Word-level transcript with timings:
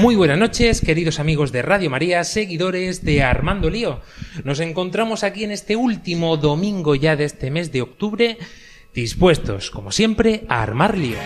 Muy 0.00 0.16
buenas 0.16 0.38
noches, 0.38 0.80
queridos 0.80 1.20
amigos 1.20 1.52
de 1.52 1.62
Radio 1.62 1.90
María, 1.90 2.24
seguidores 2.24 3.04
de 3.04 3.22
Armando 3.22 3.70
Lío. 3.70 4.00
Nos 4.44 4.60
encontramos 4.60 5.22
aquí 5.22 5.44
en 5.44 5.52
este 5.52 5.76
último 5.76 6.36
domingo 6.36 6.94
ya 6.94 7.16
de 7.16 7.24
este 7.24 7.50
mes 7.50 7.72
de 7.72 7.82
octubre, 7.82 8.38
dispuestos, 8.94 9.70
como 9.70 9.92
siempre, 9.92 10.44
a 10.48 10.62
armar 10.62 10.98
lío. 10.98 11.18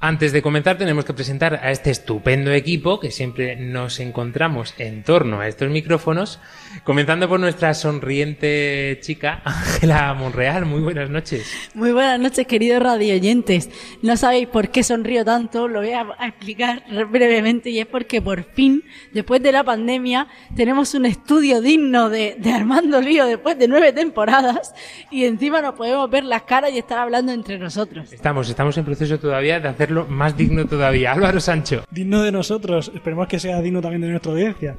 Antes 0.00 0.30
de 0.30 0.42
comenzar 0.42 0.78
tenemos 0.78 1.04
que 1.04 1.12
presentar 1.12 1.54
a 1.54 1.72
este 1.72 1.90
estupendo 1.90 2.52
equipo 2.52 3.00
que 3.00 3.10
siempre 3.10 3.56
nos 3.56 3.98
encontramos 3.98 4.72
en 4.78 5.02
torno 5.02 5.40
a 5.40 5.48
estos 5.48 5.70
micrófonos, 5.70 6.38
comenzando 6.84 7.28
por 7.28 7.40
nuestra 7.40 7.74
sonriente 7.74 9.00
chica 9.02 9.42
Ángela 9.44 10.14
Monreal. 10.14 10.66
Muy 10.66 10.82
buenas 10.82 11.10
noches. 11.10 11.52
Muy 11.74 11.90
buenas 11.90 12.20
noches, 12.20 12.46
queridos 12.46 12.80
radioyentes. 12.80 13.70
No 14.00 14.16
sabéis 14.16 14.46
por 14.46 14.68
qué 14.68 14.84
sonrío 14.84 15.24
tanto, 15.24 15.66
lo 15.66 15.80
voy 15.80 15.90
a 15.90 16.06
explicar 16.28 16.84
brevemente 17.10 17.70
y 17.70 17.80
es 17.80 17.86
porque 17.86 18.22
por 18.22 18.44
fin, 18.44 18.84
después 19.12 19.42
de 19.42 19.50
la 19.50 19.64
pandemia, 19.64 20.28
tenemos 20.54 20.94
un 20.94 21.06
estudio 21.06 21.60
digno 21.60 22.08
de, 22.08 22.36
de 22.38 22.52
Armando 22.52 23.00
Lío 23.00 23.26
después 23.26 23.58
de 23.58 23.66
nueve 23.66 23.92
temporadas 23.92 24.74
y 25.10 25.24
encima 25.24 25.60
nos 25.60 25.74
podemos 25.74 26.08
ver 26.08 26.22
las 26.22 26.42
caras 26.42 26.70
y 26.70 26.78
estar 26.78 27.00
hablando 27.00 27.32
entre 27.32 27.58
nosotros. 27.58 28.12
Estamos, 28.12 28.48
estamos 28.48 28.78
en 28.78 28.84
proceso 28.84 29.18
todavía 29.18 29.58
de 29.58 29.66
hacerlo 29.66 29.88
más 30.06 30.36
digno 30.36 30.66
todavía. 30.66 31.12
Álvaro 31.18 31.40
Sancho. 31.40 31.84
digno 31.90 32.22
de 32.22 32.32
nosotros, 32.32 32.90
esperemos 32.94 33.28
que 33.28 33.38
sea 33.38 33.60
digno 33.60 33.80
también 33.80 34.02
de 34.02 34.08
nuestra 34.08 34.32
audiencia. 34.32 34.76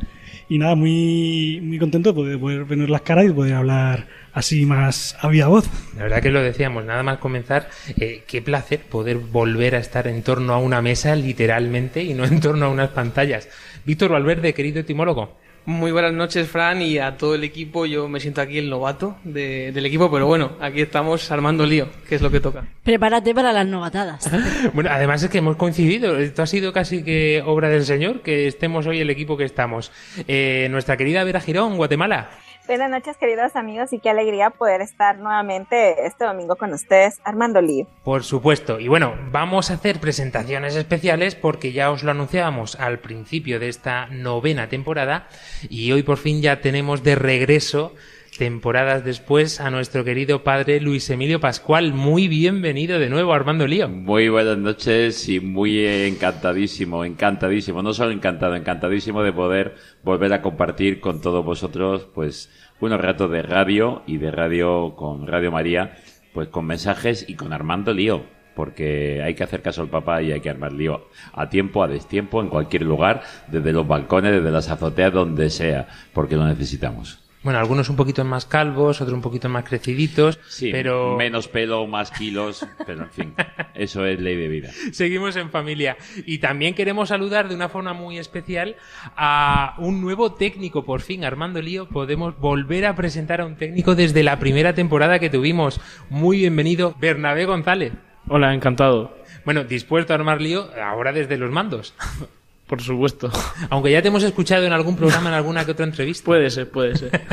Y 0.47 0.57
nada, 0.57 0.75
muy, 0.75 1.59
muy 1.61 1.77
contento 1.77 2.09
de 2.09 2.15
poder, 2.15 2.39
poder 2.39 2.65
vernos 2.65 2.89
las 2.89 3.01
caras 3.01 3.25
y 3.25 3.29
poder 3.29 3.53
hablar 3.53 4.07
así 4.33 4.65
más 4.65 5.15
a 5.21 5.27
viva 5.27 5.47
voz. 5.47 5.69
La 5.95 6.03
verdad 6.03 6.21
que 6.21 6.31
lo 6.31 6.41
decíamos, 6.41 6.85
nada 6.85 7.03
más 7.03 7.19
comenzar, 7.19 7.69
eh, 7.99 8.23
qué 8.25 8.41
placer 8.41 8.79
poder 8.79 9.17
volver 9.17 9.75
a 9.75 9.79
estar 9.79 10.07
en 10.07 10.23
torno 10.23 10.53
a 10.53 10.57
una 10.57 10.81
mesa, 10.81 11.15
literalmente, 11.15 12.03
y 12.03 12.13
no 12.13 12.25
en 12.25 12.39
torno 12.39 12.65
a 12.65 12.69
unas 12.69 12.89
pantallas. 12.89 13.47
Víctor 13.85 14.11
Valverde, 14.11 14.53
querido 14.53 14.79
etimólogo. 14.79 15.37
Muy 15.65 15.91
buenas 15.91 16.13
noches, 16.13 16.47
Fran, 16.47 16.81
y 16.81 16.97
a 16.97 17.15
todo 17.17 17.35
el 17.35 17.43
equipo. 17.43 17.85
Yo 17.85 18.07
me 18.09 18.19
siento 18.19 18.41
aquí 18.41 18.57
el 18.57 18.69
novato 18.71 19.17
de- 19.23 19.71
del 19.71 19.85
equipo, 19.85 20.09
pero 20.09 20.25
bueno, 20.25 20.53
aquí 20.59 20.81
estamos 20.81 21.29
armando 21.31 21.63
lío, 21.65 21.87
que 22.07 22.15
es 22.15 22.21
lo 22.21 22.31
que 22.31 22.39
toca. 22.39 22.65
Prepárate 22.83 23.35
para 23.35 23.53
las 23.53 23.67
novatadas. 23.67 24.29
Bueno, 24.73 24.89
además 24.91 25.21
es 25.21 25.29
que 25.29 25.37
hemos 25.39 25.57
coincidido. 25.57 26.17
Esto 26.17 26.41
ha 26.41 26.47
sido 26.47 26.73
casi 26.73 27.03
que 27.03 27.43
obra 27.45 27.69
del 27.69 27.83
Señor 27.85 28.21
que 28.21 28.47
estemos 28.47 28.87
hoy 28.87 28.99
el 28.99 29.09
equipo 29.11 29.37
que 29.37 29.43
estamos. 29.43 29.91
Eh, 30.27 30.67
nuestra 30.71 30.97
querida 30.97 31.23
Vera 31.23 31.39
Girón, 31.41 31.77
Guatemala. 31.77 32.29
Buenas 32.69 32.91
noches, 32.91 33.17
queridos 33.17 33.55
amigos, 33.55 33.93
y 33.93 33.99
qué 33.99 34.11
alegría 34.11 34.51
poder 34.51 34.81
estar 34.81 35.17
nuevamente 35.17 36.05
este 36.05 36.23
domingo 36.23 36.55
con 36.55 36.71
ustedes, 36.71 37.19
Armando 37.23 37.61
Lío. 37.63 37.87
Por 38.03 38.23
supuesto. 38.23 38.79
Y 38.79 38.87
bueno, 38.87 39.15
vamos 39.31 39.71
a 39.71 39.73
hacer 39.73 39.99
presentaciones 39.99 40.75
especiales 40.75 41.33
porque 41.33 41.71
ya 41.71 41.89
os 41.89 42.03
lo 42.03 42.11
anunciábamos 42.11 42.75
al 42.75 42.99
principio 42.99 43.59
de 43.59 43.69
esta 43.69 44.05
novena 44.11 44.69
temporada 44.69 45.27
y 45.67 45.91
hoy 45.93 46.03
por 46.03 46.19
fin 46.19 46.43
ya 46.43 46.61
tenemos 46.61 47.01
de 47.01 47.15
regreso 47.15 47.95
temporadas 48.39 49.03
después 49.03 49.59
a 49.59 49.69
nuestro 49.69 50.05
querido 50.05 50.45
padre 50.45 50.79
Luis 50.79 51.09
Emilio 51.09 51.41
Pascual. 51.41 51.93
Muy 51.93 52.29
bienvenido 52.29 52.97
de 52.97 53.09
nuevo, 53.09 53.33
Armando 53.33 53.67
Lío. 53.67 53.89
Muy 53.89 54.29
buenas 54.29 54.57
noches 54.57 55.27
y 55.27 55.41
muy 55.41 55.85
encantadísimo, 55.85 57.03
encantadísimo, 57.03 57.81
no 57.81 57.93
solo 57.93 58.11
encantado, 58.11 58.55
encantadísimo 58.55 59.23
de 59.23 59.33
poder 59.33 59.75
volver 60.03 60.31
a 60.31 60.41
compartir 60.41 61.01
con 61.01 61.19
todos 61.19 61.43
vosotros, 61.43 62.07
pues, 62.15 62.49
unos 62.79 63.01
ratos 63.01 63.29
de 63.29 63.41
radio 63.41 64.03
y 64.07 64.19
de 64.19 64.31
radio 64.31 64.95
con 64.95 65.27
Radio 65.27 65.51
María, 65.51 65.97
pues 66.33 66.47
con 66.47 66.65
mensajes 66.65 67.25
y 67.27 67.35
con 67.35 67.51
Armando 67.51 67.93
Lío, 67.93 68.23
porque 68.55 69.21
hay 69.21 69.35
que 69.35 69.43
hacer 69.43 69.61
caso 69.61 69.81
al 69.81 69.89
papá 69.89 70.21
y 70.21 70.31
hay 70.31 70.39
que 70.39 70.49
armar 70.49 70.71
lío 70.71 71.09
a 71.33 71.49
tiempo, 71.49 71.83
a 71.83 71.89
destiempo, 71.89 72.39
en 72.41 72.47
cualquier 72.47 72.83
lugar, 72.83 73.21
desde 73.51 73.73
los 73.73 73.85
balcones, 73.85 74.31
desde 74.31 74.49
las 74.49 74.69
azoteas, 74.69 75.11
donde 75.11 75.49
sea, 75.49 75.89
porque 76.13 76.37
lo 76.37 76.47
necesitamos. 76.47 77.18
Bueno, 77.41 77.59
algunos 77.59 77.89
un 77.89 77.95
poquito 77.95 78.25
más 78.25 78.45
calvos, 78.45 78.99
otros 78.99 79.13
un 79.15 79.21
poquito 79.21 79.47
más 79.47 79.63
creciditos, 79.63 80.39
Sí, 80.49 80.71
pero 80.73 81.15
menos 81.15 81.47
pelo, 81.47 81.87
más 81.87 82.11
kilos, 82.11 82.67
pero 82.85 83.03
en 83.03 83.09
fin, 83.11 83.33
eso 83.75 84.05
es 84.05 84.19
ley 84.19 84.35
de 84.35 84.49
vida. 84.49 84.71
seguimos 84.91 85.37
en 85.37 85.49
familia. 85.49 85.95
Y 86.25 86.39
también 86.39 86.73
queremos 86.73 87.09
saludar 87.09 87.47
de 87.47 87.55
una 87.55 87.69
forma 87.69 87.93
muy 87.93 88.17
especial 88.17 88.75
a 89.15 89.75
un 89.77 90.01
nuevo 90.01 90.33
técnico, 90.33 90.83
por 90.83 90.99
fin, 90.99 91.23
Armando 91.23 91.61
Lío. 91.61 91.87
Podemos 91.87 92.37
volver 92.37 92.85
a 92.85 92.95
presentar 92.95 93.39
a 93.39 93.45
un 93.45 93.55
técnico 93.55 93.95
desde 93.95 94.21
la 94.21 94.37
primera 94.37 94.73
temporada 94.73 95.19
que 95.19 95.29
tuvimos. 95.29 95.79
Muy 96.09 96.39
bienvenido, 96.39 96.93
Bernabé 96.99 97.45
González. 97.45 97.93
Hola, 98.27 98.53
encantado. 98.53 99.17
Bueno, 99.45 99.63
dispuesto 99.63 100.11
a 100.11 100.17
armar 100.17 100.41
lío 100.41 100.69
ahora 100.83 101.13
desde 101.13 101.37
los 101.37 101.51
mandos. 101.51 101.95
Por 102.69 102.83
supuesto. 102.83 103.31
Aunque 103.71 103.91
ya 103.91 104.01
te 104.03 104.09
hemos 104.09 104.21
escuchado 104.21 104.63
en 104.65 104.71
algún 104.71 104.95
programa, 104.95 105.29
en 105.29 105.35
alguna 105.35 105.65
que 105.65 105.71
otra 105.71 105.85
entrevista. 105.85 106.23
Puede 106.23 106.51
ser, 106.51 106.69
puede 106.69 106.95
ser. 106.95 107.09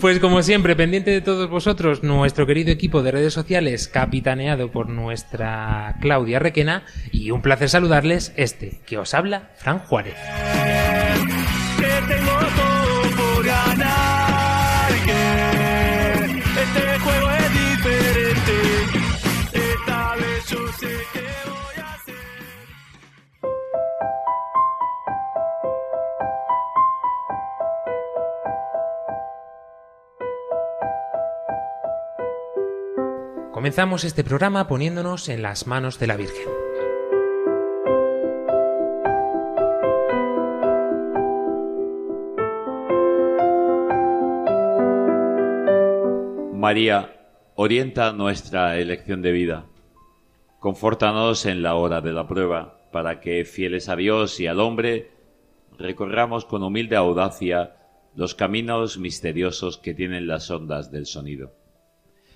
Pues 0.00 0.18
como 0.18 0.42
siempre, 0.42 0.74
pendiente 0.74 1.10
de 1.10 1.20
todos 1.20 1.50
vosotros, 1.50 2.02
nuestro 2.02 2.46
querido 2.46 2.70
equipo 2.70 3.02
de 3.02 3.10
redes 3.10 3.34
sociales, 3.34 3.88
capitaneado 3.88 4.70
por 4.70 4.88
nuestra 4.88 5.96
Claudia 6.00 6.38
Requena, 6.38 6.84
y 7.12 7.30
un 7.30 7.42
placer 7.42 7.68
saludarles, 7.68 8.32
este, 8.36 8.80
que 8.86 8.96
os 8.96 9.12
habla, 9.12 9.50
Fran 9.56 9.80
Juárez. 9.80 10.16
que 11.78 12.14
tengo 12.14 12.38
todo 12.56 12.73
Comenzamos 33.74 34.04
este 34.04 34.22
programa 34.22 34.68
poniéndonos 34.68 35.28
en 35.28 35.42
las 35.42 35.66
manos 35.66 35.98
de 35.98 36.06
la 36.06 36.16
Virgen. 36.16 36.46
María, 46.52 47.16
orienta 47.56 48.12
nuestra 48.12 48.78
elección 48.78 49.22
de 49.22 49.32
vida. 49.32 49.66
Confórtanos 50.60 51.44
en 51.44 51.64
la 51.64 51.74
hora 51.74 52.00
de 52.00 52.12
la 52.12 52.28
prueba, 52.28 52.78
para 52.92 53.18
que, 53.18 53.44
fieles 53.44 53.88
a 53.88 53.96
Dios 53.96 54.38
y 54.38 54.46
al 54.46 54.60
hombre, 54.60 55.10
recorramos 55.78 56.44
con 56.44 56.62
humilde 56.62 56.94
audacia 56.94 57.74
los 58.14 58.36
caminos 58.36 58.98
misteriosos 58.98 59.78
que 59.78 59.94
tienen 59.94 60.28
las 60.28 60.48
ondas 60.48 60.92
del 60.92 61.06
sonido, 61.06 61.56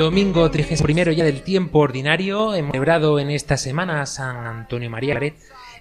Domingo 0.00 0.50
31 0.50 1.12
ya 1.12 1.24
del 1.24 1.42
tiempo 1.42 1.80
ordinario, 1.80 2.54
hemos 2.54 2.72
celebrado 2.72 3.18
en 3.18 3.28
esta 3.30 3.58
semana 3.58 4.06
San 4.06 4.46
Antonio 4.46 4.88
María 4.88 5.12
Claret 5.12 5.34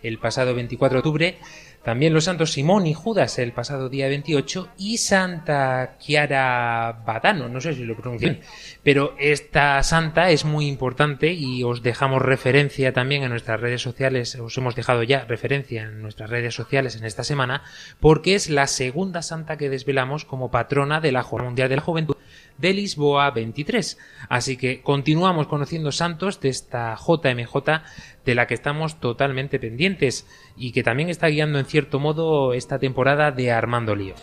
el 0.03 0.17
pasado 0.17 0.53
24 0.53 0.95
de 0.95 0.99
octubre, 0.99 1.37
también 1.83 2.13
los 2.13 2.25
santos 2.25 2.51
Simón 2.51 2.85
y 2.85 2.93
Judas 2.93 3.39
el 3.39 3.53
pasado 3.53 3.87
día 3.87 4.09
28 4.09 4.71
y 4.77 4.97
Santa 4.97 5.95
Chiara 5.99 7.01
Badano, 7.05 7.47
no 7.47 7.61
sé 7.61 7.73
si 7.73 7.85
lo 7.85 7.95
pronuncio 7.95 8.31
bien, 8.31 8.41
pero 8.83 9.15
esta 9.19 9.81
santa 9.83 10.31
es 10.31 10.43
muy 10.43 10.67
importante 10.67 11.31
y 11.31 11.63
os 11.63 11.81
dejamos 11.81 12.21
referencia 12.21 12.91
también 12.91 13.23
en 13.23 13.29
nuestras 13.29 13.61
redes 13.61 13.81
sociales, 13.81 14.35
os 14.35 14.57
hemos 14.57 14.75
dejado 14.75 15.01
ya 15.03 15.23
referencia 15.23 15.83
en 15.83 16.01
nuestras 16.01 16.29
redes 16.29 16.53
sociales 16.53 16.97
en 16.97 17.05
esta 17.05 17.23
semana, 17.23 17.63
porque 18.01 18.35
es 18.35 18.49
la 18.49 18.67
segunda 18.67 19.21
santa 19.21 19.57
que 19.57 19.69
desvelamos 19.69 20.25
como 20.25 20.51
patrona 20.51 20.99
de 20.99 21.13
la 21.13 21.23
Jornada 21.23 21.49
Mundial 21.51 21.69
de 21.69 21.75
la 21.77 21.81
Juventud 21.81 22.17
de 22.59 22.73
Lisboa 22.73 23.31
23. 23.31 23.97
Así 24.29 24.57
que 24.57 24.81
continuamos 24.81 25.47
conociendo 25.47 25.91
santos 25.91 26.39
de 26.39 26.49
esta 26.49 26.95
JMJ 26.95 27.81
de 28.25 28.35
la 28.35 28.47
que 28.47 28.53
estamos 28.53 28.99
totalmente 28.99 29.59
pendientes 29.59 30.27
y 30.55 30.71
que 30.71 30.83
también 30.83 31.09
está 31.09 31.27
guiando 31.27 31.59
en 31.59 31.65
cierto 31.65 31.99
modo 31.99 32.53
esta 32.53 32.79
temporada 32.79 33.31
de 33.31 33.51
Armando 33.51 33.95
Lío. 33.95 34.15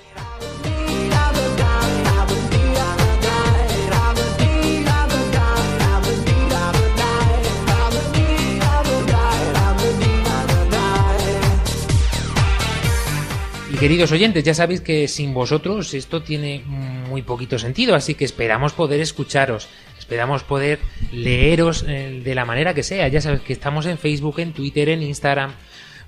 Y 13.77 13.79
queridos 13.79 14.11
oyentes, 14.11 14.43
ya 14.43 14.55
sabéis 14.55 14.81
que 14.81 15.07
sin 15.07 15.35
vosotros 15.35 15.93
esto 15.93 16.23
tiene 16.23 16.63
muy 16.65 17.21
poquito 17.21 17.59
sentido, 17.59 17.95
así 17.95 18.15
que 18.15 18.25
esperamos 18.25 18.73
poder 18.73 19.03
escucharos, 19.03 19.69
esperamos 19.99 20.45
poder 20.45 20.79
leeros 21.13 21.85
eh, 21.87 22.23
de 22.25 22.35
la 22.35 22.47
manera 22.47 22.73
que 22.73 22.83
sea. 22.83 23.07
Ya 23.09 23.21
sabéis 23.21 23.43
que 23.43 23.53
estamos 23.53 23.85
en 23.85 23.99
Facebook, 23.99 24.41
en 24.41 24.55
Twitter, 24.55 24.89
en 24.89 25.03
Instagram 25.03 25.53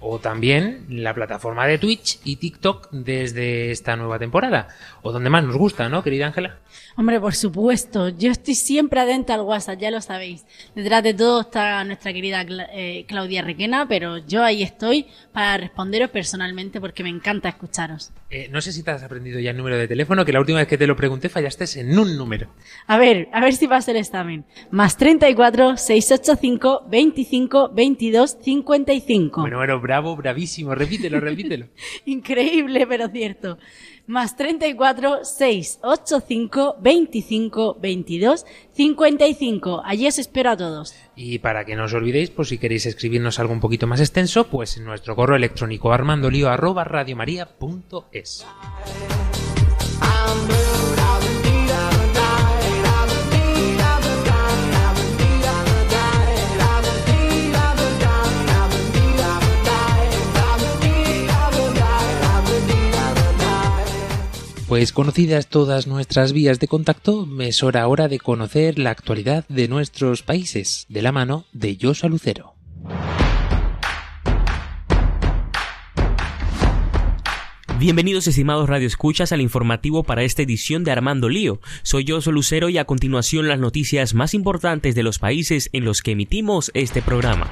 o 0.01 0.19
también 0.19 0.87
la 0.89 1.13
plataforma 1.13 1.67
de 1.67 1.77
Twitch 1.77 2.21
y 2.25 2.37
TikTok 2.37 2.89
desde 2.91 3.71
esta 3.71 3.97
nueva 3.97 4.19
temporada, 4.19 4.69
o 5.03 5.13
donde 5.13 5.29
más 5.29 5.45
nos 5.45 5.57
gusta, 5.57 5.91
¿no, 5.91 6.03
querida 6.03 6.27
Ángela? 6.27 6.61
Hombre, 6.99 7.21
por 7.21 7.37
supuesto. 7.37 8.09
Yo 8.09 8.33
estoy 8.33 8.57
siempre 8.57 8.99
atenta 8.99 9.35
al 9.35 9.43
WhatsApp, 9.43 9.79
ya 9.79 9.93
lo 9.93 10.01
sabéis. 10.01 10.45
Detrás 10.75 11.05
de 11.05 11.15
todo 11.15 11.43
está 11.43 11.85
nuestra 11.85 12.13
querida 12.13 12.45
eh, 12.73 13.05
Claudia 13.07 13.41
Requena, 13.41 13.87
pero 13.87 14.19
yo 14.19 14.43
ahí 14.43 14.65
estoy 14.65 15.07
para 15.33 15.59
responderos 15.59 16.11
personalmente 16.11 16.81
porque 16.81 17.05
me 17.05 17.09
encanta 17.09 17.51
escucharos. 17.51 18.11
Eh, 18.31 18.49
no 18.51 18.61
sé 18.61 18.73
si 18.73 18.83
te 18.83 18.91
has 18.91 19.05
aprendido 19.05 19.39
ya 19.39 19.53
el 19.53 19.57
número 19.57 19.79
de 19.79 19.87
teléfono, 19.87 20.25
que 20.25 20.33
la 20.33 20.41
última 20.41 20.59
vez 20.59 20.67
que 20.67 20.77
te 20.77 20.89
lo 20.89 20.97
pregunté 20.97 21.29
fallaste 21.29 21.67
en 21.79 21.97
un 21.97 22.17
número. 22.17 22.51
A 22.89 22.99
ver, 22.99 23.29
a 23.33 23.41
ver 23.43 23.55
si 23.55 23.69
pasa 23.69 23.93
el 23.93 23.99
examen. 23.99 24.45
Más 24.73 24.97
34 24.97 25.77
685 25.77 26.83
25 26.91 27.71
22 27.75 28.39
55. 28.43 29.41
Bueno, 29.43 29.59
bueno, 29.59 29.81
bravo, 29.81 30.17
bravísimo, 30.17 30.75
repítelo, 30.75 31.21
repítelo. 31.21 31.69
Increíble, 32.07 32.89
pero 32.89 33.09
cierto. 33.09 33.57
Más 34.09 34.39
34 34.39 35.23
685 35.23 36.77
25 36.81 37.77
22 37.79 38.47
55. 38.73 39.83
Allí 39.85 40.07
os 40.09 40.19
espero 40.19 40.51
a 40.51 40.57
todos. 40.57 40.95
Y 41.15 41.41
para 41.41 41.67
que 41.67 41.77
no 41.77 41.85
os 41.85 41.93
olvidéis, 41.93 42.31
por 42.31 42.47
si 42.47 42.57
queréis 42.57 42.87
escribirnos 42.87 43.39
algo 43.39 43.53
un 43.53 43.61
poquito 43.61 43.87
más 43.87 44.01
extenso, 44.01 44.45
pues 44.45 44.79
en 44.79 44.85
nuestro 44.85 45.15
correo 45.15 45.37
electrónico 45.37 45.93
armandolio 45.93 46.49
arroba 46.49 46.85
radiomaria.es. 46.85 48.47
Pues 64.69 64.93
conocidas 64.93 65.49
todas 65.49 65.87
nuestras 65.87 66.35
vías 66.35 66.61
de 66.61 66.69
contacto, 66.69 67.27
es 67.41 67.63
hora 67.63 67.81
ahora 67.81 68.07
de 68.07 68.19
conocer 68.19 68.79
la 68.79 68.91
actualidad 68.91 69.47
de 69.49 69.67
nuestros 69.67 70.23
países, 70.23 70.85
de 70.91 71.01
la 71.01 71.11
mano 71.11 71.47
de 71.55 71.79
Joshua 71.81 72.11
Lucero. 72.11 72.55
Bienvenidos 77.79 78.27
estimados 78.27 78.69
radioescuchas 78.69 79.33
al 79.33 79.41
informativo 79.41 80.03
para 80.03 80.23
esta 80.23 80.43
edición 80.43 80.85
de 80.85 80.91
Armando 80.91 81.31
Lío. 81.31 81.61
Soy 81.83 82.05
yo, 82.05 82.19
Lucero, 82.27 82.69
y 82.69 82.77
a 82.77 82.85
continuación 82.85 83.49
las 83.49 83.61
noticias 83.61 84.13
más 84.13 84.35
importantes 84.35 84.95
de 84.95 85.03
los 85.03 85.19
países 85.19 85.71
en 85.73 85.87
los 85.87 86.03
que 86.03 86.11
emitimos 86.11 86.71
este 86.75 87.01
programa. 87.01 87.51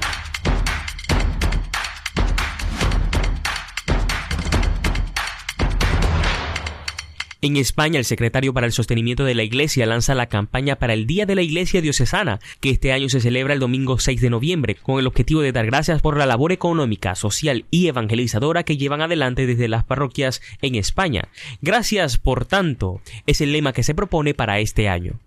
En 7.46 7.56
España, 7.56 8.00
el 8.00 8.04
secretario 8.04 8.52
para 8.52 8.66
el 8.66 8.72
sostenimiento 8.72 9.25
de 9.25 9.37
la 9.37 9.44
Iglesia 9.44 9.87
lanza 9.87 10.16
la 10.16 10.26
campaña 10.26 10.81
para 10.81 10.94
el 10.94 11.06
Día 11.06 11.26
de 11.26 11.37
la 11.37 11.43
Iglesia 11.43 11.81
Diocesana, 11.81 12.40
que 12.58 12.70
este 12.70 12.90
año 12.90 13.08
se 13.08 13.20
celebra 13.20 13.54
el 13.54 13.60
domingo 13.60 14.00
6 14.00 14.20
de 14.20 14.31
noviembre, 14.31 14.75
con 14.75 14.98
el 14.98 15.06
objetivo 15.06 15.43
de 15.43 15.52
dar 15.52 15.64
gracias 15.64 16.02
por 16.02 16.16
la 16.16 16.26
labor 16.26 16.50
económica, 16.50 17.14
social 17.14 17.64
y 17.70 17.87
evangelizadora 17.87 18.64
que 18.64 18.76
llevan 18.76 19.00
adelante 19.00 19.46
desde 19.46 19.69
las 19.69 19.84
parroquias 19.84 20.43
en 20.60 20.75
España. 20.75 21.28
Gracias, 21.62 22.19
por 22.19 22.46
tanto, 22.46 23.00
es 23.28 23.40
el 23.40 23.52
lema 23.52 23.72
que 23.72 23.84
se 23.84 23.94
propone 23.94 24.34
para 24.34 24.58
este 24.58 24.88
año. 24.88 25.20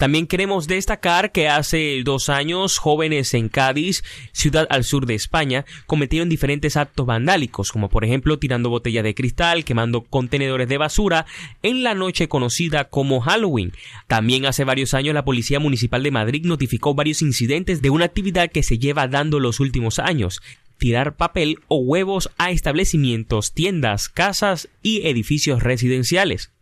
También 0.00 0.26
queremos 0.26 0.66
destacar 0.66 1.30
que 1.30 1.50
hace 1.50 2.00
dos 2.06 2.30
años 2.30 2.78
jóvenes 2.78 3.34
en 3.34 3.50
Cádiz, 3.50 4.02
ciudad 4.32 4.66
al 4.70 4.84
sur 4.84 5.04
de 5.04 5.14
España, 5.14 5.66
cometieron 5.84 6.30
diferentes 6.30 6.78
actos 6.78 7.04
vandálicos, 7.04 7.70
como 7.70 7.90
por 7.90 8.06
ejemplo 8.06 8.38
tirando 8.38 8.70
botellas 8.70 9.04
de 9.04 9.14
cristal, 9.14 9.62
quemando 9.62 10.00
contenedores 10.00 10.70
de 10.70 10.78
basura, 10.78 11.26
en 11.62 11.82
la 11.82 11.94
noche 11.94 12.30
conocida 12.30 12.84
como 12.84 13.20
Halloween. 13.20 13.74
También 14.06 14.46
hace 14.46 14.64
varios 14.64 14.94
años 14.94 15.12
la 15.12 15.26
Policía 15.26 15.60
Municipal 15.60 16.02
de 16.02 16.10
Madrid 16.10 16.46
notificó 16.46 16.94
varios 16.94 17.20
incidentes 17.20 17.82
de 17.82 17.90
una 17.90 18.06
actividad 18.06 18.50
que 18.50 18.62
se 18.62 18.78
lleva 18.78 19.06
dando 19.06 19.38
los 19.38 19.60
últimos 19.60 19.98
años 19.98 20.40
tirar 20.78 21.14
papel 21.16 21.58
o 21.68 21.76
huevos 21.76 22.30
a 22.38 22.52
establecimientos, 22.52 23.52
tiendas, 23.52 24.08
casas 24.08 24.70
y 24.82 25.06
edificios 25.06 25.62
residenciales. 25.62 26.52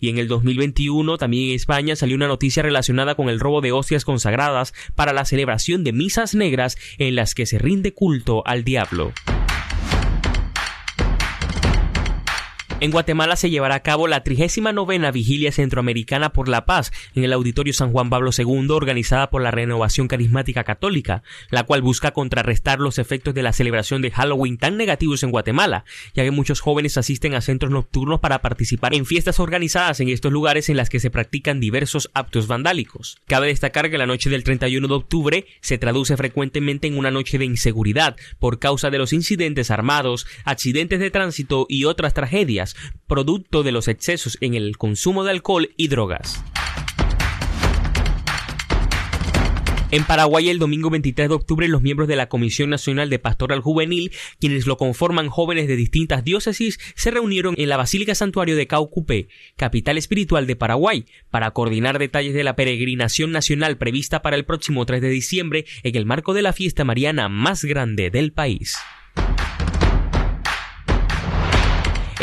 Y 0.00 0.08
en 0.08 0.18
el 0.18 0.28
2021 0.28 1.18
también 1.18 1.50
en 1.50 1.56
España 1.56 1.96
salió 1.96 2.16
una 2.16 2.28
noticia 2.28 2.62
relacionada 2.62 3.14
con 3.14 3.28
el 3.28 3.40
robo 3.40 3.60
de 3.60 3.72
hostias 3.72 4.04
consagradas 4.04 4.74
para 4.94 5.12
la 5.12 5.24
celebración 5.24 5.84
de 5.84 5.92
misas 5.92 6.34
negras 6.34 6.76
en 6.98 7.14
las 7.14 7.34
que 7.34 7.46
se 7.46 7.58
rinde 7.58 7.92
culto 7.92 8.42
al 8.46 8.64
diablo. 8.64 9.12
En 12.84 12.90
Guatemala 12.90 13.36
se 13.36 13.48
llevará 13.48 13.76
a 13.76 13.82
cabo 13.82 14.08
la 14.08 14.22
39 14.22 15.10
Vigilia 15.10 15.50
Centroamericana 15.52 16.34
por 16.34 16.50
la 16.50 16.66
Paz 16.66 16.92
en 17.14 17.24
el 17.24 17.32
Auditorio 17.32 17.72
San 17.72 17.92
Juan 17.92 18.10
Pablo 18.10 18.28
II 18.36 18.66
organizada 18.72 19.30
por 19.30 19.40
la 19.40 19.50
Renovación 19.50 20.06
Carismática 20.06 20.64
Católica, 20.64 21.22
la 21.48 21.62
cual 21.62 21.80
busca 21.80 22.10
contrarrestar 22.10 22.80
los 22.80 22.98
efectos 22.98 23.32
de 23.32 23.42
la 23.42 23.54
celebración 23.54 24.02
de 24.02 24.10
Halloween 24.10 24.58
tan 24.58 24.76
negativos 24.76 25.22
en 25.22 25.30
Guatemala, 25.30 25.86
ya 26.12 26.24
que 26.24 26.30
muchos 26.30 26.60
jóvenes 26.60 26.98
asisten 26.98 27.34
a 27.34 27.40
centros 27.40 27.72
nocturnos 27.72 28.20
para 28.20 28.42
participar 28.42 28.92
en 28.92 29.06
fiestas 29.06 29.40
organizadas 29.40 30.00
en 30.00 30.10
estos 30.10 30.30
lugares 30.30 30.68
en 30.68 30.76
las 30.76 30.90
que 30.90 31.00
se 31.00 31.10
practican 31.10 31.60
diversos 31.60 32.10
actos 32.12 32.48
vandálicos. 32.48 33.16
Cabe 33.26 33.46
destacar 33.46 33.90
que 33.90 33.96
la 33.96 34.04
noche 34.04 34.28
del 34.28 34.44
31 34.44 34.86
de 34.88 34.94
octubre 34.94 35.46
se 35.62 35.78
traduce 35.78 36.18
frecuentemente 36.18 36.86
en 36.86 36.98
una 36.98 37.10
noche 37.10 37.38
de 37.38 37.46
inseguridad 37.46 38.16
por 38.38 38.58
causa 38.58 38.90
de 38.90 38.98
los 38.98 39.14
incidentes 39.14 39.70
armados, 39.70 40.26
accidentes 40.44 41.00
de 41.00 41.10
tránsito 41.10 41.64
y 41.66 41.86
otras 41.86 42.12
tragedias 42.12 42.73
producto 43.06 43.62
de 43.62 43.72
los 43.72 43.88
excesos 43.88 44.38
en 44.40 44.54
el 44.54 44.76
consumo 44.76 45.24
de 45.24 45.30
alcohol 45.30 45.70
y 45.76 45.88
drogas. 45.88 46.44
En 49.94 50.02
Paraguay, 50.02 50.48
el 50.48 50.58
domingo 50.58 50.90
23 50.90 51.28
de 51.28 51.34
octubre, 51.36 51.68
los 51.68 51.80
miembros 51.80 52.08
de 52.08 52.16
la 52.16 52.28
Comisión 52.28 52.68
Nacional 52.68 53.10
de 53.10 53.20
Pastoral 53.20 53.60
Juvenil, 53.60 54.10
quienes 54.40 54.66
lo 54.66 54.76
conforman 54.76 55.28
jóvenes 55.28 55.68
de 55.68 55.76
distintas 55.76 56.24
diócesis, 56.24 56.80
se 56.96 57.12
reunieron 57.12 57.54
en 57.58 57.68
la 57.68 57.76
Basílica 57.76 58.16
Santuario 58.16 58.56
de 58.56 58.66
Caucupé, 58.66 59.28
capital 59.54 59.96
espiritual 59.96 60.48
de 60.48 60.56
Paraguay, 60.56 61.04
para 61.30 61.52
coordinar 61.52 62.00
detalles 62.00 62.34
de 62.34 62.42
la 62.42 62.56
peregrinación 62.56 63.30
nacional 63.30 63.78
prevista 63.78 64.20
para 64.20 64.34
el 64.34 64.44
próximo 64.44 64.84
3 64.84 65.00
de 65.00 65.10
diciembre 65.10 65.64
en 65.84 65.94
el 65.94 66.06
marco 66.06 66.34
de 66.34 66.42
la 66.42 66.52
fiesta 66.52 66.82
mariana 66.82 67.28
más 67.28 67.64
grande 67.64 68.10
del 68.10 68.32
país. 68.32 68.76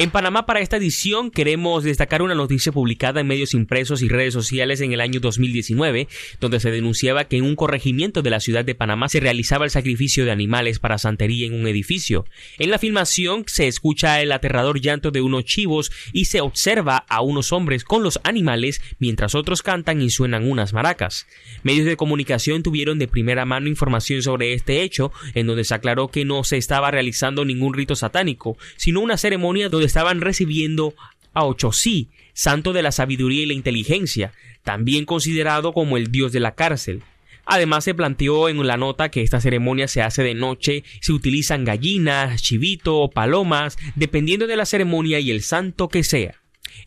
En 0.02 0.10
Panamá 0.10 0.48
para 0.48 0.62
esta 0.62 0.78
edición 0.78 1.30
queremos 1.30 1.84
destacar 1.84 2.24
una 2.24 2.34
noticia 2.34 2.72
publicada 2.72 3.22
en 3.22 3.28
medios 3.28 3.54
impresos 3.54 4.02
y 4.02 4.10
redes 4.10 4.34
sociales 4.34 4.82
en 4.82 4.94
el 4.94 5.00
año 5.00 5.20
2019, 5.20 6.08
donde 6.40 6.60
se 6.60 6.72
denunciaba 6.72 7.26
que 7.26 7.38
en 7.38 7.44
un 7.44 7.56
corregimiento 7.56 8.24
de 8.24 8.32
la 8.32 8.40
ciudad 8.40 8.66
de 8.66 8.74
Panamá 8.74 9.10
se 9.10 9.20
realizaba 9.20 9.66
el 9.66 9.70
sacrificio 9.70 10.26
de 10.26 10.32
animales 10.32 10.80
para 10.80 10.98
santería 10.98 11.46
en 11.46 11.54
un 11.54 11.68
edificio. 11.68 12.26
En 12.58 12.72
la 12.72 12.80
filmación 12.80 13.44
se 13.46 13.68
escucha 13.68 14.20
el 14.22 14.32
aterrador 14.32 14.82
llanto 14.82 15.12
de 15.12 15.22
unos 15.22 15.46
chivos 15.46 15.92
y 16.14 16.26
se 16.26 16.42
observa 16.42 17.06
a 17.08 17.22
unos 17.22 17.52
hombres 17.52 17.84
con 17.84 18.02
los 18.02 18.20
animales 18.24 18.82
mientras 18.98 19.36
otros 19.36 19.62
cantan 19.62 20.02
y 20.02 20.10
suenan 20.10 20.50
unas 20.50 20.74
maracas. 20.74 21.28
Medios 21.62 21.86
de 21.86 21.96
comunicación 21.96 22.64
tuvieron 22.64 22.98
de 22.98 23.08
primera 23.08 23.46
mano 23.46 23.68
información 23.68 24.24
sobre 24.24 24.54
este 24.54 24.82
hecho, 24.82 25.12
en 25.36 25.46
donde 25.46 25.64
se 25.64 25.76
aclaró 25.76 26.08
que 26.08 26.26
no 26.26 26.44
se 26.44 26.58
estaba 26.58 26.90
realizando 26.90 27.46
ningún 27.46 27.76
rito 27.76 27.96
satánico, 27.96 28.58
sino 28.78 29.00
una 29.00 29.18
ceremonia 29.18 29.70
donde 29.70 29.91
estaban 29.92 30.22
recibiendo 30.22 30.94
a 31.34 31.44
Ochosí, 31.44 32.08
santo 32.32 32.72
de 32.72 32.82
la 32.82 32.94
sabiduría 32.94 33.44
y 33.44 33.46
la 33.46 33.54
inteligencia, 33.54 34.32
también 34.64 35.04
considerado 35.04 35.74
como 35.74 35.98
el 35.98 36.14
dios 36.14 36.32
de 36.32 36.40
la 36.40 36.56
cárcel. 36.56 37.04
Además 37.46 37.84
se 37.84 37.94
planteó 37.94 38.48
en 38.48 38.66
la 38.66 38.78
nota 38.78 39.10
que 39.10 39.22
esta 39.22 39.42
ceremonia 39.42 39.90
se 39.90 40.02
hace 40.02 40.24
de 40.24 40.34
noche, 40.34 40.86
se 41.02 41.12
utilizan 41.12 41.66
gallinas, 41.66 42.42
chivito 42.42 43.10
palomas, 43.10 43.78
dependiendo 43.96 44.48
de 44.48 44.56
la 44.56 44.66
ceremonia 44.66 45.20
y 45.20 45.30
el 45.30 45.42
santo 45.42 45.90
que 45.90 46.06
sea. 46.06 46.36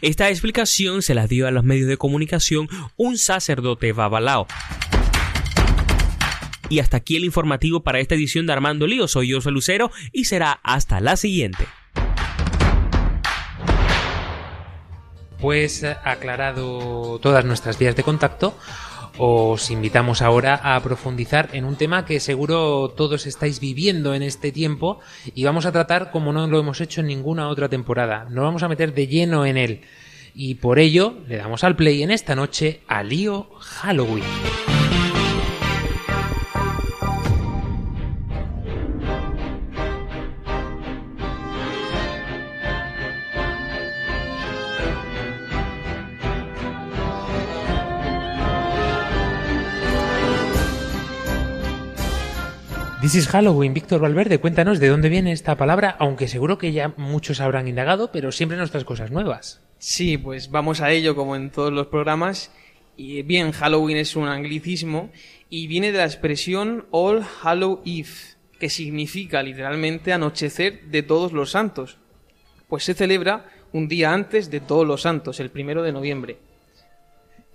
Esta 0.00 0.30
explicación 0.30 1.02
se 1.02 1.14
la 1.14 1.26
dio 1.26 1.46
a 1.46 1.50
los 1.50 1.62
medios 1.62 1.88
de 1.88 1.98
comunicación 1.98 2.68
un 2.96 3.18
sacerdote 3.18 3.92
babalao. 3.92 4.46
Y 6.70 6.78
hasta 6.78 6.96
aquí 6.96 7.16
el 7.16 7.24
informativo 7.24 7.82
para 7.82 8.00
esta 8.00 8.14
edición 8.14 8.46
de 8.46 8.54
Armando 8.54 8.86
Lío. 8.86 9.08
Soy 9.08 9.28
yo, 9.28 9.40
Lucero, 9.50 9.90
y 10.12 10.24
será 10.24 10.52
hasta 10.62 11.00
la 11.00 11.16
siguiente. 11.16 11.66
Pues 15.44 15.82
eh, 15.82 15.94
aclarado 16.04 17.18
todas 17.18 17.44
nuestras 17.44 17.78
vías 17.78 17.94
de 17.94 18.02
contacto, 18.02 18.56
os 19.18 19.70
invitamos 19.70 20.22
ahora 20.22 20.54
a 20.54 20.82
profundizar 20.82 21.50
en 21.52 21.66
un 21.66 21.76
tema 21.76 22.06
que 22.06 22.18
seguro 22.18 22.88
todos 22.96 23.26
estáis 23.26 23.60
viviendo 23.60 24.14
en 24.14 24.22
este 24.22 24.52
tiempo 24.52 25.00
y 25.34 25.44
vamos 25.44 25.66
a 25.66 25.72
tratar 25.72 26.10
como 26.10 26.32
no 26.32 26.46
lo 26.46 26.58
hemos 26.58 26.80
hecho 26.80 27.02
en 27.02 27.08
ninguna 27.08 27.50
otra 27.50 27.68
temporada. 27.68 28.26
Nos 28.30 28.42
vamos 28.42 28.62
a 28.62 28.68
meter 28.68 28.94
de 28.94 29.06
lleno 29.06 29.44
en 29.44 29.58
él 29.58 29.82
y 30.34 30.54
por 30.54 30.78
ello 30.78 31.12
le 31.28 31.36
damos 31.36 31.62
al 31.62 31.76
play 31.76 32.02
en 32.02 32.10
esta 32.10 32.34
noche 32.34 32.80
a 32.88 33.02
Lío 33.02 33.50
Halloween. 33.60 34.24
This 53.14 53.26
is 53.26 53.28
Halloween, 53.28 53.74
Víctor 53.74 54.00
Valverde, 54.00 54.40
cuéntanos 54.40 54.80
de 54.80 54.88
dónde 54.88 55.08
viene 55.08 55.30
esta 55.30 55.56
palabra, 55.56 55.94
aunque 56.00 56.26
seguro 56.26 56.58
que 56.58 56.72
ya 56.72 56.94
muchos 56.96 57.38
habrán 57.38 57.68
indagado, 57.68 58.10
pero 58.10 58.32
siempre 58.32 58.58
nos 58.58 58.72
traes 58.72 58.84
cosas 58.84 59.12
nuevas. 59.12 59.60
Sí, 59.78 60.18
pues 60.18 60.50
vamos 60.50 60.80
a 60.80 60.90
ello 60.90 61.14
como 61.14 61.36
en 61.36 61.50
todos 61.50 61.72
los 61.72 61.86
programas. 61.86 62.50
Y 62.96 63.22
bien, 63.22 63.52
Halloween 63.52 63.98
es 63.98 64.16
un 64.16 64.26
anglicismo 64.26 65.12
y 65.48 65.68
viene 65.68 65.92
de 65.92 65.98
la 65.98 66.06
expresión 66.06 66.86
All 66.90 67.24
Hallow 67.40 67.82
Eve, 67.86 68.08
que 68.58 68.68
significa 68.68 69.44
literalmente 69.44 70.12
anochecer 70.12 70.82
de 70.86 71.04
todos 71.04 71.32
los 71.32 71.52
santos. 71.52 71.98
Pues 72.66 72.82
se 72.82 72.94
celebra 72.94 73.48
un 73.72 73.86
día 73.86 74.12
antes 74.12 74.50
de 74.50 74.58
todos 74.58 74.84
los 74.84 75.02
santos, 75.02 75.38
el 75.38 75.50
primero 75.50 75.84
de 75.84 75.92
noviembre. 75.92 76.38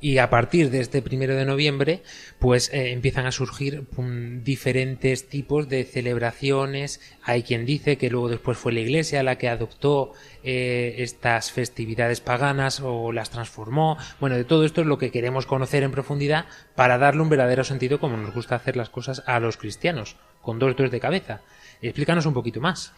Y 0.02 0.20
a 0.20 0.30
partir 0.30 0.70
de 0.70 0.80
este 0.80 1.02
primero 1.02 1.36
de 1.36 1.44
noviembre, 1.44 2.04
pues 2.40 2.72
eh, 2.74 2.92
empiezan 2.92 3.26
a 3.26 3.34
surgir 3.34 3.84
um, 3.98 4.44
diferentes 4.44 5.28
tipos 5.28 5.68
de 5.68 5.84
celebraciones. 5.84 7.02
Hay 7.22 7.44
quien 7.44 7.66
dice 7.66 7.98
que 7.98 8.10
luego 8.10 8.30
después 8.30 8.58
fue 8.58 8.72
la 8.72 8.80
Iglesia 8.80 9.24
la 9.24 9.38
que 9.38 9.50
adoptó 9.50 10.14
eh, 10.44 10.96
estas 11.00 11.52
festividades 11.52 12.22
paganas 12.22 12.80
o 12.80 13.12
las 13.12 13.30
transformó. 13.30 13.98
Bueno, 14.22 14.38
de 14.38 14.46
todo 14.46 14.64
esto 14.64 14.80
es 14.80 14.88
lo 14.88 14.98
que 14.98 15.12
queremos 15.12 15.46
conocer 15.46 15.84
en 15.84 15.92
profundidad 15.92 16.46
para 16.76 16.98
darle 16.98 17.22
un 17.22 17.30
verdadero 17.30 17.66
sentido 17.66 18.00
como 18.00 18.16
nos 18.16 18.34
gusta 18.34 18.56
hacer 18.56 18.78
las 18.78 18.90
cosas 18.90 19.24
a 19.26 19.42
los 19.42 19.58
cristianos, 19.58 20.16
con 20.42 20.60
dos 20.60 20.78
dos 20.78 20.92
de 20.92 21.00
cabeza. 21.02 21.42
Explícanos 21.82 22.26
un 22.26 22.34
poquito 22.34 22.62
más. 22.62 22.94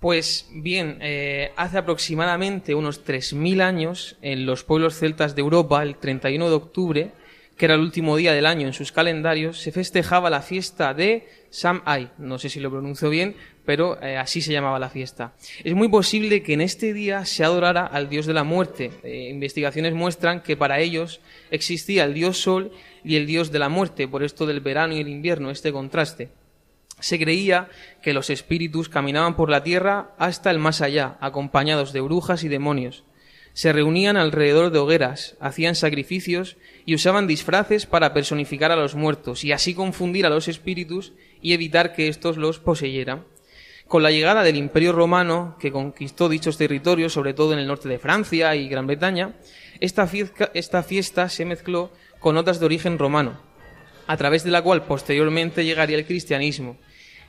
Pues 0.00 0.48
bien, 0.52 0.98
eh, 1.00 1.50
hace 1.56 1.78
aproximadamente 1.78 2.76
unos 2.76 3.04
3.000 3.04 3.60
años, 3.60 4.16
en 4.22 4.46
los 4.46 4.62
pueblos 4.62 4.96
celtas 4.96 5.34
de 5.34 5.40
Europa, 5.40 5.82
el 5.82 5.96
31 5.96 6.48
de 6.48 6.54
octubre, 6.54 7.12
que 7.56 7.64
era 7.64 7.74
el 7.74 7.80
último 7.80 8.16
día 8.16 8.32
del 8.32 8.46
año 8.46 8.68
en 8.68 8.72
sus 8.72 8.92
calendarios, 8.92 9.58
se 9.58 9.72
festejaba 9.72 10.30
la 10.30 10.40
fiesta 10.40 10.94
de 10.94 11.26
Samhain. 11.50 12.10
No 12.16 12.38
sé 12.38 12.48
si 12.48 12.60
lo 12.60 12.70
pronuncio 12.70 13.10
bien, 13.10 13.34
pero 13.64 14.00
eh, 14.00 14.16
así 14.16 14.40
se 14.40 14.52
llamaba 14.52 14.78
la 14.78 14.88
fiesta. 14.88 15.34
Es 15.64 15.74
muy 15.74 15.88
posible 15.88 16.44
que 16.44 16.52
en 16.52 16.60
este 16.60 16.92
día 16.92 17.24
se 17.24 17.42
adorara 17.42 17.84
al 17.84 18.08
dios 18.08 18.26
de 18.26 18.34
la 18.34 18.44
muerte. 18.44 18.92
Eh, 19.02 19.28
investigaciones 19.30 19.94
muestran 19.94 20.44
que 20.44 20.56
para 20.56 20.78
ellos 20.78 21.20
existía 21.50 22.04
el 22.04 22.14
dios 22.14 22.40
sol 22.40 22.70
y 23.02 23.16
el 23.16 23.26
dios 23.26 23.50
de 23.50 23.58
la 23.58 23.68
muerte, 23.68 24.06
por 24.06 24.22
esto 24.22 24.46
del 24.46 24.60
verano 24.60 24.94
y 24.94 25.00
el 25.00 25.08
invierno, 25.08 25.50
este 25.50 25.72
contraste. 25.72 26.28
Se 27.00 27.18
creía 27.18 27.68
que 28.02 28.12
los 28.12 28.30
espíritus 28.30 28.88
caminaban 28.88 29.36
por 29.36 29.50
la 29.50 29.62
tierra 29.62 30.12
hasta 30.18 30.50
el 30.50 30.58
más 30.58 30.80
allá, 30.80 31.16
acompañados 31.20 31.92
de 31.92 32.00
brujas 32.00 32.42
y 32.44 32.48
demonios. 32.48 33.04
Se 33.52 33.72
reunían 33.72 34.16
alrededor 34.16 34.70
de 34.70 34.78
hogueras, 34.78 35.36
hacían 35.40 35.74
sacrificios 35.74 36.56
y 36.86 36.94
usaban 36.94 37.26
disfraces 37.26 37.86
para 37.86 38.14
personificar 38.14 38.70
a 38.70 38.76
los 38.76 38.94
muertos 38.94 39.44
y 39.44 39.52
así 39.52 39.74
confundir 39.74 40.26
a 40.26 40.30
los 40.30 40.48
espíritus 40.48 41.12
y 41.40 41.52
evitar 41.52 41.92
que 41.92 42.08
éstos 42.08 42.36
los 42.36 42.58
poseyeran. 42.58 43.24
Con 43.88 44.02
la 44.02 44.10
llegada 44.10 44.42
del 44.42 44.56
Imperio 44.56 44.92
Romano, 44.92 45.56
que 45.58 45.72
conquistó 45.72 46.28
dichos 46.28 46.58
territorios, 46.58 47.14
sobre 47.14 47.32
todo 47.32 47.52
en 47.52 47.58
el 47.58 47.66
norte 47.66 47.88
de 47.88 47.98
Francia 47.98 48.54
y 48.54 48.68
Gran 48.68 48.86
Bretaña, 48.86 49.34
esta 49.80 50.06
fiesta, 50.06 50.50
esta 50.52 50.82
fiesta 50.82 51.28
se 51.28 51.44
mezcló 51.44 51.90
con 52.20 52.36
otras 52.36 52.60
de 52.60 52.66
origen 52.66 52.98
romano, 52.98 53.40
a 54.06 54.16
través 54.16 54.44
de 54.44 54.50
la 54.50 54.62
cual 54.62 54.84
posteriormente 54.84 55.64
llegaría 55.64 55.96
el 55.96 56.06
cristianismo. 56.06 56.76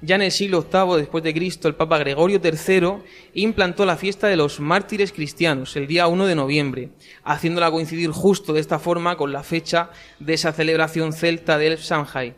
Ya 0.01 0.15
en 0.15 0.21
el 0.21 0.31
siglo 0.31 0.65
VIII 0.71 0.97
después 0.97 1.25
de 1.25 1.33
Cristo, 1.33 1.67
el 1.67 1.75
Papa 1.75 1.97
Gregorio 1.97 2.39
III 2.41 3.03
implantó 3.33 3.85
la 3.85 3.97
fiesta 3.97 4.27
de 4.27 4.37
los 4.37 4.61
mártires 4.61 5.11
cristianos 5.11 5.75
el 5.75 5.87
día 5.87 6.07
1 6.07 6.25
de 6.25 6.35
noviembre, 6.35 6.89
haciéndola 7.25 7.69
coincidir 7.69 8.11
justo 8.11 8.53
de 8.53 8.61
esta 8.61 8.79
forma 8.79 9.17
con 9.17 9.33
la 9.33 9.43
fecha 9.43 9.89
de 10.19 10.35
esa 10.35 10.53
celebración 10.53 11.11
celta 11.11 11.57
del 11.57 11.77
Samhain. 11.77 12.35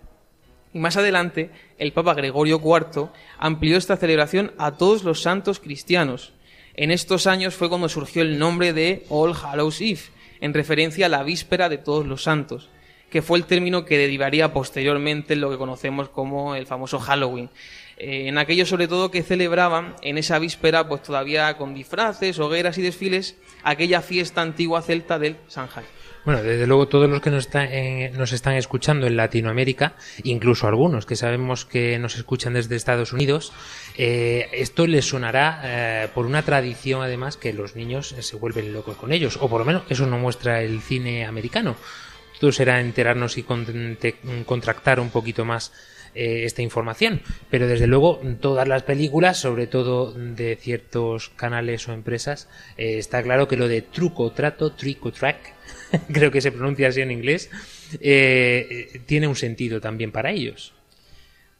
Y 0.73 0.79
más 0.79 0.97
adelante, 0.97 1.51
el 1.77 1.93
Papa 1.93 2.15
Gregorio 2.15 2.59
IV 2.59 3.09
amplió 3.37 3.77
esta 3.77 3.95
celebración 3.95 4.53
a 4.57 4.71
todos 4.71 5.03
los 5.03 5.21
santos 5.21 5.59
cristianos. 5.59 6.33
En 6.73 6.89
estos 6.89 7.27
años 7.27 7.53
fue 7.53 7.69
cuando 7.69 7.89
surgió 7.89 8.23
el 8.23 8.39
nombre 8.39 8.73
de 8.73 9.05
All 9.09 9.35
Hallows 9.35 9.81
Eve, 9.81 10.01
en 10.39 10.55
referencia 10.55 11.05
a 11.05 11.09
la 11.09 11.21
víspera 11.21 11.69
de 11.69 11.77
todos 11.77 12.07
los 12.07 12.23
santos 12.23 12.69
que 13.11 13.21
fue 13.21 13.37
el 13.37 13.45
término 13.45 13.85
que 13.85 13.97
derivaría 13.99 14.51
posteriormente 14.53 15.33
en 15.35 15.41
lo 15.41 15.51
que 15.51 15.57
conocemos 15.57 16.09
como 16.09 16.55
el 16.55 16.65
famoso 16.65 16.97
Halloween. 16.97 17.49
Eh, 17.97 18.27
en 18.29 18.39
aquellos 18.39 18.69
sobre 18.69 18.87
todo 18.87 19.11
que 19.11 19.21
celebraban 19.21 19.93
en 20.01 20.17
esa 20.17 20.39
víspera, 20.39 20.87
pues 20.87 21.03
todavía 21.03 21.55
con 21.57 21.75
disfraces, 21.75 22.39
hogueras 22.39 22.77
y 22.79 22.81
desfiles, 22.81 23.35
aquella 23.63 24.01
fiesta 24.01 24.41
antigua 24.41 24.81
celta 24.81 25.19
del 25.19 25.35
Sanjay. 25.47 25.83
Bueno, 26.23 26.43
desde 26.43 26.67
luego 26.67 26.87
todos 26.87 27.09
los 27.09 27.19
que 27.19 27.31
nos, 27.31 27.45
está- 27.47 27.65
eh, 27.65 28.11
nos 28.15 28.31
están 28.31 28.53
escuchando 28.53 29.07
en 29.07 29.17
Latinoamérica, 29.17 29.95
incluso 30.23 30.67
algunos 30.67 31.07
que 31.07 31.15
sabemos 31.15 31.65
que 31.65 31.97
nos 31.97 32.15
escuchan 32.15 32.53
desde 32.53 32.75
Estados 32.75 33.11
Unidos, 33.11 33.51
eh, 33.97 34.47
esto 34.53 34.85
les 34.85 35.05
sonará 35.05 35.61
eh, 35.63 36.07
por 36.13 36.27
una 36.27 36.43
tradición 36.43 37.01
además 37.01 37.37
que 37.37 37.53
los 37.53 37.75
niños 37.75 38.11
eh, 38.11 38.21
se 38.21 38.35
vuelven 38.37 38.71
locos 38.71 38.97
con 38.97 39.11
ellos, 39.11 39.37
o 39.41 39.49
por 39.49 39.59
lo 39.61 39.65
menos 39.65 39.81
eso 39.89 40.05
no 40.05 40.19
muestra 40.19 40.61
el 40.61 40.81
cine 40.81 41.25
americano. 41.25 41.75
Será 42.49 42.81
enterarnos 42.81 43.37
y 43.37 43.43
contractar 44.45 44.99
un 44.99 45.09
poquito 45.09 45.45
más 45.45 45.71
eh, 46.13 46.43
esta 46.43 46.61
información. 46.61 47.21
Pero 47.49 47.67
desde 47.67 47.87
luego, 47.87 48.19
todas 48.41 48.67
las 48.67 48.83
películas, 48.83 49.37
sobre 49.37 49.65
todo 49.67 50.11
de 50.11 50.57
ciertos 50.57 51.29
canales 51.29 51.87
o 51.87 51.93
empresas, 51.93 52.49
eh, 52.77 52.97
está 52.97 53.23
claro 53.23 53.47
que 53.47 53.55
lo 53.55 53.69
de 53.69 53.81
truco, 53.81 54.31
trato, 54.31 54.73
trick 54.73 55.05
or 55.05 55.13
track, 55.13 55.53
creo 56.11 56.29
que 56.29 56.41
se 56.41 56.51
pronuncia 56.51 56.89
así 56.89 56.99
en 56.99 57.11
inglés, 57.11 57.49
eh, 58.01 59.01
tiene 59.05 59.27
un 59.27 59.37
sentido 59.37 59.79
también 59.79 60.11
para 60.11 60.31
ellos. 60.31 60.73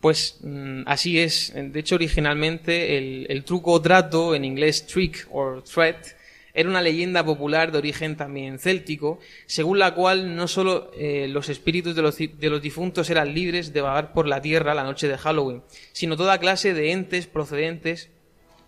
Pues 0.02 0.40
mm, 0.42 0.82
así 0.86 1.20
es. 1.20 1.54
De 1.56 1.80
hecho, 1.80 1.96
originalmente 1.96 2.98
el, 2.98 3.28
el 3.30 3.46
truco 3.46 3.72
o 3.72 3.82
trato, 3.82 4.36
en 4.36 4.44
inglés 4.44 4.86
trick 4.86 5.28
or 5.32 5.64
threat, 5.64 6.08
era 6.54 6.70
una 6.70 6.82
leyenda 6.82 7.24
popular 7.24 7.72
de 7.72 7.78
origen 7.78 8.18
también 8.18 8.60
céltico, 8.60 9.20
según 9.46 9.80
la 9.80 9.94
cual 9.94 10.36
no 10.36 10.48
solo 10.48 10.92
eh, 10.98 11.28
los 11.30 11.50
espíritus 11.50 11.96
de 11.96 12.02
los, 12.02 12.18
de 12.18 12.50
los 12.50 12.62
difuntos 12.62 13.10
eran 13.10 13.34
libres 13.34 13.74
de 13.74 13.82
vagar 13.82 14.14
por 14.14 14.28
la 14.28 14.42
tierra 14.42 14.76
la 14.76 14.84
noche 14.84 15.08
de 15.08 15.18
Halloween, 15.18 15.64
sino 15.94 16.18
toda 16.18 16.40
clase 16.40 16.74
de 16.74 16.92
entes 16.92 17.28
procedentes 17.28 18.10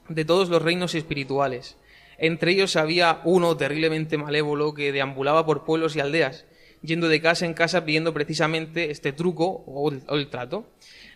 de 0.10 0.26
todos 0.26 0.50
los 0.50 0.62
reinos 0.62 0.96
espirituales. 0.96 1.78
Entre 2.18 2.52
ellos 2.52 2.76
había 2.76 3.22
uno 3.24 3.58
terriblemente 3.58 4.18
malévolo 4.18 4.74
que 4.74 4.92
deambulaba 4.92 5.46
por 5.46 5.66
pueblos 5.66 5.96
y 5.96 6.00
aldeas, 6.00 6.46
yendo 6.82 7.08
de 7.08 7.22
casa 7.22 7.46
en 7.46 7.54
casa 7.54 7.86
pidiendo 7.86 8.14
precisamente 8.14 8.92
este 8.92 9.12
truco 9.14 9.64
o 9.66 9.92
el, 9.92 10.04
o 10.08 10.16
el 10.16 10.30
trato. 10.30 10.66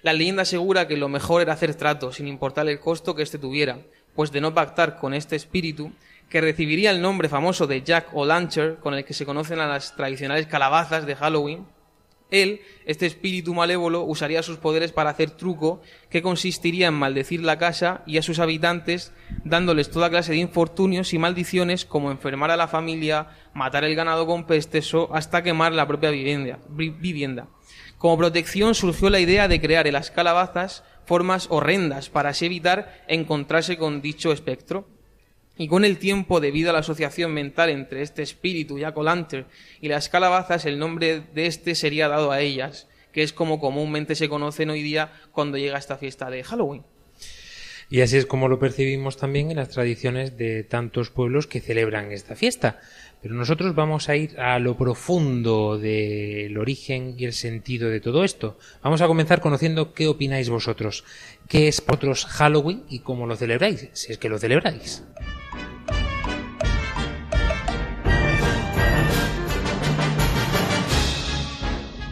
La 0.01 0.13
leyenda 0.13 0.43
asegura 0.43 0.87
que 0.87 0.97
lo 0.97 1.09
mejor 1.09 1.41
era 1.41 1.53
hacer 1.53 1.75
trato, 1.75 2.11
sin 2.11 2.27
importar 2.27 2.67
el 2.67 2.79
costo 2.79 3.15
que 3.15 3.23
éste 3.23 3.37
tuviera, 3.37 3.79
pues 4.15 4.31
de 4.31 4.41
no 4.41 4.53
pactar 4.53 4.97
con 4.97 5.13
este 5.13 5.35
espíritu, 5.35 5.91
que 6.29 6.41
recibiría 6.41 6.91
el 6.91 7.01
nombre 7.01 7.29
famoso 7.29 7.67
de 7.67 7.81
Jack 7.83 8.09
O'Lantern, 8.13 8.75
con 8.77 8.93
el 8.93 9.05
que 9.05 9.13
se 9.13 9.25
conocen 9.25 9.59
a 9.59 9.67
las 9.67 9.95
tradicionales 9.95 10.47
calabazas 10.47 11.05
de 11.05 11.15
Halloween, 11.15 11.65
él, 12.29 12.59
este 12.85 13.05
espíritu 13.05 13.53
malévolo, 13.53 14.03
usaría 14.03 14.43
sus 14.43 14.57
poderes 14.57 14.91
para 14.91 15.11
hacer 15.11 15.31
truco 15.31 15.81
que 16.09 16.21
consistiría 16.21 16.87
en 16.87 16.93
maldecir 16.93 17.41
la 17.41 17.57
casa 17.57 18.03
y 18.05 18.17
a 18.17 18.21
sus 18.21 18.39
habitantes, 18.39 19.13
dándoles 19.45 19.89
toda 19.89 20.09
clase 20.09 20.33
de 20.33 20.39
infortunios 20.39 21.13
y 21.13 21.19
maldiciones 21.19 21.85
como 21.85 22.11
enfermar 22.11 22.51
a 22.51 22.57
la 22.57 22.67
familia, 22.67 23.29
matar 23.53 23.85
el 23.85 23.95
ganado 23.95 24.27
con 24.27 24.45
pestes 24.45 24.93
o 24.93 25.13
hasta 25.15 25.41
quemar 25.41 25.71
la 25.71 25.87
propia 25.87 26.09
vivienda. 26.11 26.59
vi- 26.67 26.89
vivienda. 26.89 27.47
Como 27.97 28.17
protección 28.17 28.75
surgió 28.75 29.09
la 29.09 29.21
idea 29.21 29.47
de 29.47 29.61
crear 29.61 29.87
en 29.87 29.93
las 29.93 30.11
calabazas 30.11 30.83
formas 31.05 31.47
horrendas 31.49 32.09
para 32.09 32.29
así 32.31 32.45
evitar 32.47 33.05
encontrarse 33.07 33.77
con 33.77 34.01
dicho 34.01 34.33
espectro. 34.33 34.89
Y 35.57 35.67
con 35.67 35.83
el 35.85 35.97
tiempo, 35.97 36.39
debido 36.39 36.69
a 36.69 36.73
la 36.73 36.79
asociación 36.79 37.33
mental 37.33 37.69
entre 37.69 38.03
este 38.03 38.21
espíritu, 38.21 38.77
Jack 38.77 38.97
O'Lantern, 38.97 39.47
y 39.81 39.87
las 39.87 40.07
calabazas, 40.09 40.65
el 40.65 40.77
nombre 40.77 41.21
de 41.33 41.47
este 41.47 41.73
sería 41.73 42.07
dado 42.07 42.31
a 42.31 42.41
ellas, 42.41 42.87
que 43.11 43.23
es 43.23 43.33
como 43.33 43.59
comúnmente 43.59 44.15
se 44.15 44.29
conocen 44.29 44.69
hoy 44.69 44.83
día 44.83 45.11
cuando 45.31 45.57
llega 45.57 45.79
esta 45.79 45.97
fiesta 45.97 46.29
de 46.29 46.43
Halloween. 46.43 46.83
Y 47.89 48.01
así 48.01 48.17
es 48.17 48.25
como 48.25 48.49
lo 48.49 48.59
percibimos 48.59 49.15
también 49.15 49.49
en 49.49 49.57
las 49.57 49.69
tradiciones 49.69 50.37
de 50.37 50.63
tantos 50.63 51.09
pueblos 51.09 51.47
que 51.47 51.61
celebran 51.61 52.11
esta 52.11 52.35
fiesta. 52.35 52.81
Pero 53.21 53.33
nosotros 53.33 53.73
vamos 53.75 54.09
a 54.09 54.15
ir 54.17 54.37
a 54.39 54.59
lo 54.59 54.77
profundo 54.77 55.77
del 55.77 56.57
origen 56.57 57.15
y 57.17 57.25
el 57.25 57.33
sentido 57.33 57.89
de 57.89 58.01
todo 58.01 58.25
esto. 58.25 58.59
Vamos 58.83 59.01
a 59.01 59.07
comenzar 59.07 59.39
conociendo 59.39 59.93
qué 59.93 60.07
opináis 60.07 60.49
vosotros. 60.49 61.05
¿Qué 61.47 61.69
es 61.69 61.83
vosotros 61.83 62.25
Halloween 62.25 62.83
y 62.89 62.99
cómo 62.99 63.25
lo 63.25 63.37
celebráis? 63.37 63.89
Si 63.93 64.11
es 64.11 64.17
que 64.17 64.29
lo 64.29 64.37
celebráis. 64.37 65.03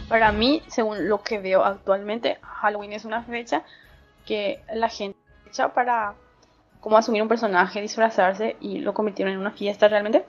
Para 0.08 0.30
mí, 0.30 0.62
según 0.68 1.08
lo 1.08 1.22
que 1.22 1.38
veo 1.40 1.64
actualmente, 1.64 2.38
Halloween 2.42 2.92
es 2.92 3.04
una 3.04 3.24
fecha 3.24 3.64
que 4.24 4.60
la 4.72 4.88
gente 4.88 5.18
echa 5.48 5.74
para 5.74 6.14
como 6.80 6.96
asumir 6.96 7.22
un 7.22 7.28
personaje, 7.28 7.80
disfrazarse 7.80 8.56
y 8.60 8.78
lo 8.78 8.94
convirtieron 8.94 9.34
en 9.34 9.40
una 9.40 9.50
fiesta 9.50 9.88
realmente, 9.88 10.24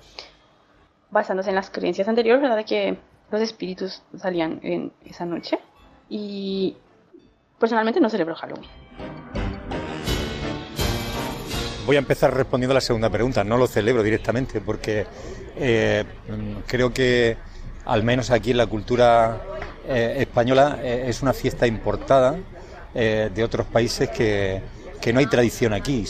basándose 1.12 1.50
en 1.50 1.56
las 1.56 1.70
creencias 1.70 2.08
anteriores, 2.08 2.42
¿verdad? 2.42 2.58
De 2.58 2.66
que 2.66 2.98
los 3.30 3.42
espíritus 3.42 4.02
salían 4.18 4.60
en 4.64 4.92
esa 5.06 5.26
noche. 5.26 5.60
Y 6.10 6.76
personalmente 7.60 8.00
no 8.00 8.10
celebro 8.10 8.34
Halloween. 8.34 8.68
Voy 11.86 11.96
a 11.96 12.00
empezar 12.00 12.34
respondiendo 12.34 12.74
a 12.74 12.76
la 12.76 12.82
segunda 12.82 13.12
pregunta. 13.12 13.44
No 13.44 13.58
lo 13.58 13.68
celebro 13.68 14.02
directamente 14.02 14.60
porque 14.60 15.06
eh, 15.56 16.04
creo 16.66 16.92
que 16.92 17.38
al 17.86 18.04
menos 18.04 18.32
aquí 18.32 18.52
en 18.52 18.58
la 18.58 18.68
cultura 18.68 19.40
eh, 19.88 20.16
española 20.20 20.80
eh, 20.84 21.06
es 21.08 21.22
una 21.22 21.34
fiesta 21.34 21.66
importada 21.66 22.36
eh, 22.94 23.30
de 23.34 23.44
otros 23.44 23.68
países 23.68 24.10
que, 24.10 24.62
no 25.14 25.20
hay 25.20 25.28
tradición 25.28 25.74
aquí. 25.74 26.06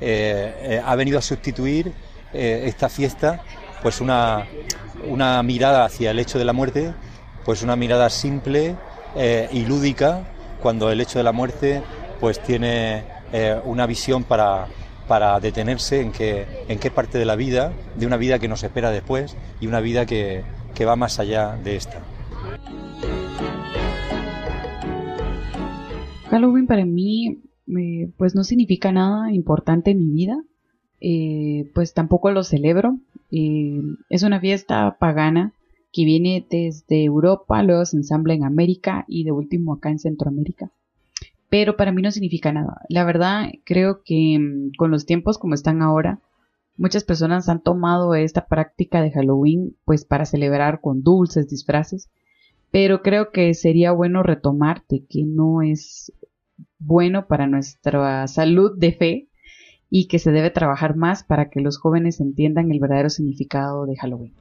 Eh, 0.00 0.82
ha 0.84 0.96
venido 0.96 1.18
a 1.18 1.22
sustituir 1.22 1.92
esta 2.32 2.88
fiesta 2.88 3.42
pues 3.82 4.00
una, 4.00 4.46
mirada 5.44 5.84
hacia 5.84 6.10
el 6.10 6.18
hecho 6.18 6.38
de 6.38 6.44
la 6.44 6.52
muerte, 6.52 6.92
pues 7.44 7.62
una 7.62 7.76
mirada 7.76 8.10
simple 8.10 8.74
y 9.52 9.64
lúdica 9.64 10.24
cuando 10.60 10.90
el 10.90 11.00
hecho 11.00 11.20
de 11.20 11.24
la 11.24 11.32
muerte 11.32 11.82
pues 12.18 12.42
tiene 12.42 13.04
una 13.64 13.86
visión 13.86 14.24
para, 14.24 14.66
detenerse 15.40 16.00
en 16.00 16.10
qué, 16.10 16.64
en 16.66 16.80
qué 16.80 16.90
parte 16.90 17.18
de 17.18 17.24
la 17.24 17.36
vida, 17.36 17.72
de 17.94 18.06
una 18.06 18.16
vida 18.16 18.40
que 18.40 18.48
nos 18.48 18.64
espera 18.64 18.90
después 18.90 19.36
y 19.60 19.68
una 19.68 19.78
vida 19.78 20.04
que 20.04 20.44
va 20.84 20.96
más 20.96 21.20
allá 21.20 21.56
de 21.62 21.76
esta. 21.76 22.00
Halloween 26.30 26.66
para 26.66 26.84
mí 26.84 27.42
eh, 27.78 28.10
pues 28.16 28.34
no 28.34 28.44
significa 28.44 28.92
nada 28.92 29.32
importante 29.32 29.90
en 29.90 29.98
mi 29.98 30.10
vida, 30.12 30.42
eh, 31.00 31.70
pues 31.74 31.94
tampoco 31.94 32.30
lo 32.30 32.42
celebro. 32.42 32.98
Eh, 33.30 33.82
es 34.08 34.22
una 34.22 34.40
fiesta 34.40 34.96
pagana 34.98 35.52
que 35.92 36.04
viene 36.04 36.46
desde 36.48 37.04
Europa, 37.04 37.62
luego 37.62 37.84
se 37.84 37.96
ensambla 37.96 38.34
en 38.34 38.44
América 38.44 39.04
y 39.08 39.24
de 39.24 39.32
último 39.32 39.74
acá 39.74 39.90
en 39.90 39.98
Centroamérica. 39.98 40.70
Pero 41.48 41.76
para 41.76 41.90
mí 41.92 42.00
no 42.00 42.12
significa 42.12 42.52
nada. 42.52 42.82
La 42.88 43.04
verdad 43.04 43.50
creo 43.64 44.02
que 44.04 44.38
mm, 44.38 44.72
con 44.76 44.90
los 44.90 45.06
tiempos 45.06 45.38
como 45.38 45.54
están 45.54 45.82
ahora, 45.82 46.20
muchas 46.76 47.04
personas 47.04 47.48
han 47.48 47.62
tomado 47.62 48.14
esta 48.14 48.46
práctica 48.46 49.02
de 49.02 49.10
Halloween 49.10 49.76
pues 49.84 50.04
para 50.04 50.26
celebrar 50.26 50.80
con 50.80 51.02
dulces, 51.02 51.48
disfraces, 51.48 52.08
pero 52.70 53.02
creo 53.02 53.32
que 53.32 53.52
sería 53.54 53.92
bueno 53.92 54.22
retomar 54.22 54.84
de 54.88 55.04
que 55.04 55.24
no 55.24 55.62
es 55.62 56.12
bueno 56.80 57.26
para 57.26 57.46
nuestra 57.46 58.26
salud 58.26 58.76
de 58.76 58.92
fe 58.92 59.28
y 59.88 60.08
que 60.08 60.18
se 60.18 60.32
debe 60.32 60.50
trabajar 60.50 60.96
más 60.96 61.22
para 61.22 61.50
que 61.50 61.60
los 61.60 61.78
jóvenes 61.78 62.20
entiendan 62.20 62.70
el 62.70 62.80
verdadero 62.80 63.10
significado 63.10 63.86
de 63.86 63.96
Halloween. 63.96 64.32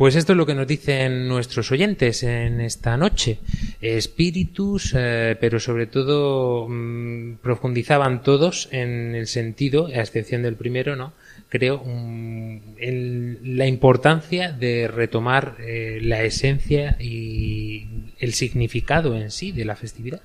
Pues 0.00 0.16
esto 0.16 0.32
es 0.32 0.38
lo 0.38 0.46
que 0.46 0.54
nos 0.54 0.66
dicen 0.66 1.28
nuestros 1.28 1.70
oyentes 1.72 2.22
en 2.22 2.62
esta 2.62 2.96
noche. 2.96 3.38
Espíritus, 3.82 4.94
eh, 4.96 5.36
pero 5.38 5.60
sobre 5.60 5.86
todo 5.88 6.66
mm, 6.66 7.34
profundizaban 7.42 8.22
todos 8.22 8.70
en 8.72 9.14
el 9.14 9.26
sentido, 9.26 9.88
a 9.88 10.00
excepción 10.00 10.42
del 10.42 10.56
primero, 10.56 10.96
¿no? 10.96 11.12
Creo, 11.50 11.82
mm, 11.84 12.58
en 12.78 13.58
la 13.58 13.66
importancia 13.66 14.52
de 14.52 14.88
retomar 14.88 15.56
eh, 15.58 15.98
la 16.00 16.22
esencia 16.22 16.96
y 17.00 17.88
el 18.20 18.32
significado 18.34 19.16
en 19.16 19.30
sí 19.30 19.50
de 19.52 19.64
la 19.64 19.74
festividad. 19.76 20.22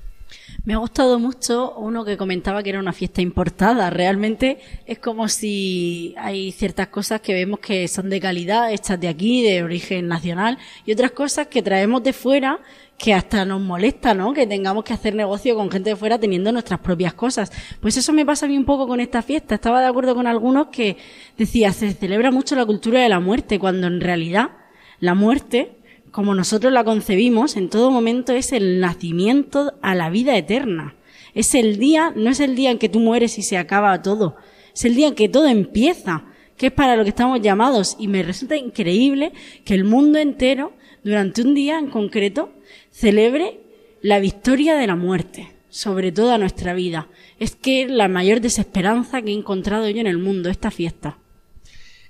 Me 0.63 0.74
ha 0.74 0.78
gustado 0.78 1.19
mucho 1.19 1.76
uno 1.78 2.04
que 2.04 2.17
comentaba 2.17 2.63
que 2.63 2.71
era 2.71 2.80
una 2.80 2.93
fiesta 2.93 3.21
importada. 3.21 3.89
Realmente 3.89 4.60
es 4.86 4.98
como 4.98 5.28
si 5.28 6.15
hay 6.17 6.52
ciertas 6.52 6.88
cosas 6.88 7.21
que 7.21 7.34
vemos 7.34 7.60
que 7.60 7.88
son 7.88 8.10
de 8.10 8.19
calidad, 8.19 8.71
hechas 8.71 9.00
de 9.00 9.08
aquí, 9.08 9.43
de 9.43 9.63
origen 9.63 10.08
nacional, 10.08 10.58
y 10.86 10.91
otras 10.91 11.12
cosas 11.12 11.48
que 11.48 11.62
traemos 11.62 12.02
de 12.02 12.13
fuera 12.13 12.60
que 12.98 13.13
hasta 13.13 13.45
nos 13.45 13.62
molesta, 13.62 14.13
¿no? 14.13 14.34
Que 14.34 14.48
tengamos 14.48 14.84
que 14.84 14.93
hacer 14.93 15.15
negocio 15.15 15.56
con 15.56 15.69
gente 15.69 15.91
de 15.91 15.95
fuera 15.95 16.17
teniendo 16.17 16.52
nuestras 16.52 16.80
propias 16.80 17.13
cosas. 17.13 17.52
Pues 17.80 17.98
eso 17.98 18.13
me 18.13 18.26
pasa 18.26 18.45
a 18.45 18.50
mí 18.50 18.58
un 18.58 18.65
poco 18.65 18.88
con 18.88 19.00
esta 19.00 19.21
fiesta. 19.21 19.56
Estaba 19.56 19.82
de 19.82 19.88
acuerdo 19.88 20.15
con 20.15 20.28
algunos 20.28 20.67
que 20.67 20.98
decía, 21.38 21.74
se 21.74 21.93
celebra 21.93 22.32
mucho 22.32 22.56
la 22.56 22.65
cultura 22.65 23.02
de 23.02 23.10
la 23.10 23.19
muerte, 23.19 23.60
cuando 23.60 23.88
en 23.88 24.02
realidad 24.02 24.52
la 25.00 25.13
muerte 25.13 25.78
como 26.15 26.34
nosotros 26.34 26.71
la 26.71 26.86
concebimos, 26.86 27.58
en 27.58 27.67
todo 27.67 27.91
momento 27.91 28.32
es 28.32 28.54
el 28.54 28.80
nacimiento 28.80 29.73
a 29.82 29.95
la 29.95 30.10
vida 30.10 30.38
eterna. 30.38 30.95
Es 31.34 31.54
el 31.56 31.78
día, 31.78 32.13
no 32.15 32.30
es 32.30 32.39
el 32.39 32.56
día 32.56 32.71
en 32.71 32.78
que 32.78 32.88
tú 32.88 33.01
mueres 33.01 33.38
y 33.38 33.41
se 33.41 33.58
acaba 33.58 34.01
todo, 34.01 34.38
es 34.73 34.86
el 34.86 34.95
día 34.95 35.10
en 35.10 35.15
que 35.15 35.28
todo 35.28 35.45
empieza, 35.49 36.23
que 36.56 36.67
es 36.67 36.71
para 36.71 36.95
lo 36.95 37.04
que 37.04 37.10
estamos 37.10 37.41
llamados. 37.41 37.97
Y 37.99 38.08
me 38.08 38.23
resulta 38.23 38.56
increíble 38.56 39.34
que 39.65 39.73
el 39.73 39.84
mundo 39.84 40.17
entero, 40.17 40.71
durante 41.04 41.41
un 41.41 41.54
día 41.54 41.80
en 41.80 41.89
concreto, 41.89 42.54
celebre 42.91 43.60
la 44.01 44.19
victoria 44.19 44.78
de 44.78 44.88
la 44.88 44.95
muerte 44.95 45.51
sobre 45.69 46.13
toda 46.13 46.38
nuestra 46.38 46.73
vida. 46.73 47.10
Es 47.39 47.58
que 47.58 47.89
la 47.89 48.08
mayor 48.08 48.39
desesperanza 48.39 49.21
que 49.21 49.32
he 49.32 49.34
encontrado 49.34 49.89
yo 49.89 49.99
en 49.99 50.08
el 50.08 50.17
mundo, 50.17 50.49
esta 50.49 50.71
fiesta. 50.71 51.17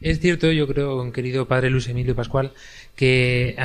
Es 0.01 0.19
cierto, 0.19 0.51
yo 0.51 0.67
creo, 0.67 1.11
querido 1.11 1.47
padre 1.47 1.71
Luis 1.71 1.87
Emilio 1.87 2.15
Pascual, 2.15 2.51
que 2.95 3.55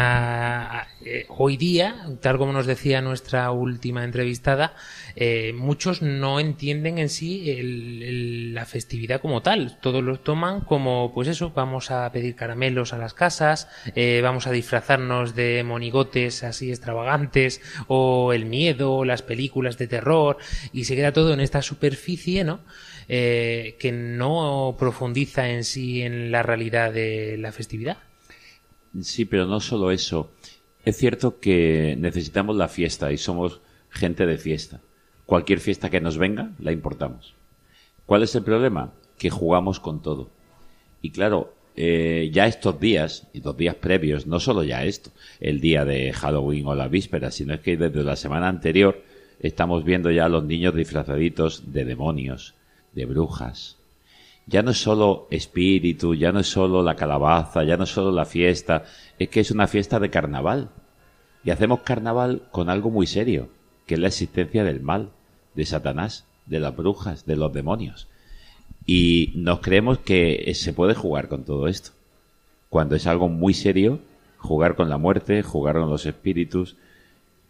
eh, 1.05 1.25
hoy 1.29 1.57
día, 1.57 2.07
tal 2.21 2.37
como 2.38 2.53
nos 2.53 2.66
decía 2.66 3.01
nuestra 3.01 3.51
última 3.53 4.05
entrevistada, 4.05 4.75
eh, 5.16 5.53
muchos 5.55 6.03
no 6.03 6.40
entienden 6.40 6.99
en 6.99 7.09
sí 7.09 7.51
el- 7.51 8.55
la 8.55 8.66
festividad 8.66 9.21
como 9.21 9.40
tal. 9.43 9.79
Todos 9.81 10.03
lo 10.03 10.19
toman 10.19 10.61
como, 10.62 11.12
pues 11.14 11.29
eso, 11.29 11.53
vamos 11.55 11.90
a 11.90 12.11
pedir 12.12 12.35
caramelos 12.35 12.93
a 12.93 12.99
las 12.99 13.14
casas, 13.14 13.69
eh, 13.95 14.21
vamos 14.23 14.47
a 14.47 14.51
disfrazarnos 14.53 15.35
de 15.35 15.62
monigotes 15.64 16.43
así 16.43 16.71
extravagantes, 16.71 17.61
o 17.87 18.33
el 18.33 18.45
miedo, 18.47 19.05
las 19.05 19.23
películas 19.23 19.79
de 19.79 19.87
terror, 19.87 20.38
y 20.73 20.85
se 20.85 20.97
queda 20.97 21.12
todo 21.12 21.33
en 21.33 21.40
esta 21.40 21.62
superficie, 21.62 22.45
¿no? 22.45 22.61
Que 23.09 23.90
no 23.93 24.77
profundiza 24.79 25.49
en 25.51 25.64
sí 25.64 26.03
en 26.03 26.31
la 26.31 26.43
realidad 26.45 26.93
de 26.93 27.37
la 27.38 27.51
festividad. 27.53 27.99
Sí, 29.03 29.24
pero 29.24 29.46
no 29.46 29.61
solo 29.61 29.90
eso. 29.90 30.31
Es 30.85 30.96
cierto 30.96 31.38
que 31.38 31.96
necesitamos 31.98 32.57
la 32.57 32.68
fiesta 32.68 33.12
y 33.12 33.18
somos 33.18 33.61
gente 33.90 34.26
de 34.26 34.38
fiesta. 34.38 34.81
Cualquier 35.26 35.61
fiesta 35.61 35.90
que 35.90 36.00
nos 36.00 36.18
venga, 36.18 36.50
la 36.59 36.72
importamos. 36.72 37.35
¿Cuál 38.07 38.22
es 38.22 38.35
el 38.35 38.42
problema? 38.42 38.92
Que 39.18 39.31
jugamos 39.31 39.79
con 39.79 40.03
todo. 40.03 40.31
Y 41.03 41.11
claro, 41.11 41.55
eh, 41.76 42.31
ya 42.33 42.46
estos 42.46 42.81
días, 42.81 43.29
y 43.33 43.40
los 43.40 43.57
días 43.57 43.76
previos, 43.76 44.26
no 44.26 44.40
solo 44.40 44.64
ya 44.64 44.85
esto, 44.85 45.11
el 45.38 45.61
día 45.61 45.85
de 45.85 46.12
Halloween 46.12 46.66
o 46.66 46.74
la 46.74 46.88
víspera, 46.88 47.31
sino 47.31 47.55
es 47.55 47.61
que 47.61 47.76
desde 47.76 48.03
la 48.03 48.16
semana 48.16 48.48
anterior 48.48 49.03
estamos 49.38 49.85
viendo 49.85 50.11
ya 50.11 50.24
a 50.24 50.29
los 50.29 50.44
niños 50.44 50.74
disfrazaditos 50.74 51.72
de 51.72 51.85
demonios, 51.85 52.55
de 52.92 53.07
brujas. 53.07 53.80
Ya 54.51 54.63
no 54.63 54.73
es 54.73 54.83
solo 54.83 55.29
espíritu, 55.31 56.17
ya 56.17 56.33
no 56.33 56.41
es 56.41 56.49
solo 56.49 56.83
la 56.83 56.97
calabaza, 56.97 57.63
ya 57.63 57.77
no 57.77 57.85
es 57.85 57.91
solo 57.91 58.11
la 58.11 58.25
fiesta, 58.25 58.83
es 59.17 59.29
que 59.29 59.39
es 59.39 59.53
una 59.53 59.69
fiesta 59.69 60.01
de 60.01 60.11
carnaval. 60.11 60.71
Y 61.45 61.51
hacemos 61.51 61.81
carnaval 61.83 62.43
con 62.51 62.69
algo 62.69 62.91
muy 62.91 63.07
serio, 63.07 63.49
que 63.87 63.95
es 63.95 64.01
la 64.01 64.09
existencia 64.09 64.65
del 64.65 64.81
mal, 64.81 65.11
de 65.55 65.65
Satanás, 65.67 66.27
de 66.47 66.59
las 66.59 66.75
brujas, 66.75 67.27
de 67.27 67.37
los 67.37 67.53
demonios. 67.53 68.09
Y 68.85 69.33
nos 69.37 69.61
creemos 69.61 69.99
que 69.99 70.51
se 70.57 70.73
puede 70.73 70.95
jugar 70.95 71.29
con 71.29 71.45
todo 71.45 71.69
esto. 71.69 71.93
Cuando 72.69 72.97
es 72.97 73.07
algo 73.07 73.29
muy 73.29 73.55
serio, 73.55 74.01
jugar 74.39 74.75
con 74.75 74.89
la 74.89 74.99
muerte, 74.99 75.45
jugar 75.45 75.77
con 75.77 75.91
los 75.91 76.07
espíritus, 76.07 76.77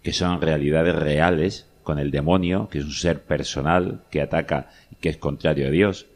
que 0.03 0.13
son 0.13 0.43
realidades 0.43 0.95
reales, 0.95 1.67
con 1.83 1.99
el 1.99 2.11
demonio, 2.11 2.69
que 2.69 2.81
es 2.81 2.85
un 2.85 2.93
ser 2.93 3.23
personal 3.23 4.03
que 4.11 4.21
ataca 4.21 4.69
y 4.91 4.97
que 4.97 5.09
es 5.09 5.17
contrario 5.17 5.69
a 5.69 5.71
Dios. 5.71 6.07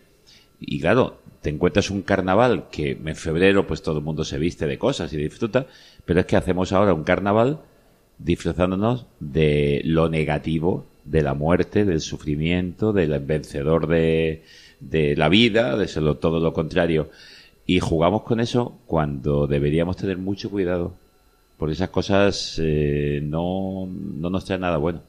Y 0.66 0.81
claro, 0.81 1.18
te 1.40 1.50
encuentras 1.50 1.90
un 1.90 2.03
carnaval 2.03 2.68
que 2.70 2.92
en 2.92 3.16
febrero 3.16 3.66
pues 3.66 3.83
todo 3.83 3.98
el 3.98 4.05
mundo 4.05 4.24
se 4.24 4.38
viste 4.38 4.66
de 4.66 4.79
cosas 4.79 5.12
y 5.12 5.16
disfruta, 5.16 5.66
pero 6.05 6.20
es 6.20 6.27
que 6.27 6.37
hacemos 6.37 6.72
ahora 6.72 6.94
un 6.94 7.05
carnaval 7.05 7.61
disfrazándonos 8.18 9.07
de 9.20 9.83
lo 9.85 10.09
negativo, 10.09 10.87
de 11.05 11.22
la 11.22 11.35
muerte, 11.35 11.85
del 11.85 12.00
sufrimiento, 12.00 12.92
del 12.92 13.18
vencedor 13.20 13.87
de, 13.87 14.42
de 14.81 15.16
la 15.16 15.29
vida, 15.29 15.77
de 15.77 15.88
ser 15.88 16.14
todo 16.16 16.40
lo 16.40 16.53
contrario. 16.53 17.11
Y 17.66 17.81
jugamos 17.81 18.22
con 18.22 18.40
eso 18.40 18.79
cuando 18.87 19.46
deberíamos 19.46 19.96
tener 19.96 20.18
mucho 20.18 20.50
cuidado, 20.50 20.94
porque 21.59 21.74
esas 21.74 21.90
cosas 21.90 22.59
eh, 22.62 23.20
no, 23.22 23.87
no 23.87 24.31
nos 24.31 24.44
traen 24.44 24.62
nada 24.62 24.77
bueno. 24.77 25.00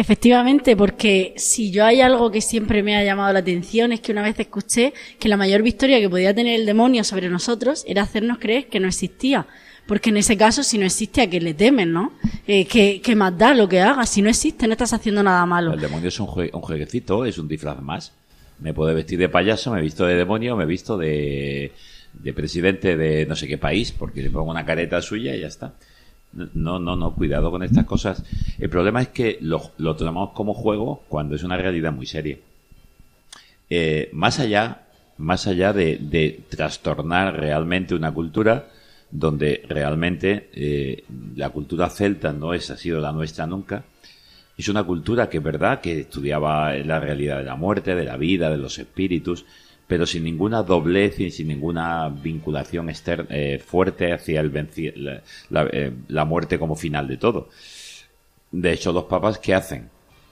Efectivamente, 0.00 0.76
porque 0.76 1.34
si 1.36 1.72
yo 1.72 1.84
hay 1.84 2.00
algo 2.00 2.30
que 2.30 2.40
siempre 2.40 2.84
me 2.84 2.96
ha 2.96 3.02
llamado 3.02 3.32
la 3.32 3.40
atención 3.40 3.90
es 3.90 3.98
que 3.98 4.12
una 4.12 4.22
vez 4.22 4.38
escuché 4.38 4.92
que 5.18 5.28
la 5.28 5.36
mayor 5.36 5.60
victoria 5.62 5.98
que 5.98 6.08
podía 6.08 6.32
tener 6.32 6.60
el 6.60 6.66
demonio 6.66 7.02
sobre 7.02 7.28
nosotros 7.28 7.84
era 7.84 8.02
hacernos 8.02 8.38
creer 8.38 8.68
que 8.68 8.78
no 8.78 8.86
existía. 8.86 9.48
Porque 9.88 10.10
en 10.10 10.18
ese 10.18 10.36
caso, 10.36 10.62
si 10.62 10.78
no 10.78 10.86
existe, 10.86 11.20
¿a 11.20 11.28
qué 11.28 11.40
le 11.40 11.52
temen, 11.52 11.92
no? 11.92 12.12
Eh, 12.46 12.64
¿qué, 12.66 13.00
¿Qué 13.02 13.16
más 13.16 13.36
da 13.36 13.54
lo 13.54 13.68
que 13.68 13.80
hagas? 13.80 14.08
Si 14.08 14.22
no 14.22 14.28
existe, 14.30 14.68
no 14.68 14.72
estás 14.74 14.92
haciendo 14.92 15.20
nada 15.24 15.44
malo. 15.46 15.72
El 15.74 15.80
demonio 15.80 16.08
es 16.10 16.20
un, 16.20 16.28
jue- 16.28 16.50
un 16.54 16.60
jueguecito, 16.60 17.24
es 17.24 17.36
un 17.36 17.48
disfraz 17.48 17.82
más. 17.82 18.12
Me 18.60 18.72
puedo 18.72 18.94
vestir 18.94 19.18
de 19.18 19.28
payaso, 19.28 19.72
me 19.72 19.80
he 19.80 19.82
visto 19.82 20.06
de 20.06 20.14
demonio, 20.14 20.54
me 20.56 20.62
he 20.62 20.66
visto 20.68 20.96
de, 20.96 21.72
de 22.12 22.32
presidente 22.34 22.96
de 22.96 23.26
no 23.26 23.34
sé 23.34 23.48
qué 23.48 23.58
país, 23.58 23.90
porque 23.90 24.22
le 24.22 24.30
pongo 24.30 24.52
una 24.52 24.64
careta 24.64 25.02
suya 25.02 25.34
y 25.34 25.40
ya 25.40 25.48
está. 25.48 25.74
No, 26.32 26.78
no, 26.78 26.94
no, 26.94 27.14
cuidado 27.14 27.50
con 27.50 27.62
estas 27.62 27.84
cosas. 27.84 28.22
El 28.58 28.68
problema 28.68 29.00
es 29.02 29.08
que 29.08 29.38
lo, 29.40 29.72
lo 29.78 29.96
tomamos 29.96 30.30
como 30.32 30.54
juego 30.54 31.02
cuando 31.08 31.34
es 31.34 31.42
una 31.42 31.56
realidad 31.56 31.92
muy 31.92 32.06
seria. 32.06 32.38
Eh, 33.70 34.08
más 34.12 34.38
allá, 34.38 34.82
más 35.18 35.46
allá 35.46 35.72
de, 35.72 36.40
trastornar 36.48 37.38
realmente 37.38 37.94
una 37.94 38.12
cultura, 38.12 38.68
donde 39.10 39.62
realmente 39.68 40.50
eh, 40.52 41.04
la 41.36 41.50
cultura 41.50 41.88
celta 41.88 42.32
no 42.32 42.52
es, 42.54 42.70
ha 42.70 42.76
sido 42.76 43.00
la 43.00 43.12
nuestra 43.12 43.46
nunca, 43.46 43.84
es 44.56 44.68
una 44.68 44.84
cultura 44.84 45.28
que 45.28 45.38
es 45.38 45.42
verdad 45.42 45.80
que 45.80 46.00
estudiaba 46.00 46.74
la 46.74 46.98
realidad 46.98 47.38
de 47.38 47.44
la 47.44 47.56
muerte, 47.56 47.94
de 47.94 48.04
la 48.04 48.16
vida, 48.16 48.50
de 48.50 48.56
los 48.56 48.78
espíritus, 48.78 49.44
pero 49.88 50.06
sin 50.06 50.22
ninguna 50.22 50.62
doblez 50.62 51.18
y 51.18 51.30
sin 51.30 51.48
ninguna 51.48 52.08
vinculación 52.10 52.90
exter- 52.90 53.26
eh, 53.30 53.58
fuerte 53.58 54.12
hacia 54.12 54.40
el 54.40 54.52
eh, 55.50 55.92
la 56.08 56.24
muerte 56.24 56.58
como 56.58 56.76
final 56.76 57.08
de 57.08 57.16
todo. 57.16 57.48
De 58.52 58.72
hecho, 58.72 58.92
los 58.92 59.04
papas, 59.04 59.38
¿qué 59.38 59.54
hacen? 59.54 59.88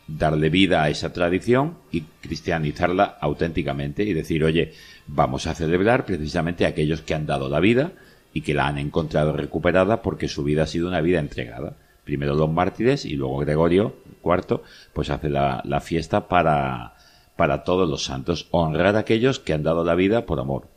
Darle 0.06 0.50
vida 0.50 0.84
a 0.84 0.90
esa 0.90 1.12
tradición 1.12 1.78
y 1.90 2.02
cristianizarla 2.20 3.16
auténticamente 3.20 4.04
y 4.04 4.12
decir, 4.12 4.44
oye, 4.44 4.72
vamos 5.06 5.46
a 5.46 5.54
celebrar 5.54 6.04
precisamente 6.04 6.64
a 6.64 6.68
aquellos 6.68 7.00
que 7.00 7.14
han 7.14 7.26
dado 7.26 7.48
la 7.48 7.58
vida 7.58 7.92
y 8.32 8.42
que 8.42 8.54
la 8.54 8.68
han 8.68 8.78
encontrado 8.78 9.32
recuperada 9.32 10.02
porque 10.02 10.28
su 10.28 10.44
vida 10.44 10.64
ha 10.64 10.66
sido 10.66 10.86
una 10.88 11.00
vida 11.00 11.18
entregada. 11.18 11.76
Primero 12.04 12.34
los 12.34 12.50
mártires 12.50 13.04
y 13.04 13.16
luego 13.16 13.38
Gregorio 13.38 13.96
IV, 14.22 14.60
pues 14.92 15.10
hace 15.10 15.28
la 15.28 15.80
fiesta 15.82 16.28
para, 16.28 16.95
para 17.36 17.64
todos 17.64 17.88
los 17.88 18.04
santos, 18.04 18.48
honrar 18.50 18.96
a 18.96 19.00
aquellos 19.00 19.38
que 19.38 19.52
han 19.52 19.62
dado 19.62 19.84
la 19.84 19.94
vida 19.94 20.26
por 20.26 20.40
amor 20.40 20.68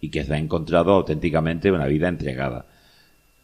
y 0.00 0.10
que 0.10 0.24
se 0.24 0.32
han 0.32 0.44
encontrado 0.44 0.92
auténticamente 0.92 1.70
una 1.70 1.86
vida 1.86 2.08
entregada. 2.08 2.66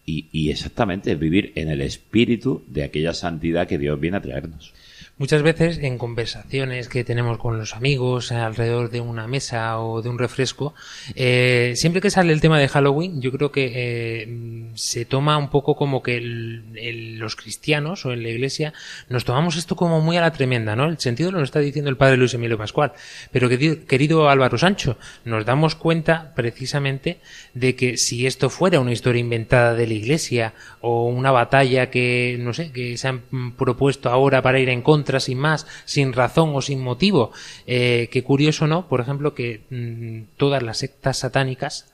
Y, 0.06 0.28
y 0.32 0.50
exactamente 0.50 1.14
vivir 1.14 1.52
en 1.54 1.68
el 1.68 1.80
espíritu 1.80 2.62
de 2.66 2.84
aquella 2.84 3.14
santidad 3.14 3.66
que 3.66 3.78
Dios 3.78 3.98
viene 3.98 4.18
a 4.18 4.22
traernos. 4.22 4.74
Muchas 5.16 5.42
veces 5.42 5.78
en 5.78 5.96
conversaciones 5.96 6.88
que 6.88 7.04
tenemos 7.04 7.38
con 7.38 7.56
los 7.56 7.76
amigos 7.76 8.32
alrededor 8.32 8.90
de 8.90 9.00
una 9.00 9.28
mesa 9.28 9.78
o 9.78 10.02
de 10.02 10.08
un 10.08 10.18
refresco, 10.18 10.74
eh, 11.14 11.74
siempre 11.76 12.00
que 12.02 12.10
sale 12.10 12.32
el 12.32 12.40
tema 12.40 12.58
de 12.58 12.66
Halloween, 12.66 13.20
yo 13.20 13.30
creo 13.30 13.52
que 13.52 13.70
eh, 13.76 14.70
se 14.74 15.04
toma 15.04 15.38
un 15.38 15.50
poco 15.50 15.76
como 15.76 16.02
que 16.02 16.16
el- 16.16 17.16
los 17.20 17.36
cristianos 17.36 18.04
o 18.04 18.12
en 18.12 18.24
la 18.24 18.30
iglesia 18.30 18.72
nos 19.08 19.24
tomamos 19.24 19.54
esto 19.54 19.76
como 19.76 20.00
muy 20.00 20.16
a 20.16 20.20
la 20.20 20.32
tremenda, 20.32 20.74
¿no? 20.74 20.86
El 20.88 20.98
sentido 20.98 21.30
lo 21.30 21.44
está 21.44 21.60
diciendo 21.60 21.90
el 21.90 21.96
padre 21.96 22.16
Luis 22.16 22.34
Emilio 22.34 22.58
Pascual. 22.58 22.92
Pero 23.30 23.48
querido, 23.48 24.28
Álvaro 24.28 24.58
Sancho, 24.58 24.98
nos 25.24 25.44
damos 25.44 25.76
cuenta 25.76 26.32
precisamente 26.34 27.20
de 27.54 27.76
que 27.76 27.98
si 27.98 28.26
esto 28.26 28.50
fuera 28.50 28.80
una 28.80 28.90
historia 28.90 29.20
inventada 29.20 29.74
de 29.74 29.86
la 29.86 29.94
iglesia 29.94 30.54
o 30.80 31.06
una 31.06 31.30
batalla 31.30 31.88
que, 31.88 32.36
no 32.40 32.52
sé, 32.52 32.72
que 32.72 32.96
se 32.96 33.06
han 33.06 33.22
propuesto 33.56 34.10
ahora 34.10 34.42
para 34.42 34.58
ir 34.58 34.68
en 34.70 34.82
contra 34.82 35.03
sin 35.20 35.38
más, 35.38 35.66
sin 35.84 36.12
razón 36.12 36.50
o 36.54 36.62
sin 36.62 36.80
motivo, 36.80 37.32
eh, 37.66 38.08
que 38.10 38.22
curioso, 38.22 38.66
¿no? 38.66 38.88
Por 38.88 39.00
ejemplo, 39.00 39.34
que 39.34 39.60
mm, 39.70 40.36
todas 40.36 40.62
las 40.62 40.78
sectas 40.78 41.18
satánicas 41.18 41.92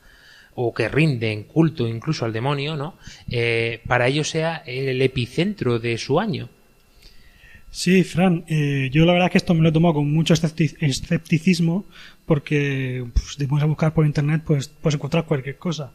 o 0.55 0.75
que 0.75 0.89
rinden 0.89 1.45
culto 1.45 1.87
incluso 1.89 2.25
al 2.25 2.33
demonio, 2.33 2.77
¿no? 2.77 2.95
Eh, 3.31 3.81
para 3.87 4.09
ellos 4.09 4.29
sea 4.29 4.63
el 4.67 5.01
epicentro 5.03 5.79
de 5.79 5.97
su 5.99 6.19
año. 6.21 6.49
Sí, 7.73 8.03
Fran, 8.03 8.45
eh, 8.49 8.91
yo 8.93 9.07
la 9.07 9.13
verdad 9.13 9.29
es 9.29 9.33
que 9.33 9.39
esto 9.39 9.55
me 9.55 9.63
lo 9.63 9.69
he 9.69 9.73
tomado 9.73 9.95
con 9.95 10.13
mucho 10.13 10.35
escepti- 10.35 10.77
escepticismo 10.81 11.85
porque 12.27 13.05
pues, 13.15 13.49
pones 13.49 13.63
a 13.63 13.67
buscar 13.67 13.95
por 13.95 14.07
internet 14.07 14.43
pues 14.45 14.69
puedes 14.69 14.97
encontrar 14.97 15.25
cualquier 15.25 15.57
cosa. 15.57 15.93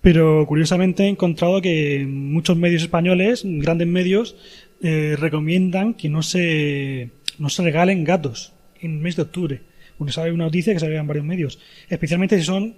Pero 0.00 0.44
curiosamente 0.46 1.04
he 1.04 1.08
encontrado 1.08 1.60
que 1.60 2.04
muchos 2.08 2.56
medios 2.56 2.82
españoles, 2.82 3.42
grandes 3.44 3.86
medios, 3.86 4.36
eh, 4.82 5.16
recomiendan 5.18 5.94
que 5.94 6.08
no 6.08 6.22
se, 6.22 7.10
no 7.38 7.48
se 7.48 7.62
regalen 7.62 8.04
gatos 8.04 8.52
en 8.80 8.92
el 8.92 8.98
mes 8.98 9.16
de 9.16 9.22
octubre. 9.22 9.60
Porque 9.96 10.12
sabe 10.12 10.32
una 10.32 10.44
noticia 10.44 10.72
que 10.72 10.78
sale 10.78 10.96
en 10.96 11.06
varios 11.08 11.26
medios, 11.26 11.58
especialmente 11.88 12.38
si 12.38 12.44
son 12.44 12.76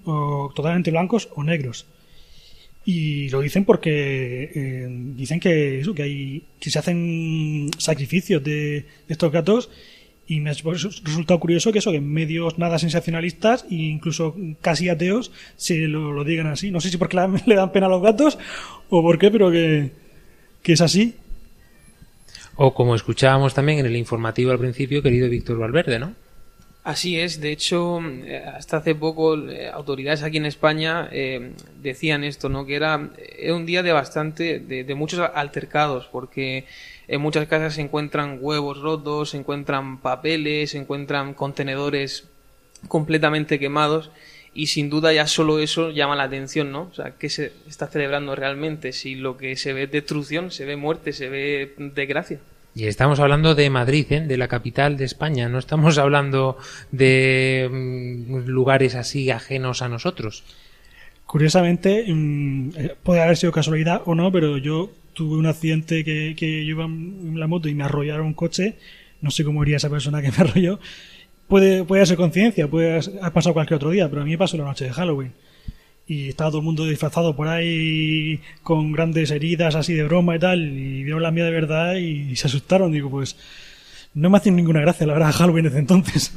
totalmente 0.55 0.91
blancos 0.91 1.29
o 1.35 1.45
negros. 1.45 1.87
Y 2.85 3.29
lo 3.29 3.41
dicen 3.41 3.65
porque 3.65 4.51
eh, 4.55 4.89
dicen 5.15 5.39
que 5.39 5.81
eso, 5.81 5.95
que 5.95 6.03
hay 6.03 6.45
que 6.59 6.71
se 6.71 6.79
hacen 6.79 7.71
sacrificios 7.77 8.43
de, 8.43 8.87
estos 9.09 9.31
gatos 9.31 9.71
y 10.27 10.41
me 10.41 10.51
ha 10.51 10.53
resultado 10.55 11.41
curioso 11.41 11.73
que 11.73 11.81
eso, 11.81 11.91
que 11.91 11.99
en 11.99 12.11
medios 12.11 12.57
nada 12.57 12.79
sensacionalistas 12.79 13.67
e 13.71 13.75
incluso 13.75 14.35
casi 14.61 14.89
ateos 14.89 15.31
se 15.57 15.89
lo, 15.89 16.13
lo 16.13 16.25
digan 16.25 16.47
así. 16.47 16.71
No 16.71 16.81
sé 16.81 16.89
si 16.89 16.97
porque 16.97 17.19
le 17.47 17.55
dan 17.55 17.73
pena 17.73 17.87
a 17.87 17.91
los 17.91 18.03
gatos 18.03 18.39
o 18.89 19.03
por 19.03 19.19
qué, 19.19 19.31
pero 19.31 19.51
que, 19.51 19.93
que 20.63 20.73
es 20.73 20.81
así. 20.81 21.17
O 22.63 22.75
como 22.75 22.95
escuchábamos 22.95 23.55
también 23.55 23.79
en 23.79 23.87
el 23.87 23.97
informativo 23.97 24.51
al 24.51 24.59
principio, 24.59 25.03
querido 25.03 25.31
Víctor 25.31 25.57
Valverde, 25.59 25.99
¿no? 25.99 26.13
Así 26.85 27.19
es, 27.19 27.41
de 27.41 27.53
hecho, 27.53 28.01
eh, 28.05 28.45
hasta 28.55 28.77
hace 28.77 28.95
poco 28.95 29.35
eh, 29.49 29.71
autoridades 29.71 30.23
aquí 30.23 30.37
en 30.37 30.45
España 30.45 31.09
eh, 31.11 31.53
decían 31.81 32.23
esto, 32.23 32.51
¿no? 32.51 32.67
Que 32.67 32.75
era, 32.77 33.09
era 33.39 33.55
un 33.55 33.65
día 33.65 33.83
de 33.83 33.93
bastante, 33.93 34.59
de, 34.59 34.85
de 34.85 34.95
muchos 34.95 35.21
altercados, 35.35 36.07
porque 36.13 36.67
en 37.09 37.23
muchas 37.23 37.49
casas 37.49 37.77
se 37.77 37.81
encuentran 37.81 38.37
huevos 38.43 38.77
rotos, 38.83 39.31
se 39.31 39.39
encuentran 39.39 39.97
papeles, 39.97 40.73
se 40.73 40.79
encuentran 40.79 41.33
contenedores 41.33 42.29
completamente 42.89 43.59
quemados 43.59 44.11
y 44.53 44.67
sin 44.67 44.91
duda 44.91 45.15
ya 45.15 45.27
solo 45.27 45.61
eso 45.61 45.93
llama 45.93 46.15
la 46.15 46.25
atención, 46.25 46.73
¿no? 46.73 46.89
O 46.91 46.95
sea, 46.95 47.13
¿qué 47.19 47.31
se 47.31 47.53
está 47.67 47.87
celebrando 47.87 48.37
realmente? 48.37 48.93
Si 48.93 49.15
lo 49.15 49.39
que 49.39 49.57
se 49.57 49.73
ve 49.73 49.85
es 49.85 49.93
destrucción, 49.93 50.51
se 50.51 50.67
ve 50.67 50.77
muerte, 50.77 51.15
se 51.15 51.31
ve 51.31 51.75
desgracia. 51.79 52.39
Y 52.75 52.87
estamos 52.87 53.19
hablando 53.19 53.55
de 53.55 53.69
Madrid, 53.69 54.07
¿eh? 54.11 54.21
de 54.21 54.37
la 54.37 54.47
capital 54.47 54.97
de 54.97 55.05
España, 55.05 55.49
no 55.49 55.59
estamos 55.59 55.99
hablando 55.99 56.57
de 56.93 57.69
mm, 57.71 58.47
lugares 58.47 58.95
así 58.95 59.31
ajenos 59.31 59.83
a 59.83 59.89
nosotros. 59.89 60.45
Curiosamente, 61.27 62.05
mm, 62.07 62.71
eh, 62.77 62.95
puede 63.03 63.23
haber 63.23 63.37
sido 63.37 63.53
casualidad 63.53 64.03
o 64.05 64.15
no, 64.15 64.31
pero 64.31 64.57
yo 64.57 64.91
tuve 65.15 65.37
un 65.37 65.47
accidente 65.47 66.05
que, 66.05 66.35
que 66.37 66.61
en 66.61 67.41
la 67.41 67.49
moto 67.49 67.69
y 67.69 67.75
me 67.75 67.85
arrollaron 67.85 68.27
un 68.27 68.35
coche, 68.35 68.77
no 69.21 69.31
sé 69.31 69.45
cómo 69.45 69.63
iría 69.65 69.77
esa 69.77 69.91
persona 69.91 70.23
que 70.23 70.31
me 70.31 70.37
arrolló. 70.39 70.79
Puede, 71.49 71.83
puede 71.85 72.07
ser 72.07 72.17
conciencia, 72.17 72.69
puede 72.69 73.01
ha 73.21 73.33
pasado 73.33 73.55
cualquier 73.55 73.77
otro 73.77 73.91
día, 73.91 74.09
pero 74.09 74.23
a 74.23 74.25
mí 74.25 74.31
me 74.31 74.39
pasó 74.39 74.57
la 74.57 74.65
noche 74.65 74.85
de 74.85 74.93
Halloween. 74.93 75.33
Y 76.11 76.31
estaba 76.31 76.51
todo 76.51 76.59
el 76.59 76.65
mundo 76.65 76.87
disfrazado 76.87 77.37
por 77.37 77.47
ahí 77.47 78.41
con 78.65 78.91
grandes 78.91 79.31
heridas 79.31 79.77
así 79.77 79.95
de 79.95 80.03
broma 80.03 80.35
y 80.35 80.41
tal, 80.41 80.61
y 80.61 81.05
vieron 81.05 81.23
la 81.23 81.31
mía 81.31 81.45
de 81.45 81.53
verdad 81.53 81.95
y 81.95 82.35
se 82.35 82.49
asustaron. 82.49 82.91
Digo, 82.91 83.09
pues 83.09 83.37
no 84.15 84.29
me 84.29 84.37
hacen 84.37 84.57
ninguna 84.57 84.81
gracia 84.81 85.07
la 85.07 85.13
verdad 85.13 85.31
Halloween 85.39 85.67
desde 85.67 85.79
entonces. 85.79 86.33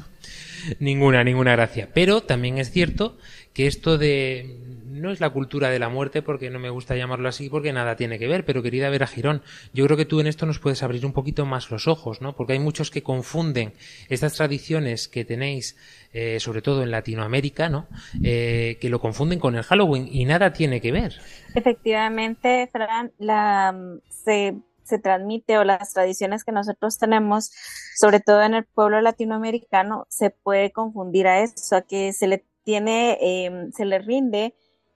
Ninguna, 0.80 1.24
ninguna 1.24 1.54
gracia. 1.54 1.90
Pero 1.92 2.22
también 2.22 2.60
es 2.60 2.70
cierto 2.70 3.18
que 3.54 3.66
esto 3.66 3.98
de 3.98 4.60
no 4.94 5.12
es 5.12 5.20
la 5.20 5.32
cultura 5.32 5.70
de 5.70 5.80
la 5.80 5.90
muerte 5.90 6.22
porque 6.22 6.50
no 6.50 6.60
me 6.60 6.70
gusta 6.70 6.96
llamarlo 6.96 7.28
así 7.28 7.50
porque 7.50 7.74
nada 7.74 7.96
tiene 7.96 8.20
que 8.20 8.28
ver, 8.28 8.46
pero 8.46 8.62
querida 8.62 8.90
Vera 8.90 9.08
Girón, 9.08 9.42
yo 9.74 9.86
creo 9.86 9.98
que 9.98 10.06
tú 10.06 10.20
en 10.20 10.28
esto 10.28 10.46
nos 10.46 10.60
puedes 10.60 10.84
abrir 10.84 11.06
un 11.06 11.14
poquito 11.14 11.46
más 11.46 11.72
los 11.72 11.88
ojos, 11.88 12.22
¿no? 12.22 12.36
Porque 12.36 12.54
hay 12.54 12.60
muchos 12.60 12.92
que 12.92 13.04
confunden 13.04 13.74
estas 14.10 14.36
tradiciones 14.36 15.08
que 15.08 15.26
tenéis, 15.26 15.76
eh, 16.14 16.40
sobre 16.40 16.62
todo 16.62 16.84
en 16.84 16.92
Latinoamérica, 16.92 17.70
¿no? 17.70 17.88
Eh, 18.24 18.78
que 18.80 18.90
lo 18.90 19.02
confunden 19.02 19.40
con 19.40 19.56
el 19.56 19.64
Halloween 19.64 20.08
y 20.12 20.26
nada 20.26 20.54
tiene 20.54 20.80
que 20.80 20.92
ver. 20.92 21.20
Efectivamente, 21.56 22.70
Fran, 22.72 23.12
la, 23.18 23.76
se, 24.10 24.56
se 24.84 25.00
transmite 25.00 25.58
o 25.58 25.64
las 25.64 25.94
tradiciones 25.94 26.44
que 26.44 26.52
nosotros 26.52 26.98
tenemos, 27.00 27.52
sobre 27.96 28.20
todo 28.20 28.44
en 28.44 28.54
el 28.54 28.66
pueblo 28.66 29.02
latinoamericano, 29.02 30.06
se 30.10 30.30
puede 30.30 30.72
confundir 30.72 31.28
a 31.28 31.42
eso, 31.42 31.76
a 31.78 31.82
que 31.82 32.14
se 32.14 32.28
le 32.28 32.46
tiene, 32.64 33.18
eh, 33.22 33.70
se 33.74 33.86
le 33.86 34.00
rinde 34.00 34.54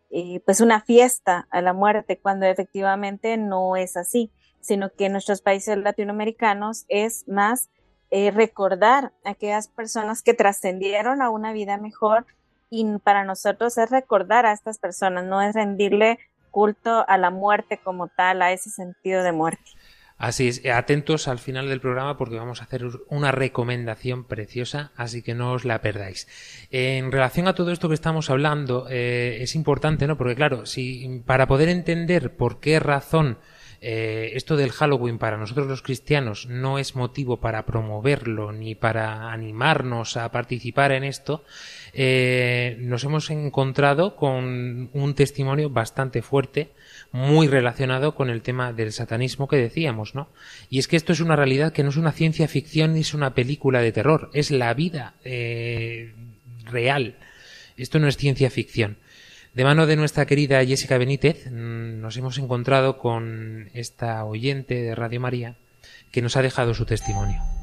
eh, 0.09 0.41
pues 0.45 0.61
una 0.61 0.81
fiesta 0.81 1.47
a 1.49 1.61
la 1.61 1.73
muerte, 1.73 2.17
cuando 2.17 2.45
efectivamente 2.45 3.37
no 3.37 3.75
es 3.75 3.97
así, 3.97 4.31
sino 4.61 4.91
que 4.91 5.05
en 5.05 5.13
nuestros 5.13 5.41
países 5.41 5.77
latinoamericanos 5.77 6.85
es 6.87 7.27
más 7.27 7.69
eh, 8.09 8.31
recordar 8.31 9.11
a 9.25 9.31
aquellas 9.31 9.67
personas 9.67 10.21
que 10.21 10.33
trascendieron 10.33 11.21
a 11.21 11.29
una 11.29 11.51
vida 11.51 11.77
mejor 11.77 12.25
y 12.69 12.85
para 12.99 13.23
nosotros 13.23 13.77
es 13.77 13.89
recordar 13.89 14.45
a 14.45 14.53
estas 14.53 14.77
personas, 14.77 15.25
no 15.25 15.41
es 15.41 15.53
rendirle 15.53 16.19
culto 16.51 17.05
a 17.07 17.17
la 17.17 17.29
muerte 17.29 17.77
como 17.77 18.07
tal, 18.07 18.41
a 18.41 18.51
ese 18.51 18.69
sentido 18.69 19.23
de 19.23 19.31
muerte. 19.31 19.71
Así 20.17 20.47
es, 20.47 20.65
atentos 20.65 21.27
al 21.27 21.37
final 21.37 21.69
del 21.69 21.79
programa 21.79 22.17
porque 22.17 22.37
vamos 22.37 22.61
a 22.61 22.63
hacer 22.63 22.83
una 23.07 23.31
recomendación 23.31 24.23
preciosa, 24.23 24.91
así 24.95 25.21
que 25.21 25.35
no 25.35 25.51
os 25.51 25.63
la 25.63 25.79
perdáis. 25.81 26.27
En 26.71 27.11
relación 27.11 27.47
a 27.47 27.53
todo 27.53 27.71
esto 27.71 27.87
que 27.87 27.93
estamos 27.93 28.31
hablando, 28.31 28.87
eh, 28.89 29.37
es 29.41 29.53
importante, 29.53 30.07
¿no? 30.07 30.17
Porque 30.17 30.35
claro, 30.35 30.65
si 30.65 31.21
para 31.25 31.47
poder 31.47 31.69
entender 31.69 32.35
por 32.35 32.59
qué 32.59 32.79
razón 32.79 33.37
eh, 33.79 34.31
esto 34.33 34.57
del 34.57 34.71
Halloween 34.71 35.19
para 35.19 35.37
nosotros 35.37 35.67
los 35.67 35.83
cristianos 35.83 36.47
no 36.47 36.79
es 36.79 36.95
motivo 36.95 37.37
para 37.37 37.67
promoverlo 37.67 38.51
ni 38.51 38.73
para 38.73 39.31
animarnos 39.31 40.17
a 40.17 40.31
participar 40.31 40.93
en 40.93 41.03
esto, 41.03 41.43
eh, 41.93 42.75
nos 42.79 43.03
hemos 43.03 43.29
encontrado 43.29 44.15
con 44.15 44.89
un 44.93 45.13
testimonio 45.13 45.69
bastante 45.69 46.23
fuerte 46.23 46.71
muy 47.17 47.47
relacionado 47.47 48.13
con 48.13 48.29
el 48.29 48.43
tema 48.43 48.73
del 48.73 48.93
satanismo 48.93 49.47
que 49.47 49.55
decíamos, 49.55 50.13
¿no? 50.13 50.29
Y 50.69 50.77
es 50.77 50.87
que 50.87 50.95
esto 50.95 51.13
es 51.13 51.19
una 51.19 51.35
realidad 51.35 51.73
que 51.73 51.81
no 51.81 51.89
es 51.89 51.97
una 51.97 52.11
ciencia 52.11 52.47
ficción 52.47 52.93
ni 52.93 52.99
es 52.99 53.15
una 53.15 53.33
película 53.33 53.81
de 53.81 53.91
terror, 53.91 54.29
es 54.33 54.51
la 54.51 54.71
vida 54.75 55.15
eh, 55.23 56.13
real. 56.65 57.15
Esto 57.75 57.97
no 57.97 58.07
es 58.07 58.17
ciencia 58.17 58.51
ficción. 58.51 58.97
De 59.55 59.63
mano 59.63 59.87
de 59.87 59.95
nuestra 59.95 60.27
querida 60.27 60.63
Jessica 60.63 60.99
Benítez, 60.99 61.47
mm, 61.47 62.01
nos 62.01 62.15
hemos 62.17 62.37
encontrado 62.37 62.99
con 62.99 63.71
esta 63.73 64.23
oyente 64.23 64.75
de 64.75 64.93
Radio 64.93 65.19
María 65.19 65.55
que 66.11 66.21
nos 66.21 66.37
ha 66.37 66.43
dejado 66.43 66.75
su 66.75 66.85
testimonio. 66.85 67.56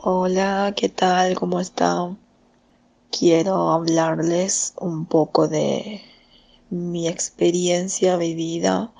Hola, 0.00 0.74
¿qué 0.76 0.88
tal? 0.88 1.34
¿Cómo 1.34 1.58
están? 1.58 2.18
Quiero 3.10 3.72
hablarles 3.72 4.74
un 4.78 5.06
poco 5.06 5.48
de 5.48 6.00
mi 6.70 7.08
experiencia 7.08 8.16
vivida 8.16 8.92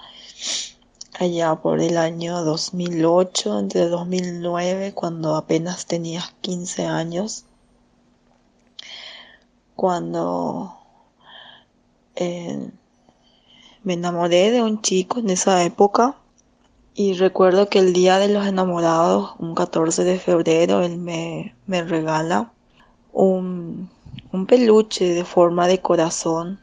allá 1.16 1.54
por 1.54 1.80
el 1.80 1.98
año 1.98 2.42
2008, 2.42 3.60
entre 3.60 3.86
2009, 3.86 4.92
cuando 4.92 5.36
apenas 5.36 5.86
tenía 5.86 6.24
15 6.40 6.86
años, 6.86 7.44
cuando 9.76 10.76
eh, 12.16 12.72
me 13.84 13.92
enamoré 13.92 14.50
de 14.50 14.62
un 14.62 14.82
chico 14.82 15.20
en 15.20 15.30
esa 15.30 15.62
época 15.62 16.16
y 16.98 17.12
recuerdo 17.14 17.68
que 17.68 17.78
el 17.78 17.92
día 17.92 18.18
de 18.18 18.26
los 18.26 18.44
enamorados, 18.44 19.36
un 19.38 19.54
14 19.54 20.02
de 20.02 20.18
febrero, 20.18 20.82
él 20.82 20.98
me, 20.98 21.54
me 21.64 21.84
regala 21.84 22.50
un, 23.12 23.88
un 24.32 24.46
peluche 24.46 25.14
de 25.14 25.24
forma 25.24 25.68
de 25.68 25.80
corazón 25.80 26.58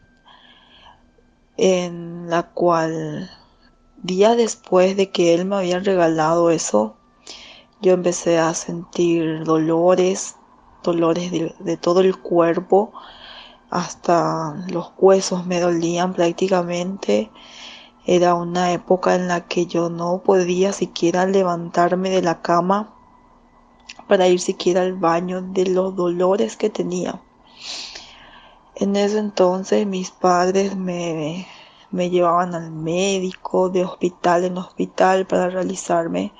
en 1.56 2.30
la 2.30 2.43
cual 2.50 3.32
día 4.04 4.36
después 4.36 4.98
de 4.98 5.10
que 5.10 5.34
él 5.34 5.45
me 5.45 5.56
había 5.56 5.80
regalado 5.80 6.50
eso, 6.50 6.98
yo 7.82 7.93
empecé 7.93 8.38
a 8.38 8.54
sentir 8.54 9.45
dolores, 9.45 10.36
dolores 10.84 11.32
de, 11.32 11.56
de, 11.60 11.78
todo 11.78 12.02
el 12.02 12.17
cuerpo, 12.17 12.91
hasta 13.69 14.54
los 14.67 14.91
huesos 14.98 15.45
me 15.45 15.62
dolían 15.62 16.12
prácticamente 16.12 17.32
era 18.08 18.36
una 18.36 18.72
época 18.72 19.15
en 19.15 19.28
la 19.28 19.48
que 19.48 19.65
yo 19.65 19.89
no 19.89 20.20
podía 20.20 20.74
siquiera 20.74 21.26
levantarme 21.26 22.12
de 22.12 22.22
la 22.22 22.41
cama 22.41 22.94
para 24.08 24.28
ir 24.28 24.39
siquiera 24.39 24.82
al 24.82 24.94
baño 24.94 25.41
de 25.41 25.65
los 25.65 25.96
dolores 25.96 26.56
que 26.56 26.70
tenía. 26.70 27.20
En 28.76 28.96
ese 28.96 29.18
entonces 29.18 29.88
mis 29.88 30.12
padres 30.12 30.76
me, 30.76 31.48
me 31.89 32.12
llevaban 32.12 32.54
al 32.54 32.72
médico 32.72 33.70
de 33.70 33.84
hospital 33.84 34.44
en 34.44 34.58
hospital 34.60 35.26
para 35.26 35.50
realizarme 35.50 36.32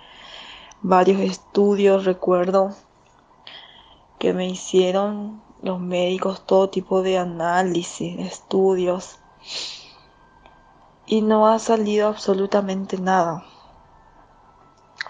varios 0.82 1.20
estudios. 1.22 2.06
Recuerdo 2.06 2.76
que 4.20 4.34
me 4.34 4.48
hicieron 4.48 5.42
los 5.64 5.80
médicos 5.80 6.46
todo 6.46 6.70
tipo 6.70 7.02
de 7.02 7.18
análisis, 7.18 8.20
estudios 8.20 9.18
y 11.08 11.22
no 11.22 11.48
ha 11.48 11.60
salido 11.60 12.08
absolutamente 12.08 12.98
nada. 12.98 13.44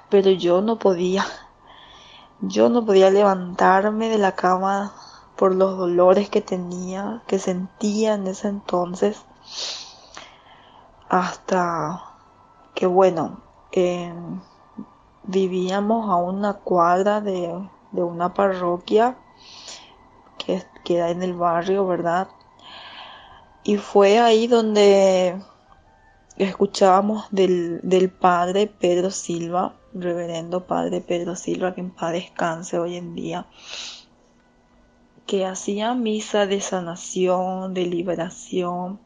Pero 0.10 0.32
yo 0.32 0.62
no 0.62 0.78
podía, 0.78 1.26
yo 2.42 2.70
no 2.70 2.86
podía 2.86 3.10
levantarme 3.10 4.10
de 4.10 4.18
la 4.18 4.34
cama 4.34 4.94
por 5.36 5.56
los 5.56 5.78
dolores 5.78 6.30
que 6.30 6.42
tenía, 6.42 7.22
que 7.28 7.40
sentía 7.40 8.14
en 8.14 8.28
ese 8.28 8.48
entonces, 8.48 9.26
hasta 11.10 12.02
que 12.74 12.88
bueno, 12.88 13.42
eh, 13.72 14.14
vivíamos 15.24 16.10
a 16.10 16.16
una 16.16 16.54
cuadra 16.54 17.22
de, 17.22 17.70
de 17.92 18.04
una 18.04 18.34
parroquia 18.34 19.18
que 20.38 20.64
queda 20.84 21.10
en 21.10 21.24
el 21.24 21.34
barrio, 21.34 21.88
¿verdad? 21.88 22.28
Y 23.64 23.78
fue 23.78 24.20
ahí 24.20 24.48
donde 24.48 25.42
escuchábamos 26.38 27.28
del, 27.32 27.80
del 27.84 28.10
padre 28.10 28.68
Pedro 28.68 29.10
Silva, 29.12 29.76
reverendo 29.94 30.66
padre 30.66 31.02
Pedro 31.02 31.36
Silva, 31.36 31.74
que 31.74 31.82
en 31.82 31.92
paz 31.92 32.12
descanse 32.12 32.78
hoy 32.78 32.98
en 32.98 33.16
día, 33.16 33.46
que 35.26 35.46
hacía 35.46 35.94
misa 35.94 36.46
de 36.46 36.62
sanación, 36.62 37.74
de 37.74 37.86
liberación. 37.86 39.00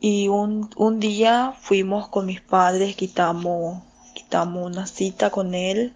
Y 0.00 0.28
un, 0.28 0.68
un 0.76 1.00
día 1.00 1.54
fuimos 1.60 2.08
con 2.08 2.26
mis 2.26 2.40
padres, 2.40 2.96
quitamos, 2.96 3.82
quitamos 4.14 4.66
una 4.66 4.86
cita 4.86 5.30
con 5.30 5.54
él. 5.54 5.94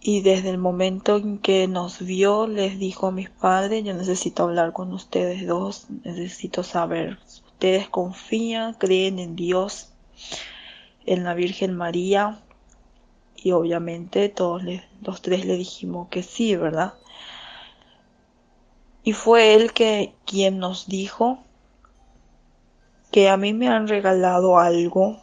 Y 0.00 0.20
desde 0.20 0.50
el 0.50 0.58
momento 0.58 1.16
en 1.16 1.38
que 1.38 1.66
nos 1.66 2.00
vio, 2.00 2.46
les 2.46 2.78
dijo 2.78 3.06
a 3.06 3.10
mis 3.10 3.30
padres, 3.30 3.82
yo 3.84 3.94
necesito 3.94 4.42
hablar 4.42 4.74
con 4.74 4.92
ustedes 4.92 5.46
dos, 5.46 5.86
necesito 6.04 6.62
saber 6.62 7.18
ustedes 7.64 7.88
confían, 7.88 8.74
creen 8.74 9.18
en 9.18 9.36
Dios, 9.36 9.88
en 11.06 11.24
la 11.24 11.32
Virgen 11.32 11.74
María 11.74 12.42
y 13.36 13.52
obviamente 13.52 14.28
todos 14.28 14.62
los 15.00 15.22
tres 15.22 15.46
le 15.46 15.56
dijimos 15.56 16.08
que 16.10 16.22
sí, 16.22 16.56
¿verdad? 16.56 16.92
Y 19.02 19.14
fue 19.14 19.54
él 19.54 19.72
que 19.72 20.12
quien 20.26 20.58
nos 20.58 20.88
dijo 20.88 21.38
que 23.10 23.30
a 23.30 23.38
mí 23.38 23.54
me 23.54 23.68
han 23.68 23.88
regalado 23.88 24.58
algo 24.58 25.22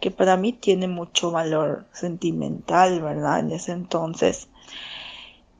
que 0.00 0.10
para 0.10 0.36
mí 0.36 0.52
tiene 0.52 0.88
mucho 0.88 1.30
valor 1.30 1.86
sentimental, 1.92 3.00
¿verdad? 3.00 3.38
En 3.38 3.52
ese 3.52 3.70
entonces. 3.70 4.48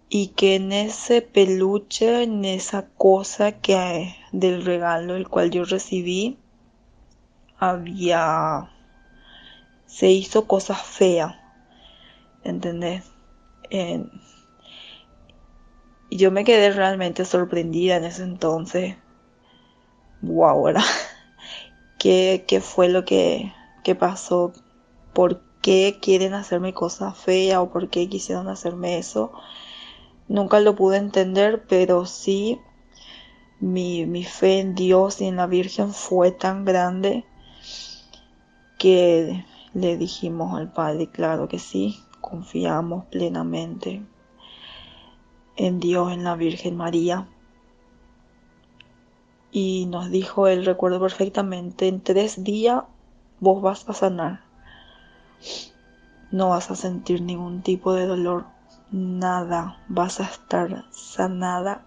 y 0.09 0.29
que 0.29 0.57
en 0.57 0.73
ese 0.73 1.23
peluche, 1.23 2.25
en 2.25 2.45
esa 2.45 2.89
cosa 2.97 3.53
que 3.61 3.77
del 4.33 4.65
regalo 4.65 5.17
el 5.17 5.29
cual 5.29 5.51
yo 5.51 5.65
recibí, 5.65 6.39
había 7.61 8.69
se 9.85 10.11
hizo 10.11 10.47
cosas 10.47 10.81
feas, 10.83 11.37
¿entendés? 12.45 13.05
En- 13.71 14.11
y 16.11 16.19
yo 16.19 16.31
me 16.31 16.45
quedé 16.45 16.73
realmente 16.73 17.25
sorprendida 17.25 17.97
en 17.97 18.05
ese 18.05 18.23
entonces. 18.23 18.97
Wow, 20.23 20.63
¿verdad? 20.65 20.83
¿Qué, 21.99 22.45
qué 22.49 22.61
fue 22.61 22.89
lo 22.89 23.05
que, 23.05 23.53
que 23.85 23.95
pasó? 23.95 24.53
¿Por 25.15 25.43
qué 25.63 25.99
quieren 26.03 26.35
hacerme 26.35 26.75
cosas 26.75 27.19
feas 27.19 27.59
o 27.61 27.71
por 27.71 27.89
qué 27.91 28.09
quisieron 28.09 28.49
hacerme 28.49 28.99
eso? 28.99 29.33
Nunca 30.29 30.61
lo 30.61 30.77
pude 30.77 30.99
entender, 30.99 31.65
pero 31.69 32.07
sí 32.07 32.61
mi, 33.61 34.07
mi 34.07 34.25
fe 34.25 34.61
en 34.61 34.75
Dios 34.75 35.21
y 35.21 35.27
en 35.27 35.37
la 35.37 35.47
Virgen 35.47 35.93
fue 35.93 36.33
tan 36.33 36.65
grande 36.65 37.25
que 38.79 39.45
le 39.75 39.97
dijimos 39.99 40.59
al 40.59 40.73
Padre, 40.73 41.09
claro 41.09 41.47
que 41.47 41.59
sí, 41.59 42.03
confiamos 42.21 43.05
plenamente 43.07 44.03
en 45.57 45.79
Dios, 45.79 46.13
en 46.13 46.25
la 46.25 46.37
Virgen 46.37 46.77
María. 46.77 47.29
Y 49.53 49.87
nos 49.87 50.11
dijo, 50.11 50.47
él 50.47 50.65
recuerdo 50.65 51.01
perfectamente, 51.01 51.89
en 51.89 52.01
tres 52.01 52.43
días 52.43 52.85
vos 53.41 53.61
vas 53.61 53.87
a 53.89 53.93
sanar. 53.93 54.41
No 56.31 56.51
vas 56.51 56.71
a 56.71 56.77
sentir 56.77 57.21
ningún 57.21 57.63
tipo 57.63 57.93
de 57.93 58.07
dolor, 58.07 58.47
nada. 58.91 59.83
Vas 59.89 60.21
a 60.21 60.25
estar 60.25 60.87
sanada 60.93 61.85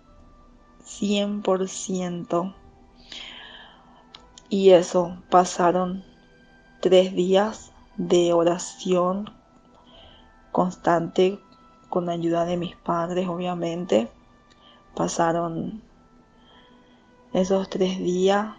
100%. 0.86 2.56
Y 4.50 4.70
eso, 4.72 5.18
pasaron 5.30 6.04
tres 6.80 7.14
días 7.16 7.72
de 7.98 8.34
oración 8.34 9.32
constante 10.52 11.40
con 11.90 12.06
la 12.06 12.14
ayuda 12.14 12.46
de 12.46 12.58
mis 12.58 12.76
padres, 12.76 13.28
obviamente. 13.28 14.10
Pasaron 14.96 15.82
esos 17.34 17.70
tres 17.70 17.98
días 17.98 18.56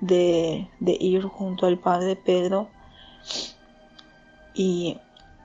de, 0.00 0.68
de 0.80 0.96
ir 1.00 1.22
junto 1.24 1.66
al 1.66 1.78
Padre 1.78 2.16
Pedro 2.16 2.68
y 4.54 4.98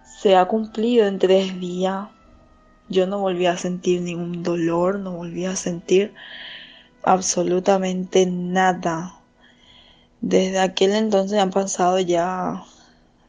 se 0.03 0.35
ha 0.35 0.47
cumplido 0.47 1.05
en 1.05 1.19
tres 1.19 1.59
días. 1.59 2.09
Yo 2.89 3.07
no 3.07 3.19
volví 3.19 3.45
a 3.45 3.57
sentir 3.57 4.01
ningún 4.01 4.43
dolor, 4.43 4.99
no 4.99 5.11
volví 5.11 5.45
a 5.45 5.55
sentir 5.55 6.13
absolutamente 7.03 8.25
nada. 8.25 9.19
Desde 10.21 10.59
aquel 10.59 10.93
entonces 10.93 11.39
han 11.39 11.51
pasado 11.51 11.99
ya 11.99 12.63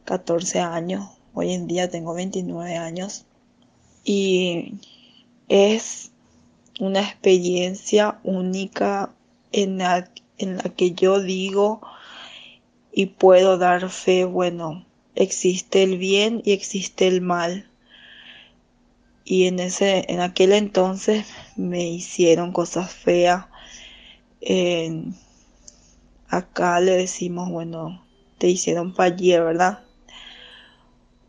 14 0.05 0.59
años. 0.59 1.09
Hoy 1.33 1.53
en 1.53 1.67
día 1.67 1.89
tengo 1.89 2.13
29 2.13 2.75
años. 2.75 3.25
Y 4.03 4.75
es 5.49 6.11
una 6.79 7.01
experiencia 7.01 8.19
única 8.23 9.11
en 9.51 9.79
la, 9.79 10.09
en 10.37 10.57
la 10.57 10.63
que 10.63 10.91
yo 10.91 11.19
digo 11.19 11.81
y 12.91 13.07
puedo 13.07 13.57
dar 13.57 13.89
fe, 13.89 14.25
bueno, 14.25 14.85
existe 15.15 15.83
el 15.83 15.97
bien 15.97 16.41
y 16.43 16.51
existe 16.51 17.07
el 17.07 17.21
mal. 17.21 17.69
Y 19.29 19.47
en 19.47 19.59
ese, 19.59 20.05
en 20.07 20.21
aquel 20.21 20.53
entonces 20.53 21.25
me 21.57 21.85
hicieron 21.85 22.53
cosas 22.53 22.89
feas. 22.93 23.47
Acá 26.29 26.79
le 26.79 26.91
decimos, 26.93 27.49
bueno, 27.49 28.05
te 28.37 28.47
hicieron 28.47 28.93
payé, 28.93 29.41
¿verdad? 29.41 29.83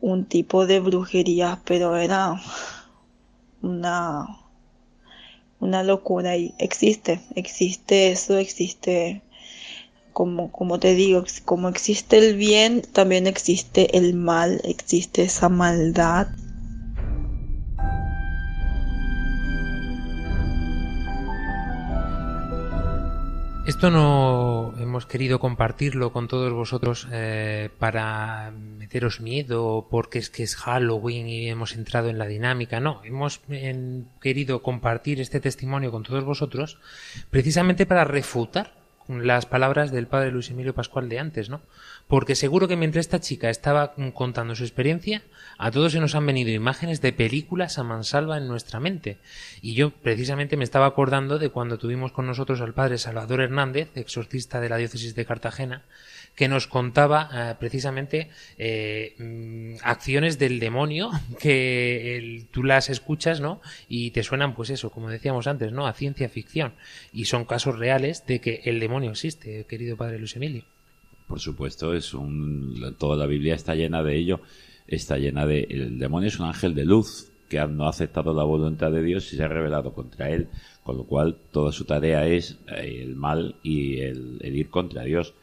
Un 0.00 0.26
tipo 0.26 0.64
de 0.64 0.78
brujería, 0.78 1.60
pero 1.64 1.96
era 1.96 2.40
una 3.62 4.28
una 5.58 5.82
locura 5.82 6.36
y 6.36 6.54
existe, 6.58 7.20
existe 7.34 8.12
eso, 8.12 8.38
existe 8.38 9.22
como, 10.12 10.52
como 10.52 10.78
te 10.78 10.94
digo, 10.94 11.24
como 11.44 11.68
existe 11.68 12.18
el 12.18 12.36
bien, 12.36 12.82
también 12.82 13.26
existe 13.26 13.96
el 13.96 14.14
mal, 14.14 14.60
existe 14.62 15.22
esa 15.22 15.48
maldad. 15.48 16.28
Esto 23.68 23.90
no 23.90 24.72
hemos 24.78 25.04
querido 25.04 25.38
compartirlo 25.40 26.10
con 26.10 26.26
todos 26.26 26.50
vosotros 26.54 27.06
eh, 27.12 27.68
para 27.78 28.50
meteros 28.50 29.20
miedo 29.20 29.88
porque 29.90 30.18
es 30.18 30.30
que 30.30 30.42
es 30.42 30.56
Halloween 30.56 31.28
y 31.28 31.50
hemos 31.50 31.74
entrado 31.74 32.08
en 32.08 32.16
la 32.16 32.24
dinámica. 32.26 32.80
No, 32.80 33.02
hemos 33.04 33.42
en- 33.50 34.08
querido 34.22 34.62
compartir 34.62 35.20
este 35.20 35.38
testimonio 35.40 35.90
con 35.90 36.02
todos 36.02 36.24
vosotros 36.24 36.78
precisamente 37.28 37.84
para 37.84 38.04
refutar 38.04 38.77
las 39.08 39.46
palabras 39.46 39.90
del 39.90 40.06
padre 40.06 40.30
Luis 40.30 40.50
Emilio 40.50 40.74
Pascual 40.74 41.08
de 41.08 41.18
antes, 41.18 41.48
¿no? 41.48 41.62
Porque 42.06 42.34
seguro 42.34 42.68
que 42.68 42.76
mientras 42.76 43.06
esta 43.06 43.20
chica 43.20 43.48
estaba 43.48 43.94
contando 44.14 44.54
su 44.54 44.64
experiencia, 44.64 45.22
a 45.56 45.70
todos 45.70 45.92
se 45.92 46.00
nos 46.00 46.14
han 46.14 46.26
venido 46.26 46.50
imágenes 46.50 47.00
de 47.00 47.12
películas 47.12 47.78
a 47.78 47.84
mansalva 47.84 48.36
en 48.36 48.48
nuestra 48.48 48.80
mente. 48.80 49.18
Y 49.62 49.74
yo 49.74 49.90
precisamente 49.90 50.56
me 50.56 50.64
estaba 50.64 50.86
acordando 50.86 51.38
de 51.38 51.50
cuando 51.50 51.78
tuvimos 51.78 52.12
con 52.12 52.26
nosotros 52.26 52.60
al 52.60 52.74
padre 52.74 52.98
Salvador 52.98 53.40
Hernández, 53.40 53.90
exorcista 53.94 54.60
de 54.60 54.68
la 54.68 54.76
diócesis 54.76 55.14
de 55.14 55.24
Cartagena, 55.26 55.82
que 56.34 56.48
nos 56.48 56.66
contaba 56.66 57.28
eh, 57.32 57.54
precisamente 57.58 58.30
eh, 58.58 59.14
mm, 59.18 59.76
acciones 59.82 60.38
del 60.38 60.60
demonio 60.60 61.10
que 61.40 62.16
el- 62.16 62.46
tú 62.50 62.62
las 62.64 62.90
escuchas, 62.90 63.40
¿no? 63.40 63.60
Y 63.88 64.10
te 64.12 64.22
suenan, 64.22 64.54
pues 64.54 64.70
eso, 64.70 64.90
como 64.90 65.10
decíamos 65.10 65.46
antes, 65.46 65.72
¿no? 65.72 65.86
A 65.86 65.92
ciencia 65.92 66.28
ficción. 66.28 66.74
Y 67.12 67.24
son 67.26 67.44
casos 67.44 67.78
reales 67.78 68.24
de 68.26 68.40
que 68.40 68.60
el 68.64 68.80
demonio 68.80 69.10
existe, 69.10 69.64
querido 69.68 69.96
padre 69.96 70.18
Luis 70.18 70.36
Emilio. 70.36 70.64
Por 71.26 71.40
supuesto, 71.40 71.92
es 71.94 72.14
un, 72.14 72.94
toda 72.98 73.16
la 73.16 73.26
Biblia 73.26 73.54
está 73.54 73.74
llena 73.74 74.02
de 74.02 74.16
ello. 74.16 74.40
Está 74.86 75.18
llena 75.18 75.44
de. 75.44 75.66
El 75.68 75.98
demonio 75.98 76.28
es 76.28 76.38
un 76.40 76.46
ángel 76.46 76.74
de 76.74 76.86
luz 76.86 77.30
que 77.50 77.58
no 77.66 77.84
ha 77.86 77.90
aceptado 77.90 78.32
la 78.32 78.44
voluntad 78.44 78.90
de 78.90 79.02
Dios 79.02 79.30
y 79.32 79.36
se 79.36 79.42
ha 79.42 79.48
rebelado 79.48 79.92
contra 79.92 80.30
él. 80.30 80.48
Con 80.82 80.96
lo 80.96 81.04
cual, 81.04 81.36
toda 81.52 81.72
su 81.72 81.84
tarea 81.84 82.26
es 82.26 82.58
eh, 82.68 83.00
el 83.02 83.14
mal 83.16 83.56
y 83.62 84.00
el, 84.00 84.38
el 84.40 84.56
ir 84.56 84.70
contra 84.70 85.02
Dios 85.02 85.34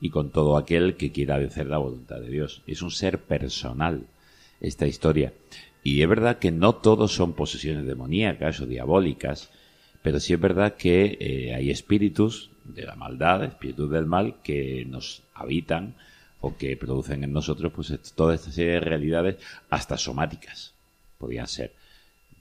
y 0.00 0.10
con 0.10 0.30
todo 0.30 0.56
aquel 0.56 0.96
que 0.96 1.12
quiera 1.12 1.38
vencer 1.38 1.66
la 1.66 1.78
voluntad 1.78 2.20
de 2.20 2.30
Dios. 2.30 2.62
Es 2.66 2.82
un 2.82 2.90
ser 2.90 3.20
personal 3.20 4.06
esta 4.60 4.86
historia. 4.86 5.32
Y 5.82 6.02
es 6.02 6.08
verdad 6.08 6.38
que 6.38 6.50
no 6.50 6.74
todos 6.76 7.12
son 7.12 7.34
posesiones 7.34 7.86
demoníacas 7.86 8.60
o 8.60 8.66
diabólicas, 8.66 9.50
pero 10.02 10.20
sí 10.20 10.32
es 10.34 10.40
verdad 10.40 10.74
que 10.76 11.16
eh, 11.20 11.54
hay 11.54 11.70
espíritus 11.70 12.50
de 12.64 12.84
la 12.84 12.94
maldad, 12.94 13.44
espíritus 13.44 13.90
del 13.90 14.06
mal, 14.06 14.36
que 14.42 14.84
nos 14.86 15.22
habitan 15.34 15.94
o 16.40 16.56
que 16.56 16.76
producen 16.76 17.24
en 17.24 17.32
nosotros 17.32 17.72
pues 17.74 17.92
toda 18.14 18.34
esta 18.34 18.50
serie 18.50 18.72
de 18.74 18.80
realidades, 18.80 19.36
hasta 19.70 19.96
somáticas, 19.96 20.74
podrían 21.18 21.46
ser. 21.48 21.72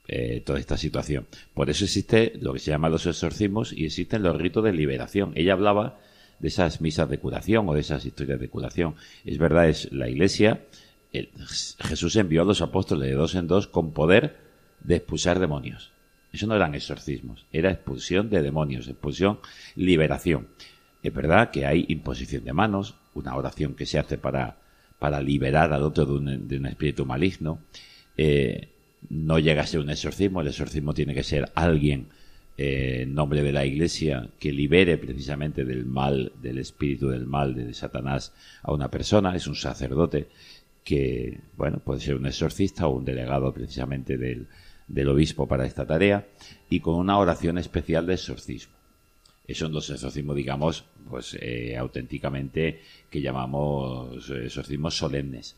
eh, 0.07 0.41
toda 0.45 0.59
esta 0.59 0.77
situación. 0.77 1.27
Por 1.53 1.69
eso 1.69 1.85
existe 1.85 2.33
lo 2.41 2.53
que 2.53 2.59
se 2.59 2.71
llama 2.71 2.89
los 2.89 3.05
exorcismos 3.05 3.71
y 3.73 3.85
existen 3.85 4.23
los 4.23 4.37
ritos 4.37 4.63
de 4.63 4.73
liberación. 4.73 5.31
Ella 5.35 5.53
hablaba 5.53 5.99
de 6.43 6.49
esas 6.49 6.81
misas 6.81 7.09
de 7.09 7.19
curación 7.19 7.69
o 7.69 7.73
de 7.73 7.79
esas 7.79 8.05
historias 8.05 8.37
de 8.37 8.49
curación. 8.49 8.95
Es 9.23 9.37
verdad, 9.37 9.69
es 9.69 9.89
la 9.93 10.09
iglesia. 10.09 10.65
Jesús 11.79 12.17
envió 12.17 12.41
a 12.41 12.45
los 12.45 12.61
apóstoles 12.61 13.07
de 13.07 13.15
dos 13.15 13.33
en 13.35 13.47
dos 13.47 13.67
con 13.67 13.93
poder 13.93 14.35
de 14.81 14.97
expulsar 14.97 15.39
demonios. 15.39 15.93
Eso 16.33 16.45
no 16.45 16.55
eran 16.57 16.75
exorcismos, 16.75 17.45
era 17.53 17.71
expulsión 17.71 18.29
de 18.29 18.41
demonios, 18.41 18.89
expulsión, 18.89 19.39
liberación. 19.77 20.49
Es 21.01 21.13
verdad 21.13 21.49
que 21.49 21.65
hay 21.65 21.85
imposición 21.87 22.43
de 22.43 22.51
manos, 22.51 22.95
una 23.13 23.37
oración 23.37 23.73
que 23.73 23.85
se 23.85 23.97
hace 23.97 24.17
para, 24.17 24.57
para 24.99 25.21
liberar 25.21 25.71
al 25.71 25.83
otro 25.83 26.05
de 26.05 26.11
un, 26.57 26.65
espíritu 26.65 27.05
maligno. 27.05 27.59
Eh, 28.17 28.67
no 29.09 29.39
llega 29.39 29.61
a 29.61 29.67
ser 29.67 29.79
un 29.79 29.91
exorcismo, 29.91 30.41
el 30.41 30.47
exorcismo 30.49 30.93
tiene 30.93 31.13
que 31.13 31.23
ser 31.23 31.49
alguien 31.55 32.09
en 32.57 33.13
nombre 33.13 33.41
de 33.41 33.51
la 33.51 33.65
iglesia 33.65 34.29
que 34.39 34.51
libere 34.51 34.97
precisamente 34.97 35.65
del 35.65 35.85
mal, 35.85 36.31
del 36.41 36.59
espíritu 36.59 37.09
del 37.09 37.25
mal, 37.25 37.55
de 37.55 37.73
Satanás 37.73 38.33
a 38.61 38.71
una 38.71 38.89
persona, 38.89 39.35
es 39.35 39.47
un 39.47 39.55
sacerdote 39.55 40.27
que, 40.83 41.39
bueno, 41.57 41.79
puede 41.79 42.01
ser 42.01 42.15
un 42.15 42.25
exorcista 42.25 42.87
o 42.87 42.97
un 42.97 43.05
delegado 43.05 43.53
precisamente 43.53 44.17
del, 44.17 44.47
del 44.87 45.09
obispo 45.09 45.47
para 45.47 45.65
esta 45.65 45.85
tarea 45.85 46.27
y 46.69 46.79
con 46.79 46.95
una 46.95 47.17
oración 47.17 47.57
especial 47.57 48.05
de 48.05 48.13
exorcismo. 48.13 48.73
Son 49.53 49.73
los 49.73 49.89
exorcismos, 49.89 50.35
digamos, 50.35 50.85
pues 51.09 51.37
eh, 51.39 51.75
auténticamente 51.77 52.81
que 53.09 53.21
llamamos 53.21 54.29
eh, 54.29 54.45
exorcismos 54.45 54.97
solemnes. 54.97 55.57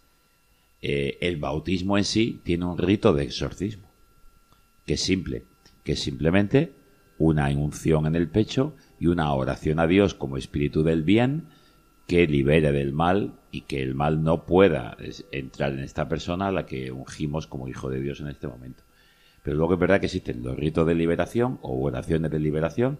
Eh, 0.82 1.18
el 1.22 1.38
bautismo 1.38 1.98
en 1.98 2.04
sí 2.04 2.42
tiene 2.44 2.66
un 2.66 2.78
rito 2.78 3.14
de 3.14 3.24
exorcismo. 3.24 3.88
que 4.86 4.96
es 4.96 5.02
simple, 5.02 5.44
que 5.84 5.96
simplemente 5.96 6.74
una 7.18 7.48
unción 7.50 8.06
en 8.06 8.16
el 8.16 8.28
pecho 8.28 8.76
y 9.00 9.08
una 9.08 9.34
oración 9.34 9.80
a 9.80 9.88
Dios 9.88 10.14
como 10.14 10.38
espíritu 10.38 10.84
del 10.84 11.04
bien 11.04 11.48
que 12.08 12.28
libere 12.28 12.72
del 12.72 12.94
mal 12.94 13.40
y 13.52 13.62
que 13.62 13.82
el 13.82 13.96
mal 13.96 14.24
no 14.24 14.46
pueda 14.46 14.96
entrar 15.32 15.74
en 15.74 15.80
esta 15.80 16.08
persona 16.08 16.48
a 16.48 16.52
la 16.52 16.66
que 16.66 16.92
ungimos 16.92 17.48
como 17.48 17.68
hijo 17.68 17.90
de 17.90 18.02
Dios 18.02 18.20
en 18.20 18.28
este 18.28 18.48
momento. 18.48 18.84
Pero 19.44 19.58
luego 19.58 19.74
es 19.74 19.80
verdad 19.80 20.00
que 20.00 20.08
existen 20.08 20.44
los 20.44 20.56
ritos 20.56 20.86
de 20.88 20.96
liberación 20.96 21.60
o 21.62 21.82
oraciones 21.84 22.32
de 22.32 22.40
liberación, 22.40 23.00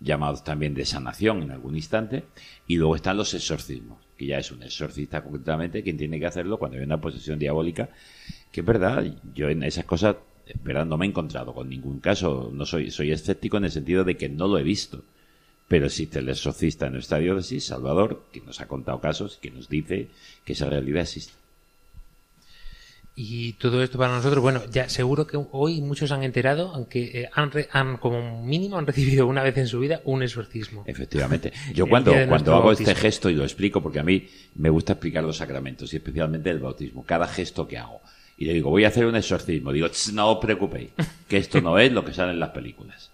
llamados 0.00 0.44
también 0.44 0.74
de 0.74 0.84
sanación 0.84 1.42
en 1.42 1.50
algún 1.50 1.76
instante, 1.76 2.24
y 2.66 2.76
luego 2.76 2.96
están 2.96 3.16
los 3.16 3.32
exorcismos, 3.32 3.98
que 4.16 4.26
ya 4.26 4.38
es 4.38 4.50
un 4.52 4.62
exorcista 4.62 5.22
concretamente 5.22 5.82
quien 5.82 5.96
tiene 5.96 6.18
que 6.18 6.26
hacerlo 6.26 6.58
cuando 6.58 6.78
hay 6.78 6.84
una 6.84 7.00
posesión 7.00 7.38
diabólica, 7.38 7.88
que 8.52 8.60
es 8.60 8.66
verdad, 8.66 9.04
yo 9.34 9.48
en 9.48 9.62
esas 9.62 9.84
cosas, 9.84 10.16
verdad, 10.62 10.86
no 10.86 10.96
me 10.96 11.06
he 11.06 11.08
encontrado 11.08 11.52
con 11.54 11.68
ningún 11.68 12.00
caso, 12.00 12.50
no 12.52 12.64
soy, 12.66 12.90
soy 12.90 13.10
escéptico 13.12 13.56
en 13.56 13.64
el 13.64 13.70
sentido 13.72 14.04
de 14.04 14.16
que 14.16 14.28
no 14.28 14.46
lo 14.46 14.58
he 14.58 14.62
visto, 14.62 15.02
pero 15.68 15.86
existe 15.86 16.20
el 16.20 16.28
exorcista 16.28 16.86
en 16.86 16.92
nuestra 16.92 17.18
diócesis, 17.18 17.66
Salvador, 17.66 18.24
que 18.32 18.40
nos 18.40 18.60
ha 18.60 18.68
contado 18.68 19.00
casos, 19.00 19.38
que 19.42 19.50
nos 19.50 19.68
dice 19.68 20.08
que 20.44 20.52
esa 20.52 20.70
realidad 20.70 21.02
existe. 21.02 21.32
Y 23.18 23.54
todo 23.54 23.82
esto 23.82 23.96
para 23.96 24.14
nosotros, 24.14 24.42
bueno, 24.42 24.60
ya 24.70 24.90
seguro 24.90 25.26
que 25.26 25.38
hoy 25.52 25.80
muchos 25.80 26.12
han 26.12 26.22
enterado, 26.22 26.70
aunque 26.74 27.22
eh, 27.22 27.28
han, 27.32 27.50
re- 27.50 27.66
han 27.72 27.96
como 27.96 28.44
mínimo 28.44 28.76
han 28.76 28.86
recibido 28.86 29.26
una 29.26 29.42
vez 29.42 29.56
en 29.56 29.66
su 29.68 29.80
vida 29.80 30.02
un 30.04 30.22
exorcismo. 30.22 30.84
Efectivamente. 30.86 31.50
Yo 31.74 31.86
cuando, 31.88 32.12
cuando 32.28 32.54
hago 32.54 32.66
bautismo. 32.66 32.90
este 32.90 33.00
gesto 33.00 33.30
y 33.30 33.34
lo 33.34 33.44
explico, 33.44 33.82
porque 33.82 34.00
a 34.00 34.02
mí 34.02 34.28
me 34.56 34.68
gusta 34.68 34.92
explicar 34.92 35.24
los 35.24 35.38
sacramentos 35.38 35.94
y 35.94 35.96
especialmente 35.96 36.50
el 36.50 36.58
bautismo, 36.58 37.04
cada 37.06 37.26
gesto 37.26 37.66
que 37.66 37.78
hago. 37.78 38.02
Y 38.36 38.44
le 38.44 38.54
digo, 38.54 38.70
voy 38.70 38.84
a 38.84 38.88
hacer 38.88 39.06
un 39.06 39.16
exorcismo. 39.16 39.72
Digo, 39.72 39.88
"Ch, 39.88 40.12
no 40.12 40.30
os 40.32 40.38
preocupéis, 40.44 40.90
que 41.28 41.38
esto 41.38 41.60
no 41.60 41.78
es 41.78 41.90
lo 41.92 42.04
que 42.04 42.12
sale 42.12 42.32
en 42.32 42.40
las 42.40 42.50
películas. 42.50 43.10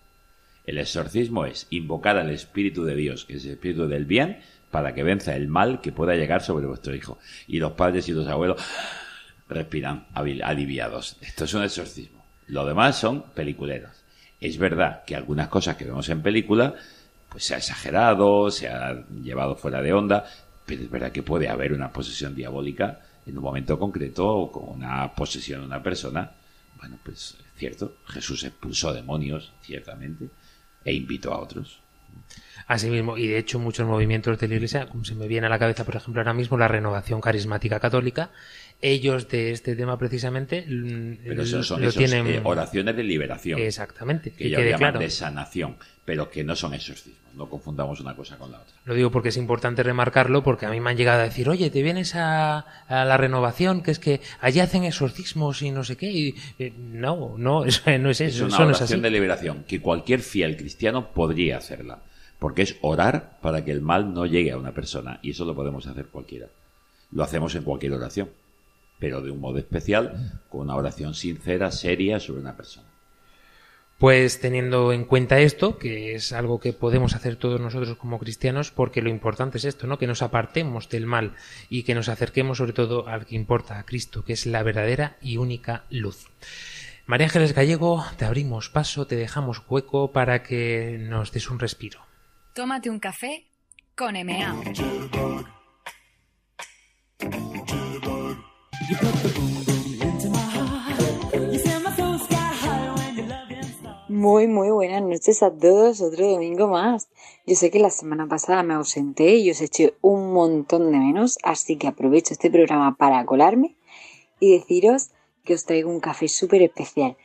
El 0.64 0.78
exorcismo 0.78 1.44
es 1.46 1.66
invocar 1.70 2.16
al 2.16 2.30
Espíritu 2.30 2.84
de 2.84 2.96
Dios, 2.96 3.24
que 3.24 3.36
es 3.36 3.44
el 3.44 3.52
Espíritu 3.52 3.88
del 3.88 4.04
bien, 4.04 4.38
para 4.70 4.94
que 4.94 5.02
venza 5.02 5.36
el 5.36 5.48
mal 5.48 5.80
que 5.80 5.92
pueda 5.92 6.14
llegar 6.14 6.42
sobre 6.42 6.66
vuestro 6.66 6.94
hijo. 6.94 7.18
Y 7.46 7.58
los 7.58 7.72
padres 7.72 8.08
y 8.08 8.12
los 8.12 8.26
abuelos 8.26 8.62
respiran 9.48 10.06
aliviados. 10.14 11.16
Esto 11.20 11.44
es 11.44 11.54
un 11.54 11.62
exorcismo. 11.62 12.24
Lo 12.46 12.66
demás 12.66 12.98
son 12.98 13.22
peliculeros. 13.34 13.92
Es 14.40 14.58
verdad 14.58 15.04
que 15.04 15.14
algunas 15.14 15.48
cosas 15.48 15.76
que 15.76 15.84
vemos 15.84 16.08
en 16.08 16.22
película, 16.22 16.74
pues 17.28 17.44
se 17.44 17.54
ha 17.54 17.58
exagerado, 17.58 18.50
se 18.50 18.68
ha 18.68 19.04
llevado 19.22 19.56
fuera 19.56 19.82
de 19.82 19.92
onda, 19.92 20.24
pero 20.66 20.82
es 20.82 20.90
verdad 20.90 21.12
que 21.12 21.22
puede 21.22 21.48
haber 21.48 21.72
una 21.72 21.92
posesión 21.92 22.34
diabólica 22.34 23.00
en 23.26 23.38
un 23.38 23.44
momento 23.44 23.78
concreto 23.78 24.26
o 24.28 24.52
con 24.52 24.68
una 24.68 25.12
posesión 25.14 25.60
de 25.60 25.66
una 25.66 25.82
persona. 25.82 26.32
Bueno, 26.78 26.98
pues 27.04 27.36
es 27.38 27.58
cierto, 27.58 27.96
Jesús 28.06 28.42
expulsó 28.44 28.92
demonios, 28.92 29.52
ciertamente, 29.62 30.28
e 30.84 30.92
invitó 30.92 31.32
a 31.32 31.40
otros. 31.40 31.80
Así 32.66 32.90
mismo, 32.90 33.16
y 33.16 33.26
de 33.26 33.38
hecho 33.38 33.58
muchos 33.58 33.86
movimientos 33.86 34.38
de 34.38 34.48
la 34.48 34.54
Iglesia, 34.54 34.86
como 34.86 35.04
se 35.04 35.14
me 35.14 35.26
viene 35.26 35.46
a 35.46 35.50
la 35.50 35.58
cabeza, 35.58 35.84
por 35.84 35.96
ejemplo, 35.96 36.20
ahora 36.20 36.34
mismo 36.34 36.56
la 36.56 36.68
Renovación 36.68 37.20
Carismática 37.20 37.80
Católica, 37.80 38.30
ellos 38.82 39.28
de 39.28 39.52
este 39.52 39.76
tema 39.76 39.96
precisamente 39.96 40.66
mm, 40.68 41.24
Pero 41.24 41.42
eso 41.42 41.62
son 41.62 41.80
lo 41.80 41.88
esos, 41.88 41.98
tienen 41.98 42.26
eh, 42.26 42.40
oraciones 42.44 42.96
de 42.96 43.02
liberación. 43.04 43.60
Exactamente, 43.60 44.30
Que 44.32 44.36
que 44.36 44.46
ellos 44.48 44.60
llaman 44.64 44.78
claro. 44.78 44.98
de 44.98 45.08
sanación, 45.10 45.76
pero 46.04 46.28
que 46.30 46.44
no 46.44 46.56
son 46.56 46.74
exorcismos. 46.74 47.22
No 47.34 47.48
confundamos 47.48 47.98
una 48.00 48.14
cosa 48.14 48.36
con 48.36 48.50
la 48.52 48.60
otra. 48.60 48.74
Lo 48.84 48.94
digo 48.94 49.10
porque 49.10 49.30
es 49.30 49.38
importante 49.38 49.82
remarcarlo, 49.82 50.42
porque 50.42 50.66
a 50.66 50.70
mí 50.70 50.80
me 50.80 50.90
han 50.90 50.96
llegado 50.98 51.20
a 51.20 51.24
decir, 51.24 51.48
oye, 51.48 51.70
te 51.70 51.82
vienes 51.82 52.14
a, 52.14 52.58
a 52.58 53.04
la 53.06 53.16
renovación, 53.16 53.82
que 53.82 53.90
es 53.92 53.98
que 53.98 54.20
allí 54.40 54.60
hacen 54.60 54.84
exorcismos 54.84 55.62
y 55.62 55.70
no 55.70 55.82
sé 55.84 55.96
qué. 55.96 56.10
Y, 56.10 56.34
eh, 56.58 56.74
no, 56.76 57.36
no, 57.38 57.64
eso 57.64 57.82
no 57.98 58.10
es 58.10 58.20
Es 58.20 58.34
eso, 58.34 58.46
una 58.46 58.58
no 58.58 58.70
es 58.72 58.76
oración 58.80 58.98
así. 58.98 59.02
de 59.02 59.10
liberación 59.10 59.64
que 59.66 59.80
cualquier 59.80 60.20
fiel 60.20 60.56
cristiano 60.58 61.12
podría 61.14 61.56
hacerla. 61.56 62.00
Porque 62.38 62.62
es 62.62 62.76
orar 62.82 63.38
para 63.40 63.64
que 63.64 63.70
el 63.70 63.80
mal 63.80 64.12
no 64.12 64.26
llegue 64.26 64.50
a 64.50 64.58
una 64.58 64.72
persona. 64.72 65.20
Y 65.22 65.30
eso 65.30 65.44
lo 65.44 65.54
podemos 65.54 65.86
hacer 65.86 66.06
cualquiera. 66.06 66.48
Lo 67.12 67.22
hacemos 67.22 67.54
en 67.54 67.62
cualquier 67.62 67.92
oración. 67.92 68.28
Pero 69.02 69.20
de 69.20 69.32
un 69.32 69.40
modo 69.40 69.58
especial, 69.58 70.40
con 70.48 70.60
una 70.60 70.76
oración 70.76 71.14
sincera, 71.14 71.72
seria 71.72 72.20
sobre 72.20 72.40
una 72.40 72.56
persona. 72.56 72.86
Pues 73.98 74.40
teniendo 74.40 74.92
en 74.92 75.06
cuenta 75.06 75.40
esto, 75.40 75.76
que 75.76 76.14
es 76.14 76.32
algo 76.32 76.60
que 76.60 76.72
podemos 76.72 77.16
hacer 77.16 77.34
todos 77.34 77.60
nosotros 77.60 77.96
como 77.96 78.20
cristianos, 78.20 78.70
porque 78.70 79.02
lo 79.02 79.10
importante 79.10 79.58
es 79.58 79.64
esto, 79.64 79.88
¿no? 79.88 79.98
Que 79.98 80.06
nos 80.06 80.22
apartemos 80.22 80.88
del 80.88 81.06
mal 81.06 81.34
y 81.68 81.82
que 81.82 81.96
nos 81.96 82.08
acerquemos 82.08 82.58
sobre 82.58 82.74
todo 82.74 83.08
al 83.08 83.26
que 83.26 83.34
importa, 83.34 83.80
a 83.80 83.84
Cristo, 83.84 84.24
que 84.24 84.34
es 84.34 84.46
la 84.46 84.62
verdadera 84.62 85.16
y 85.20 85.36
única 85.36 85.84
luz. 85.90 86.28
María 87.04 87.26
Ángeles 87.26 87.54
Gallego, 87.54 88.04
te 88.18 88.24
abrimos 88.24 88.68
paso, 88.68 89.08
te 89.08 89.16
dejamos 89.16 89.64
hueco 89.68 90.12
para 90.12 90.44
que 90.44 90.96
nos 91.00 91.32
des 91.32 91.50
un 91.50 91.58
respiro. 91.58 92.06
Tómate 92.54 92.88
un 92.88 93.00
café 93.00 93.48
con 93.96 94.14
MA. 94.14 94.62
Muy, 104.08 104.46
muy 104.46 104.70
buenas 104.70 105.02
noches 105.02 105.42
a 105.42 105.50
todos. 105.50 106.00
Otro 106.00 106.30
domingo 106.30 106.68
más. 106.68 107.08
Yo 107.46 107.56
sé 107.56 107.70
que 107.70 107.78
la 107.78 107.90
semana 107.90 108.28
pasada 108.28 108.62
me 108.62 108.74
ausenté 108.74 109.36
y 109.36 109.50
os 109.50 109.60
eché 109.60 109.94
un 110.00 110.32
montón 110.32 110.92
de 110.92 110.98
menos, 110.98 111.38
así 111.42 111.76
que 111.76 111.88
aprovecho 111.88 112.34
este 112.34 112.50
programa 112.50 112.96
para 112.96 113.24
colarme 113.24 113.76
y 114.38 114.52
deciros 114.52 115.10
que 115.44 115.54
os 115.54 115.64
traigo 115.64 115.90
un 115.90 116.00
café 116.00 116.28
súper 116.28 116.62
especial. 116.62 117.16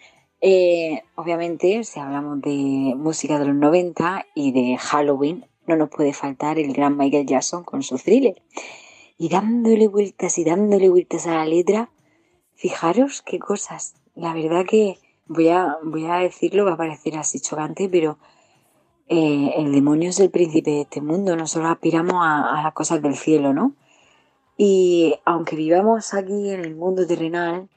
Eh, 0.41 1.03
obviamente, 1.15 1.83
si 1.83 1.99
hablamos 1.99 2.41
de 2.41 2.93
música 2.95 3.37
de 3.37 3.45
los 3.45 3.55
90 3.55 4.25
y 4.33 4.51
de 4.51 4.77
Halloween, 4.77 5.45
no 5.67 5.75
nos 5.75 5.89
puede 5.89 6.13
faltar 6.13 6.57
el 6.57 6.73
gran 6.73 6.97
Michael 6.97 7.25
Jackson 7.25 7.63
con 7.63 7.83
su 7.83 7.97
thriller. 7.97 8.41
Y 9.17 9.29
dándole 9.29 9.87
vueltas 9.87 10.37
y 10.37 10.43
dándole 10.43 10.89
vueltas 10.89 11.25
a 11.27 11.35
la 11.35 11.45
letra, 11.45 11.89
fijaros 12.55 13.21
qué 13.21 13.39
cosas. 13.39 13.95
La 14.15 14.33
verdad 14.33 14.65
que 14.65 14.99
voy 15.27 15.49
a, 15.49 15.77
voy 15.83 16.05
a 16.05 16.17
decirlo, 16.17 16.65
va 16.65 16.73
a 16.73 16.77
parecer 16.77 17.17
así 17.17 17.39
chocante, 17.39 17.89
pero 17.89 18.17
eh, 19.07 19.53
el 19.57 19.71
demonio 19.71 20.09
es 20.09 20.19
el 20.19 20.29
príncipe 20.29 20.71
de 20.71 20.81
este 20.81 21.01
mundo. 21.01 21.35
Nosotros 21.35 21.71
aspiramos 21.71 22.15
a, 22.19 22.61
las 22.63 22.73
cosas 22.73 23.01
del 23.01 23.15
cielo, 23.15 23.53
¿no? 23.53 23.73
Y 24.57 25.15
aunque 25.25 25.55
vivamos 25.55 26.13
aquí 26.13 26.49
en 26.49 26.61
el 26.61 26.75
mundo 26.75 27.05
terrenal 27.07 27.69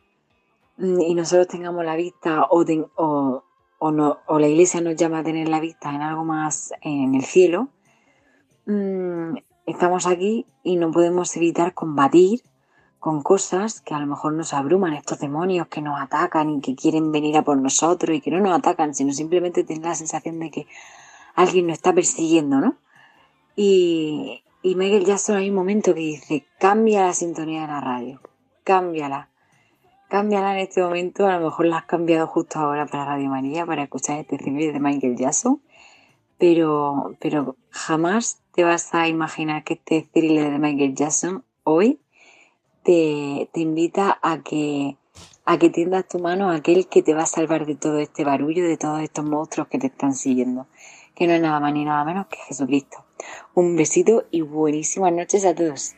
mm, 0.78 1.00
y 1.00 1.14
nosotros 1.14 1.48
tengamos 1.48 1.84
la 1.84 1.96
vista 1.96 2.44
o, 2.50 2.64
o, 2.96 3.44
o 3.78 3.90
no- 3.92 4.18
o 4.26 4.38
la 4.38 4.48
iglesia 4.48 4.80
nos 4.80 4.96
llama 4.96 5.20
a 5.20 5.24
tener 5.24 5.48
la 5.48 5.60
vista 5.60 5.90
en 5.94 6.02
algo 6.02 6.24
más 6.24 6.72
en 6.82 7.14
el 7.14 7.24
cielo, 7.24 7.68
mm, 8.66 9.36
estamos 9.70 10.06
aquí 10.06 10.46
y 10.62 10.76
no 10.76 10.90
podemos 10.90 11.36
evitar 11.36 11.74
combatir 11.74 12.42
con 13.00 13.22
cosas 13.22 13.80
que 13.80 13.94
a 13.94 13.98
lo 13.98 14.06
mejor 14.06 14.34
nos 14.34 14.52
abruman, 14.52 14.92
estos 14.92 15.18
demonios 15.18 15.68
que 15.68 15.80
nos 15.80 15.98
atacan 16.00 16.50
y 16.50 16.60
que 16.60 16.76
quieren 16.76 17.10
venir 17.12 17.36
a 17.38 17.42
por 17.42 17.56
nosotros 17.56 18.14
y 18.14 18.20
que 18.20 18.30
no 18.30 18.40
nos 18.40 18.56
atacan, 18.56 18.94
sino 18.94 19.12
simplemente 19.14 19.64
tienen 19.64 19.88
la 19.88 19.94
sensación 19.94 20.38
de 20.38 20.50
que 20.50 20.66
alguien 21.34 21.66
nos 21.66 21.78
está 21.78 21.94
persiguiendo, 21.94 22.60
¿no? 22.60 22.76
Y, 23.56 24.42
y 24.62 24.74
Michael 24.74 25.06
Jackson 25.06 25.36
hay 25.36 25.48
un 25.48 25.56
momento 25.56 25.94
que 25.94 26.00
dice, 26.00 26.46
cambia 26.58 27.06
la 27.06 27.14
sintonía 27.14 27.62
de 27.62 27.68
la 27.68 27.80
radio, 27.80 28.20
cámbiala, 28.64 29.30
cámbiala 30.08 30.52
en 30.52 30.58
este 30.58 30.82
momento, 30.82 31.26
a 31.26 31.38
lo 31.38 31.46
mejor 31.46 31.66
la 31.66 31.78
has 31.78 31.84
cambiado 31.84 32.26
justo 32.26 32.58
ahora 32.58 32.84
para 32.84 33.06
Radio 33.06 33.30
María, 33.30 33.64
para 33.64 33.84
escuchar 33.84 34.18
este 34.18 34.36
thriller 34.36 34.74
de 34.74 34.80
Michael 34.80 35.16
Jackson, 35.16 35.62
pero, 36.36 37.16
pero 37.18 37.56
jamás 37.70 38.42
te 38.60 38.64
vas 38.64 38.92
a 38.92 39.08
imaginar 39.08 39.64
que 39.64 39.72
este 39.72 40.06
thriller 40.12 40.52
de 40.52 40.58
Michael 40.58 40.94
Jackson 40.94 41.46
hoy 41.64 41.98
te, 42.82 43.48
te 43.54 43.60
invita 43.60 44.18
a 44.20 44.42
que, 44.42 44.98
a 45.46 45.56
que 45.58 45.70
tiendas 45.70 46.06
tu 46.08 46.18
mano 46.18 46.50
a 46.50 46.56
aquel 46.56 46.86
que 46.86 47.02
te 47.02 47.14
va 47.14 47.22
a 47.22 47.26
salvar 47.26 47.64
de 47.64 47.74
todo 47.74 47.98
este 48.00 48.22
barullo, 48.22 48.62
de 48.62 48.76
todos 48.76 49.00
estos 49.00 49.24
monstruos 49.24 49.68
que 49.68 49.78
te 49.78 49.86
están 49.86 50.14
siguiendo, 50.14 50.66
que 51.14 51.26
no 51.26 51.32
es 51.32 51.40
nada 51.40 51.58
más 51.58 51.72
ni 51.72 51.86
nada 51.86 52.04
menos 52.04 52.26
que 52.26 52.36
Jesucristo. 52.36 52.98
Un 53.54 53.76
besito 53.76 54.26
y 54.30 54.42
buenísimas 54.42 55.14
noches 55.14 55.46
a 55.46 55.54
todos. 55.54 55.94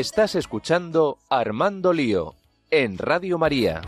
Estás 0.00 0.34
escuchando 0.34 1.18
Armando 1.28 1.92
Lío 1.92 2.34
en 2.70 2.96
Radio 2.96 3.36
María. 3.36 3.82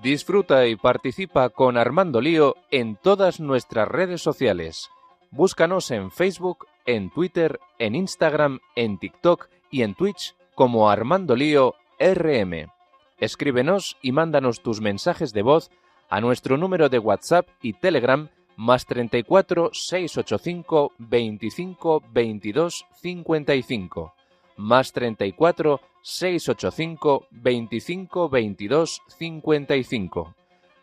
Disfruta 0.00 0.68
y 0.68 0.76
participa 0.76 1.48
con 1.48 1.76
Armando 1.76 2.20
Lío 2.20 2.54
en 2.70 2.94
todas 2.94 3.40
nuestras 3.40 3.88
redes 3.88 4.22
sociales. 4.22 4.90
Búscanos 5.32 5.92
en 5.92 6.12
Facebook, 6.12 6.66
en 6.86 7.10
Twitter, 7.10 7.60
en 7.78 7.94
Instagram, 7.94 8.60
en 8.76 8.98
TikTok 8.98 9.48
y 9.70 9.82
en 9.82 9.94
Twitch 9.94 10.34
como 10.54 10.90
Armando 10.90 11.36
Lío 11.36 11.74
RM. 11.98 12.70
Escríbenos 13.18 13.96
y 14.02 14.12
mándanos 14.12 14.62
tus 14.62 14.80
mensajes 14.80 15.32
de 15.32 15.42
voz 15.42 15.70
a 16.08 16.20
nuestro 16.20 16.56
número 16.56 16.88
de 16.88 16.98
WhatsApp 16.98 17.48
y 17.62 17.74
Telegram 17.74 18.28
más 18.56 18.86
34 18.86 19.70
685 19.72 20.92
25 20.98 22.02
22 22.12 22.86
55 23.00 24.14
más 24.60 24.92
34 24.92 25.80
685 26.02 27.26
25 27.30 28.28
22 28.28 29.02
55. 29.18 30.34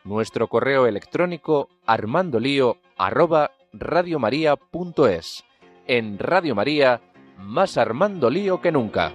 Nuestro 0.04 0.48
correo 0.48 0.88
electrónico 0.88 1.70
armandolío 1.86 2.78
arroba 2.98 3.52
radiomaria.es. 3.74 5.44
En 5.88 6.20
Radio 6.20 6.54
María, 6.54 7.00
más 7.38 7.78
Armando 7.78 8.30
Lío 8.30 8.60
que 8.60 8.74
nunca. 8.74 9.14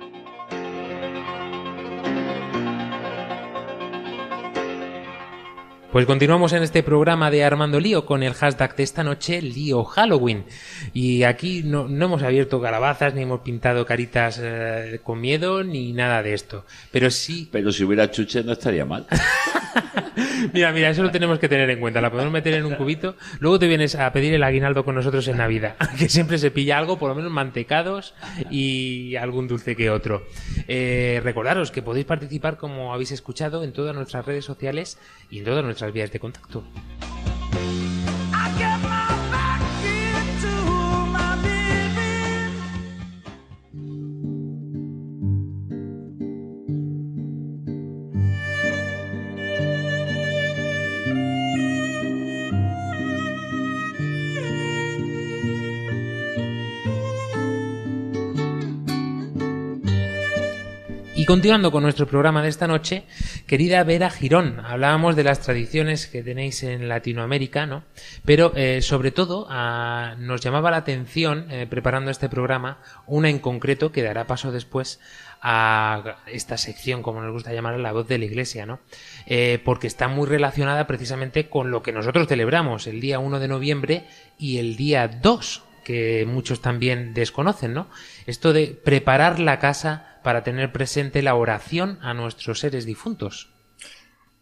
Pues 5.92 6.06
continuamos 6.06 6.54
en 6.54 6.62
este 6.62 6.82
programa 6.82 7.30
de 7.30 7.44
Armando 7.44 7.78
Lío 7.78 8.06
con 8.06 8.22
el 8.22 8.32
hashtag 8.32 8.74
de 8.74 8.82
esta 8.82 9.04
noche, 9.04 9.42
Lío 9.42 9.84
Halloween. 9.84 10.46
Y 10.94 11.24
aquí 11.24 11.62
no, 11.62 11.86
no 11.86 12.06
hemos 12.06 12.22
abierto 12.22 12.62
calabazas, 12.62 13.12
ni 13.12 13.20
hemos 13.20 13.40
pintado 13.40 13.84
caritas 13.84 14.40
eh, 14.42 15.00
con 15.02 15.20
miedo, 15.20 15.62
ni 15.62 15.92
nada 15.92 16.22
de 16.22 16.32
esto. 16.32 16.64
Pero 16.90 17.10
sí... 17.10 17.50
Pero 17.52 17.70
si 17.70 17.84
hubiera 17.84 18.10
chuche 18.10 18.42
no 18.42 18.52
estaría 18.52 18.86
mal. 18.86 19.06
Mira, 20.52 20.72
mira, 20.72 20.90
eso 20.90 21.02
lo 21.02 21.10
tenemos 21.10 21.38
que 21.38 21.48
tener 21.48 21.70
en 21.70 21.80
cuenta. 21.80 22.00
La 22.00 22.10
podemos 22.10 22.32
meter 22.32 22.54
en 22.54 22.64
un 22.64 22.74
cubito. 22.74 23.16
Luego 23.40 23.58
te 23.58 23.68
vienes 23.68 23.94
a 23.94 24.12
pedir 24.12 24.34
el 24.34 24.42
aguinaldo 24.42 24.84
con 24.84 24.94
nosotros 24.94 25.26
en 25.28 25.38
Navidad. 25.38 25.76
Que 25.98 26.08
siempre 26.08 26.38
se 26.38 26.50
pilla 26.50 26.78
algo, 26.78 26.98
por 26.98 27.08
lo 27.08 27.14
menos 27.14 27.30
mantecados 27.30 28.14
y 28.50 29.14
algún 29.16 29.46
dulce 29.46 29.76
que 29.76 29.90
otro. 29.90 30.24
Eh, 30.68 31.20
recordaros 31.22 31.70
que 31.70 31.82
podéis 31.82 32.06
participar, 32.06 32.56
como 32.56 32.92
habéis 32.92 33.12
escuchado, 33.12 33.62
en 33.62 33.72
todas 33.72 33.94
nuestras 33.94 34.26
redes 34.26 34.44
sociales 34.44 34.98
y 35.30 35.38
en 35.38 35.44
todas 35.44 35.64
nuestras 35.64 35.92
vías 35.92 36.10
de 36.10 36.18
contacto. 36.18 36.64
Y 61.22 61.24
continuando 61.24 61.70
con 61.70 61.84
nuestro 61.84 62.08
programa 62.08 62.42
de 62.42 62.48
esta 62.48 62.66
noche, 62.66 63.04
querida 63.46 63.84
Vera 63.84 64.10
Girón, 64.10 64.58
hablábamos 64.58 65.14
de 65.14 65.22
las 65.22 65.38
tradiciones 65.38 66.08
que 66.08 66.24
tenéis 66.24 66.64
en 66.64 66.88
Latinoamérica, 66.88 67.64
¿no? 67.64 67.84
Pero 68.24 68.52
eh, 68.56 68.82
sobre 68.82 69.12
todo 69.12 69.46
ah, 69.48 70.16
nos 70.18 70.40
llamaba 70.40 70.72
la 70.72 70.78
atención, 70.78 71.46
eh, 71.48 71.68
preparando 71.70 72.10
este 72.10 72.28
programa, 72.28 72.78
una 73.06 73.30
en 73.30 73.38
concreto 73.38 73.92
que 73.92 74.02
dará 74.02 74.26
paso 74.26 74.50
después 74.50 74.98
a 75.40 76.16
esta 76.26 76.56
sección, 76.56 77.04
como 77.04 77.22
nos 77.22 77.30
gusta 77.30 77.52
llamar, 77.52 77.78
la 77.78 77.92
voz 77.92 78.08
de 78.08 78.18
la 78.18 78.24
iglesia, 78.24 78.66
¿no? 78.66 78.80
Eh, 79.26 79.60
porque 79.64 79.86
está 79.86 80.08
muy 80.08 80.26
relacionada 80.26 80.88
precisamente 80.88 81.48
con 81.48 81.70
lo 81.70 81.84
que 81.84 81.92
nosotros 81.92 82.26
celebramos 82.26 82.88
el 82.88 83.00
día 83.00 83.20
1 83.20 83.38
de 83.38 83.46
noviembre 83.46 84.06
y 84.38 84.58
el 84.58 84.74
día 84.74 85.06
2, 85.06 85.62
que 85.84 86.26
muchos 86.26 86.60
también 86.60 87.14
desconocen, 87.14 87.74
¿no? 87.74 87.86
Esto 88.26 88.52
de 88.52 88.76
preparar 88.82 89.38
la 89.38 89.60
casa 89.60 90.08
para 90.22 90.42
tener 90.42 90.72
presente 90.72 91.22
la 91.22 91.34
oración 91.34 91.98
a 92.02 92.14
nuestros 92.14 92.60
seres 92.60 92.86
difuntos. 92.86 93.52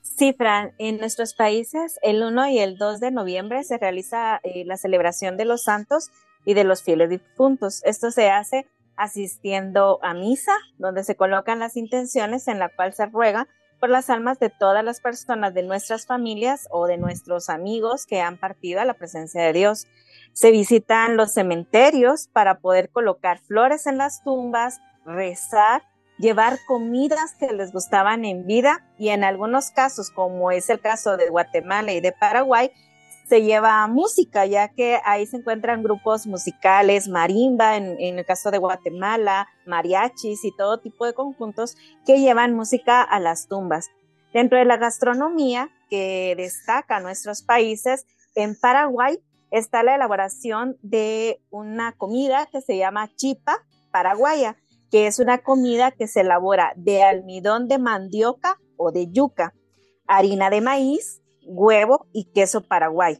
Sí, 0.02 0.34
Fran, 0.36 0.74
en 0.78 0.98
nuestros 0.98 1.32
países 1.34 1.98
el 2.02 2.22
1 2.22 2.48
y 2.48 2.58
el 2.58 2.76
2 2.76 3.00
de 3.00 3.10
noviembre 3.10 3.64
se 3.64 3.78
realiza 3.78 4.40
eh, 4.42 4.64
la 4.66 4.76
celebración 4.76 5.36
de 5.36 5.46
los 5.46 5.62
santos 5.62 6.10
y 6.44 6.54
de 6.54 6.64
los 6.64 6.82
fieles 6.82 7.08
difuntos. 7.08 7.82
Esto 7.84 8.10
se 8.10 8.30
hace 8.30 8.66
asistiendo 8.96 9.98
a 10.02 10.12
misa, 10.12 10.52
donde 10.76 11.04
se 11.04 11.16
colocan 11.16 11.58
las 11.58 11.78
intenciones 11.78 12.48
en 12.48 12.58
la 12.58 12.68
cual 12.68 12.92
se 12.92 13.06
ruega 13.06 13.48
por 13.80 13.88
las 13.88 14.10
almas 14.10 14.38
de 14.38 14.50
todas 14.50 14.84
las 14.84 15.00
personas 15.00 15.54
de 15.54 15.62
nuestras 15.62 16.06
familias 16.06 16.68
o 16.70 16.86
de 16.86 16.98
nuestros 16.98 17.48
amigos 17.48 18.04
que 18.04 18.20
han 18.20 18.36
partido 18.36 18.80
a 18.80 18.84
la 18.84 18.94
presencia 18.94 19.42
de 19.42 19.54
Dios. 19.54 19.86
Se 20.34 20.50
visitan 20.50 21.16
los 21.16 21.32
cementerios 21.32 22.28
para 22.28 22.58
poder 22.58 22.90
colocar 22.90 23.38
flores 23.38 23.86
en 23.86 23.96
las 23.96 24.22
tumbas, 24.22 24.80
rezar, 25.14 25.82
llevar 26.18 26.58
comidas 26.66 27.34
que 27.38 27.52
les 27.52 27.72
gustaban 27.72 28.24
en 28.24 28.46
vida 28.46 28.86
y 28.98 29.08
en 29.08 29.24
algunos 29.24 29.70
casos, 29.70 30.10
como 30.10 30.50
es 30.50 30.68
el 30.70 30.80
caso 30.80 31.16
de 31.16 31.28
Guatemala 31.28 31.92
y 31.92 32.00
de 32.00 32.12
Paraguay, 32.12 32.70
se 33.28 33.42
lleva 33.42 33.86
música, 33.86 34.44
ya 34.44 34.68
que 34.68 34.98
ahí 35.04 35.24
se 35.24 35.36
encuentran 35.36 35.84
grupos 35.84 36.26
musicales, 36.26 37.08
marimba 37.08 37.76
en, 37.76 37.96
en, 38.00 38.18
el 38.18 38.26
caso 38.26 38.50
de 38.50 38.58
Guatemala, 38.58 39.46
mariachis 39.66 40.44
y 40.44 40.54
todo 40.56 40.80
tipo 40.80 41.06
de 41.06 41.14
conjuntos 41.14 41.76
que 42.04 42.18
llevan 42.18 42.54
música 42.54 43.02
a 43.02 43.20
las 43.20 43.46
tumbas. 43.46 43.88
Dentro 44.32 44.58
de 44.58 44.64
la 44.64 44.78
gastronomía 44.78 45.70
que 45.88 46.34
destaca 46.36 46.98
nuestros 46.98 47.42
países, 47.42 48.04
en 48.34 48.58
Paraguay 48.58 49.20
está 49.50 49.82
la 49.82 49.94
elaboración 49.94 50.76
de 50.82 51.40
una 51.50 51.92
comida 51.92 52.46
que 52.46 52.60
se 52.60 52.76
llama 52.76 53.10
chipa 53.16 53.64
paraguaya 53.90 54.56
que 54.90 55.06
es 55.06 55.18
una 55.18 55.38
comida 55.38 55.92
que 55.92 56.08
se 56.08 56.20
elabora 56.20 56.72
de 56.76 57.02
almidón 57.02 57.68
de 57.68 57.78
mandioca 57.78 58.58
o 58.76 58.92
de 58.92 59.10
yuca, 59.10 59.54
harina 60.06 60.50
de 60.50 60.60
maíz, 60.60 61.22
huevo 61.44 62.06
y 62.12 62.24
queso 62.32 62.62
paraguay. 62.62 63.18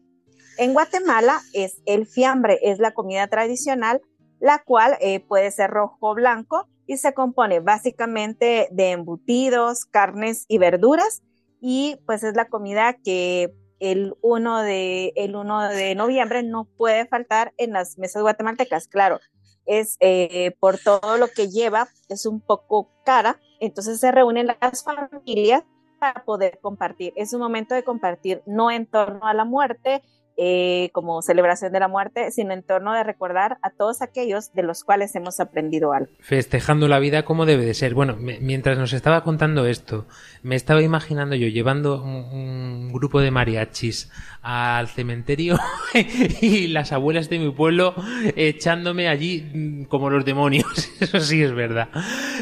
En 0.58 0.74
Guatemala 0.74 1.40
es 1.54 1.80
el 1.86 2.06
fiambre, 2.06 2.58
es 2.62 2.78
la 2.78 2.92
comida 2.92 3.28
tradicional, 3.28 4.02
la 4.40 4.62
cual 4.62 4.96
eh, 5.00 5.20
puede 5.20 5.50
ser 5.50 5.70
rojo 5.70 5.96
o 6.00 6.14
blanco 6.14 6.68
y 6.86 6.96
se 6.96 7.14
compone 7.14 7.60
básicamente 7.60 8.68
de 8.72 8.90
embutidos, 8.90 9.84
carnes 9.84 10.44
y 10.48 10.58
verduras 10.58 11.22
y 11.60 12.00
pues 12.06 12.24
es 12.24 12.34
la 12.34 12.48
comida 12.48 12.94
que 12.94 13.54
el 13.78 14.14
1 14.22 14.62
de, 14.62 15.12
el 15.16 15.36
1 15.36 15.68
de 15.68 15.94
noviembre 15.94 16.42
no 16.42 16.64
puede 16.76 17.06
faltar 17.06 17.52
en 17.56 17.72
las 17.72 17.98
mesas 17.98 18.22
guatemaltecas. 18.22 18.88
Claro, 18.88 19.20
es 19.66 19.96
eh, 20.00 20.56
por 20.60 20.78
todo 20.78 21.16
lo 21.16 21.28
que 21.28 21.48
lleva, 21.48 21.88
es 22.08 22.26
un 22.26 22.40
poco 22.40 22.90
cara, 23.04 23.40
entonces 23.60 24.00
se 24.00 24.10
reúnen 24.10 24.46
las 24.46 24.82
familias 24.82 25.64
para 25.98 26.24
poder 26.24 26.58
compartir. 26.60 27.12
Es 27.16 27.32
un 27.32 27.40
momento 27.40 27.74
de 27.74 27.84
compartir 27.84 28.42
no 28.46 28.70
en 28.70 28.86
torno 28.86 29.26
a 29.26 29.34
la 29.34 29.44
muerte, 29.44 30.02
eh, 30.42 30.88
como 30.94 31.20
celebración 31.20 31.70
de 31.70 31.80
la 31.80 31.88
muerte, 31.88 32.30
sino 32.30 32.54
en 32.54 32.62
torno 32.62 32.94
de 32.94 33.04
recordar 33.04 33.58
a 33.60 33.68
todos 33.68 34.00
aquellos 34.00 34.54
de 34.54 34.62
los 34.62 34.84
cuales 34.84 35.14
hemos 35.14 35.38
aprendido 35.38 35.92
algo. 35.92 36.10
Festejando 36.20 36.88
la 36.88 36.98
vida 36.98 37.26
como 37.26 37.44
debe 37.44 37.66
de 37.66 37.74
ser. 37.74 37.92
Bueno, 37.92 38.16
me, 38.16 38.40
mientras 38.40 38.78
nos 38.78 38.94
estaba 38.94 39.22
contando 39.22 39.66
esto, 39.66 40.06
me 40.42 40.56
estaba 40.56 40.80
imaginando 40.80 41.36
yo 41.36 41.46
llevando 41.48 42.02
un, 42.02 42.24
un 42.32 42.90
grupo 42.90 43.20
de 43.20 43.30
mariachis 43.30 44.10
al 44.40 44.88
cementerio 44.88 45.58
y 46.40 46.68
las 46.68 46.92
abuelas 46.92 47.28
de 47.28 47.38
mi 47.38 47.50
pueblo 47.50 47.94
echándome 48.34 49.08
allí 49.08 49.46
mm, 49.52 49.84
como 49.84 50.08
los 50.08 50.24
demonios. 50.24 50.90
Eso 51.00 51.20
sí 51.20 51.42
es 51.42 51.52
verdad. 51.52 51.90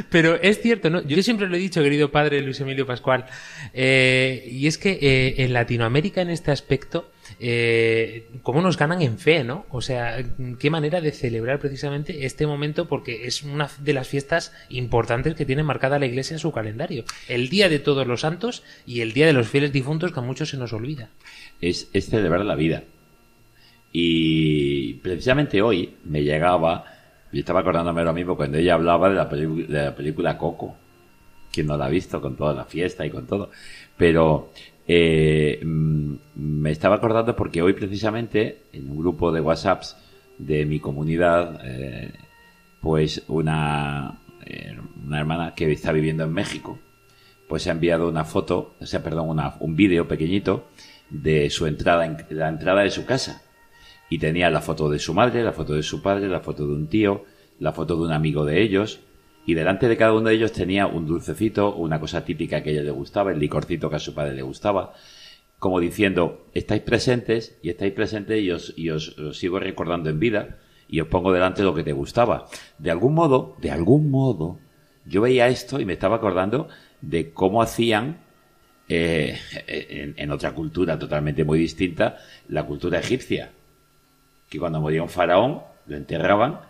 Pero 0.08 0.36
es 0.40 0.62
cierto, 0.62 0.88
¿no? 0.88 1.02
Yo 1.02 1.20
siempre 1.24 1.48
lo 1.48 1.56
he 1.56 1.58
dicho, 1.58 1.82
querido 1.82 2.12
padre 2.12 2.42
Luis 2.42 2.60
Emilio 2.60 2.86
Pascual, 2.86 3.26
eh, 3.72 4.46
y 4.48 4.68
es 4.68 4.78
que 4.78 4.98
eh, 5.00 5.34
en 5.38 5.52
Latinoamérica 5.52 6.20
en 6.20 6.30
este 6.30 6.52
aspecto, 6.52 7.10
eh, 7.40 8.28
cómo 8.42 8.60
nos 8.60 8.76
ganan 8.76 9.02
en 9.02 9.18
fe, 9.18 9.44
¿no? 9.44 9.66
O 9.70 9.80
sea, 9.80 10.24
qué 10.58 10.70
manera 10.70 11.00
de 11.00 11.12
celebrar 11.12 11.58
precisamente 11.58 12.26
este 12.26 12.46
momento 12.46 12.88
porque 12.88 13.26
es 13.26 13.42
una 13.42 13.68
de 13.80 13.92
las 13.92 14.08
fiestas 14.08 14.52
importantes 14.68 15.34
que 15.34 15.44
tiene 15.44 15.62
marcada 15.62 15.98
la 15.98 16.06
Iglesia 16.06 16.34
en 16.34 16.40
su 16.40 16.52
calendario. 16.52 17.04
El 17.28 17.48
Día 17.48 17.68
de 17.68 17.78
Todos 17.78 18.06
los 18.06 18.22
Santos 18.22 18.62
y 18.86 19.00
el 19.00 19.12
Día 19.12 19.26
de 19.26 19.32
los 19.32 19.48
Fieles 19.48 19.72
Difuntos 19.72 20.12
que 20.12 20.20
a 20.20 20.22
muchos 20.22 20.50
se 20.50 20.56
nos 20.56 20.72
olvida. 20.72 21.10
Es, 21.60 21.88
celebrar 21.92 22.44
la 22.44 22.54
vida. 22.54 22.84
Y 23.92 24.94
precisamente 24.94 25.62
hoy 25.62 25.94
me 26.04 26.22
llegaba, 26.22 26.84
y 27.32 27.40
estaba 27.40 27.60
acordándome 27.60 28.00
ahora 28.00 28.12
mismo 28.12 28.36
cuando 28.36 28.58
ella 28.58 28.74
hablaba 28.74 29.08
de 29.08 29.14
la, 29.14 29.24
de 29.24 29.84
la 29.84 29.94
película 29.94 30.36
Coco, 30.36 30.76
quien 31.50 31.66
no 31.66 31.76
la 31.76 31.86
ha 31.86 31.90
visto 31.90 32.20
con 32.20 32.36
toda 32.36 32.52
la 32.52 32.64
fiesta 32.64 33.06
y 33.06 33.10
con 33.10 33.26
todo. 33.26 33.50
Pero 33.96 34.52
eh, 34.88 35.60
mm, 35.64 36.14
me 36.36 36.70
estaba 36.70 36.96
acordando 36.96 37.36
porque 37.36 37.62
hoy 37.62 37.74
precisamente 37.74 38.62
en 38.72 38.90
un 38.90 38.98
grupo 38.98 39.30
de 39.30 39.40
WhatsApps 39.40 39.96
de 40.38 40.64
mi 40.64 40.80
comunidad, 40.80 41.60
eh, 41.64 42.12
pues 42.80 43.22
una, 43.28 44.18
eh, 44.44 44.76
una 45.04 45.18
hermana 45.18 45.54
que 45.54 45.70
está 45.72 45.92
viviendo 45.92 46.24
en 46.24 46.32
México, 46.32 46.78
pues 47.48 47.66
ha 47.66 47.72
enviado 47.72 48.08
una 48.08 48.24
foto, 48.24 48.74
o 48.80 48.86
sea, 48.86 49.02
perdón, 49.02 49.28
una- 49.30 49.54
un 49.60 49.76
vídeo 49.76 50.06
pequeñito 50.08 50.68
de 51.10 51.50
su 51.50 51.66
entrada, 51.66 52.04
en, 52.06 52.16
la 52.30 52.48
entrada 52.48 52.82
de 52.82 52.90
su 52.90 53.04
casa. 53.04 53.42
Y 54.10 54.18
tenía 54.18 54.48
la 54.50 54.60
foto 54.62 54.88
de 54.88 54.98
su 54.98 55.12
madre, 55.12 55.42
la 55.42 55.52
foto 55.52 55.74
de 55.74 55.82
su 55.82 56.00
padre, 56.02 56.28
la 56.28 56.40
foto 56.40 56.66
de 56.66 56.72
un 56.74 56.86
tío, 56.88 57.24
la 57.58 57.72
foto 57.72 57.96
de 57.96 58.02
un 58.02 58.12
amigo 58.12 58.44
de 58.44 58.62
ellos. 58.62 59.00
Y 59.48 59.54
delante 59.54 59.88
de 59.88 59.96
cada 59.96 60.12
uno 60.12 60.28
de 60.28 60.34
ellos 60.34 60.52
tenía 60.52 60.86
un 60.86 61.06
dulcecito, 61.06 61.74
una 61.74 61.98
cosa 61.98 62.22
típica 62.22 62.62
que 62.62 62.68
a 62.68 62.72
ella 62.74 62.82
le 62.82 62.90
gustaba, 62.90 63.32
el 63.32 63.38
licorcito 63.38 63.88
que 63.88 63.96
a 63.96 63.98
su 63.98 64.12
padre 64.12 64.34
le 64.34 64.42
gustaba. 64.42 64.92
Como 65.58 65.80
diciendo, 65.80 66.44
estáis 66.52 66.82
presentes 66.82 67.56
y 67.62 67.70
estáis 67.70 67.94
presentes 67.94 68.42
y 68.42 68.50
os, 68.50 68.74
y 68.76 68.90
os- 68.90 69.16
sigo 69.32 69.58
recordando 69.58 70.10
en 70.10 70.20
vida 70.20 70.58
y 70.86 71.00
os 71.00 71.08
pongo 71.08 71.32
delante 71.32 71.62
lo 71.62 71.74
que 71.74 71.82
te 71.82 71.94
gustaba. 71.94 72.44
De 72.76 72.90
algún 72.90 73.14
modo, 73.14 73.56
de 73.58 73.70
algún 73.70 74.10
modo, 74.10 74.58
yo 75.06 75.22
veía 75.22 75.48
esto 75.48 75.80
y 75.80 75.86
me 75.86 75.94
estaba 75.94 76.16
acordando 76.16 76.68
de 77.00 77.30
cómo 77.30 77.62
hacían 77.62 78.18
eh, 78.90 79.38
en, 79.66 80.12
en 80.18 80.30
otra 80.30 80.52
cultura 80.52 80.98
totalmente 80.98 81.42
muy 81.44 81.58
distinta, 81.58 82.18
la 82.50 82.66
cultura 82.66 82.98
egipcia. 82.98 83.50
Que 84.50 84.58
cuando 84.58 84.78
moría 84.82 85.02
un 85.02 85.08
faraón, 85.08 85.62
lo 85.86 85.96
enterraban, 85.96 86.67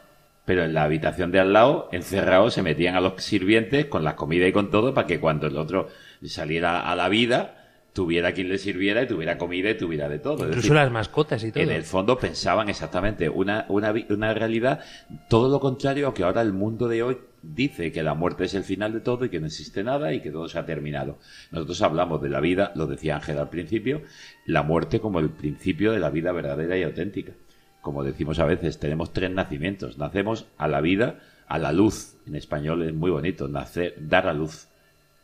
pero 0.49 0.65
en 0.65 0.73
la 0.73 0.85
habitación 0.85 1.31
de 1.31 1.41
al 1.41 1.53
lado, 1.53 1.91
encerrados, 1.93 2.55
se 2.55 2.63
metían 2.63 2.95
a 2.95 3.03
los 3.03 3.23
sirvientes 3.23 3.85
con 3.85 4.03
la 4.03 4.17
comida 4.17 4.49
y 4.49 4.53
con 4.53 4.71
todo 4.71 4.95
para 4.95 5.07
que 5.07 5.21
cuando 5.21 5.47
el 5.47 5.59
otro 5.59 5.89
saliera 6.25 6.91
a 6.91 6.97
la 6.97 7.11
vida, 7.11 7.67
tuviera 7.93 8.33
quien 8.33 8.49
le 8.49 8.57
sirviera 8.57 9.03
y 9.03 9.07
tuviera 9.07 9.37
comida 9.37 9.69
y 9.69 9.77
tuviera 9.77 10.09
de 10.09 10.21
todo. 10.21 10.47
Incluso 10.47 10.57
decir, 10.57 10.73
las 10.73 10.91
mascotas 10.91 11.45
y 11.45 11.53
todo. 11.53 11.63
en 11.63 11.71
el 11.71 11.83
fondo 11.83 12.17
pensaban 12.17 12.71
exactamente 12.71 13.29
una, 13.29 13.67
una, 13.69 13.93
una 14.09 14.33
realidad 14.33 14.81
todo 15.29 15.51
lo 15.51 15.61
contrario 15.61 16.09
a 16.09 16.15
que 16.15 16.25
ahora 16.25 16.41
el 16.41 16.55
mundo 16.55 16.89
de 16.89 17.03
hoy 17.03 17.19
dice 17.43 17.93
que 17.93 18.03
la 18.03 18.15
muerte 18.15 18.45
es 18.45 18.55
el 18.55 18.65
final 18.65 18.95
de 18.95 19.01
todo 19.01 19.27
y 19.27 19.29
que 19.29 19.41
no 19.41 19.49
existe 19.49 19.85
nada 19.85 20.15
y 20.15 20.23
que 20.23 20.31
todo 20.31 20.49
se 20.49 20.59
ha 20.59 20.65
terminado. 20.65 21.19
Nosotros 21.51 21.83
hablamos 21.83 22.23
de 22.23 22.31
la 22.31 22.41
vida, 22.41 22.73
lo 22.75 22.87
decía 22.87 23.17
Ángel 23.17 23.37
al 23.37 23.51
principio, 23.51 24.01
la 24.47 24.63
muerte 24.63 24.99
como 24.99 25.21
el 25.21 25.29
principio 25.29 25.93
de 25.93 25.99
la 25.99 26.09
vida 26.09 26.33
verdadera 26.33 26.79
y 26.79 26.85
auténtica. 26.85 27.35
Como 27.81 28.05
decimos 28.05 28.39
a 28.39 28.45
veces, 28.45 28.79
tenemos 28.79 29.13
tres 29.13 29.31
nacimientos. 29.31 29.99
Nacemos 29.99 30.47
a 30.59 30.69
la 30.69 30.81
vida, 30.81 31.21
a 31.47 31.59
la 31.59 31.73
luz. 31.73 32.17
En 32.27 32.35
español 32.35 32.83
es 32.83 32.95
muy 32.95 33.11
bonito, 33.11 33.49
nacer, 33.49 33.95
dar 33.99 34.27
a 34.27 34.35
luz. 34.35 34.69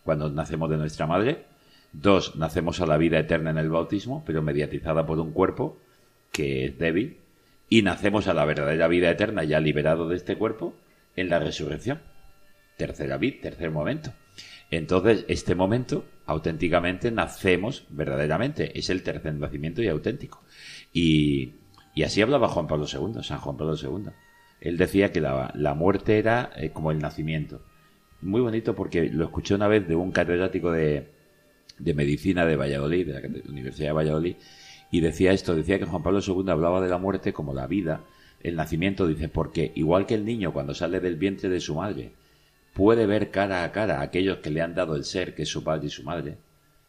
Cuando 0.05 0.31
nacemos 0.31 0.71
de 0.71 0.77
nuestra 0.77 1.07
madre. 1.07 1.45
Dos, 1.93 2.37
nacemos 2.37 2.81
a 2.81 2.87
la 2.87 2.97
vida 2.97 3.19
eterna 3.19 3.51
en 3.51 3.59
el 3.59 3.71
bautismo, 3.71 4.25
pero 4.27 4.43
mediatizada 4.43 5.07
por 5.07 5.21
un 5.21 5.33
cuerpo 5.33 5.79
que 6.33 6.67
es 6.67 6.79
débil. 6.79 7.19
Y 7.69 7.83
nacemos 7.83 8.27
a 8.27 8.35
la 8.35 8.45
verdadera 8.45 8.89
vida 8.89 9.11
eterna, 9.11 9.45
ya 9.45 9.61
liberado 9.61 10.09
de 10.09 10.17
este 10.17 10.37
cuerpo, 10.37 10.75
en 11.17 11.31
la 11.31 11.39
resurrección. 11.39 12.01
Tercera 12.77 13.17
vid, 13.17 13.41
tercer 13.41 13.71
momento. 13.71 14.13
Entonces, 14.71 15.25
este 15.29 15.55
momento, 15.55 16.05
auténticamente, 16.27 17.11
nacemos 17.11 17.87
verdaderamente. 17.91 18.77
Es 18.79 18.91
el 18.91 19.03
tercer 19.03 19.35
nacimiento 19.35 19.83
y 19.83 19.89
auténtico. 19.89 20.43
Y, 20.93 21.55
y 21.95 22.03
así 22.03 22.21
hablaba 22.21 22.49
Juan 22.49 22.67
Pablo 22.67 22.87
II, 22.93 23.23
San 23.23 23.39
Juan 23.39 23.57
Pablo 23.57 23.77
II. 23.81 24.11
Él 24.61 24.77
decía 24.77 25.13
que 25.13 25.21
la, 25.21 25.53
la 25.55 25.75
muerte 25.75 26.19
era 26.19 26.51
eh, 26.57 26.71
como 26.71 26.91
el 26.91 26.99
nacimiento. 26.99 27.63
Muy 28.21 28.41
bonito 28.41 28.75
porque 28.75 29.11
lo 29.11 29.25
escuché 29.25 29.55
una 29.55 29.69
vez 29.69 29.87
de 29.87 29.95
un 29.95 30.11
catedrático 30.11 30.73
de, 30.73 31.09
de 31.79 31.95
medicina 31.95 32.47
de 32.47 32.57
Valladolid, 32.57 33.07
de 33.07 33.13
la 33.21 33.51
Universidad 33.51 33.89
de 33.89 33.93
Valladolid, 33.93 34.37
y 34.91 35.01
decía 35.01 35.33
esto, 35.33 35.55
decía 35.55 35.79
que 35.79 35.85
Juan 35.85 36.03
Pablo 36.03 36.21
II 36.27 36.51
hablaba 36.51 36.81
de 36.81 36.89
la 36.89 36.99
muerte 36.99 37.33
como 37.33 37.53
la 37.53 37.67
vida, 37.67 38.03
el 38.43 38.57
nacimiento, 38.57 39.07
dice, 39.07 39.29
porque 39.29 39.73
igual 39.75 40.07
que 40.07 40.15
el 40.15 40.25
niño 40.25 40.53
cuando 40.53 40.75
sale 40.75 41.01
del 41.01 41.17
vientre 41.17 41.49
de 41.49 41.61
su 41.61 41.75
madre, 41.75 42.13
puede 42.75 43.07
ver 43.07 43.31
cara 43.31 43.65
a 43.65 43.73
cara 43.73 44.01
a 44.01 44.03
aquellos 44.03 44.39
que 44.39 44.51
le 44.51 44.61
han 44.61 44.75
dado 44.75 44.97
el 44.97 45.05
ser, 45.05 45.35
que 45.35 45.43
es 45.43 45.49
su 45.49 45.65
padre 45.65 45.87
y 45.87 45.91
su 45.91 46.03
madre, 46.03 46.39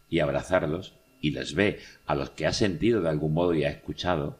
y 0.09 0.19
abrazarlos, 0.19 0.93
y 1.21 1.31
les 1.31 1.55
ve 1.55 1.79
a 2.05 2.15
los 2.15 2.29
que 2.31 2.45
ha 2.45 2.53
sentido 2.53 3.01
de 3.01 3.09
algún 3.09 3.33
modo 3.33 3.53
y 3.53 3.63
ha 3.63 3.69
escuchado, 3.69 4.37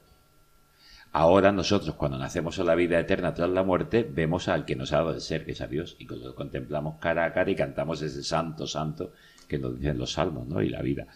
Ahora 1.18 1.53
nosotros, 1.53 1.95
cuando 1.95 2.18
nacemos 2.18 2.59
a 2.59 2.66
la 2.66 2.76
vida 2.76 2.99
eterna 2.99 3.34
tras 3.34 3.49
la 3.49 3.63
muerte, 3.63 4.03
vemos 4.03 4.49
al 4.49 4.66
que 4.66 4.76
nos 4.76 4.91
ha 4.91 4.97
dado 4.97 5.13
el 5.13 5.22
ser, 5.22 5.45
que 5.45 5.53
es 5.53 5.61
a 5.61 5.68
Dios, 5.68 5.95
y 5.97 6.05
lo 6.07 6.36
contemplamos 6.36 6.97
cara 6.99 7.24
a 7.24 7.32
cara 7.32 7.49
y 7.49 7.55
cantamos 7.55 8.01
ese 8.01 8.22
santo, 8.22 8.68
santo, 8.68 9.13
que 9.47 9.57
nos 9.57 9.80
dicen 9.80 9.97
los 9.97 10.11
salmos, 10.11 10.45
¿no? 10.45 10.61
Y 10.61 10.68
la 10.68 10.82
vida. 10.82 11.07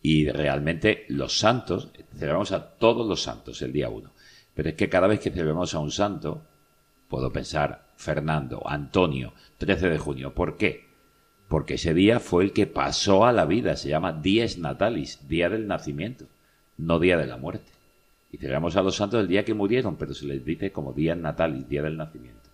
Y 0.00 0.26
realmente 0.30 1.04
los 1.10 1.38
santos, 1.38 1.90
celebramos 2.14 2.50
a 2.52 2.66
todos 2.78 3.06
los 3.06 3.20
santos 3.20 3.60
el 3.60 3.74
día 3.74 3.90
uno. 3.90 4.12
Pero 4.54 4.70
es 4.70 4.74
que 4.74 4.88
cada 4.88 5.06
vez 5.06 5.20
que 5.20 5.30
celebramos 5.30 5.74
a 5.74 5.80
un 5.80 5.90
santo, 5.90 6.46
puedo 7.10 7.30
pensar, 7.30 7.90
Fernando, 7.96 8.62
Antonio, 8.64 9.34
13 9.58 9.90
de 9.90 9.98
junio. 9.98 10.34
¿Por 10.34 10.56
qué? 10.56 10.86
Porque 11.48 11.74
ese 11.74 11.92
día 11.92 12.20
fue 12.20 12.44
el 12.44 12.54
que 12.54 12.66
pasó 12.66 13.26
a 13.26 13.32
la 13.32 13.44
vida, 13.44 13.76
se 13.76 13.90
llama 13.90 14.14
Dies 14.14 14.56
Natalis, 14.56 15.28
día 15.28 15.50
del 15.50 15.66
nacimiento, 15.66 16.24
no 16.78 16.98
día 16.98 17.18
de 17.18 17.26
la 17.26 17.36
muerte. 17.36 17.81
Y 18.32 18.38
celebramos 18.38 18.74
a 18.76 18.82
los 18.82 18.96
santos 18.96 19.20
el 19.20 19.28
día 19.28 19.44
que 19.44 19.54
murieron, 19.54 19.96
pero 19.96 20.14
se 20.14 20.26
les 20.26 20.44
dice 20.44 20.72
como 20.72 20.92
día 20.92 21.14
natalis, 21.14 21.68
día 21.68 21.82
del 21.82 21.96
nacimiento. 21.96 22.50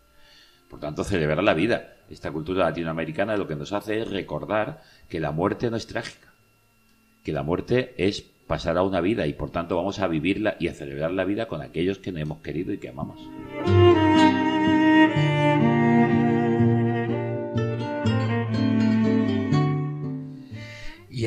Por 0.69 0.81
tanto, 0.81 1.05
celebrar 1.05 1.43
la 1.43 1.55
vida. 1.55 1.95
Esta 2.11 2.31
cultura 2.31 2.67
latinoamericana 2.67 3.37
lo 3.37 3.47
que 3.47 3.57
nos 3.57 3.73
hace 3.73 4.01
es 4.01 4.11
recordar 4.11 4.83
que 5.09 5.21
la 5.21 5.31
muerte 5.31 5.71
no 5.71 5.77
es 5.77 5.87
trágica, 5.87 6.33
que 7.23 7.33
la 7.33 7.43
muerte 7.43 7.95
es 7.97 8.23
pasar 8.47 8.77
a 8.79 8.83
una 8.83 9.01
vida 9.01 9.27
y 9.27 9.35
por 9.35 9.51
tanto 9.51 9.77
vamos 9.77 10.01
a 10.01 10.09
vivirla 10.09 10.57
y 10.59 10.69
a 10.69 10.75
celebrar 10.75 11.13
la 11.13 11.25
vida 11.25 11.47
con 11.47 11.63
aquellos 11.63 11.99
que 11.99 12.13
no 12.13 12.19
hemos 12.19 12.39
querido 12.39 12.73
y 12.73 12.79
que 12.79 12.89
amamos. 12.89 13.21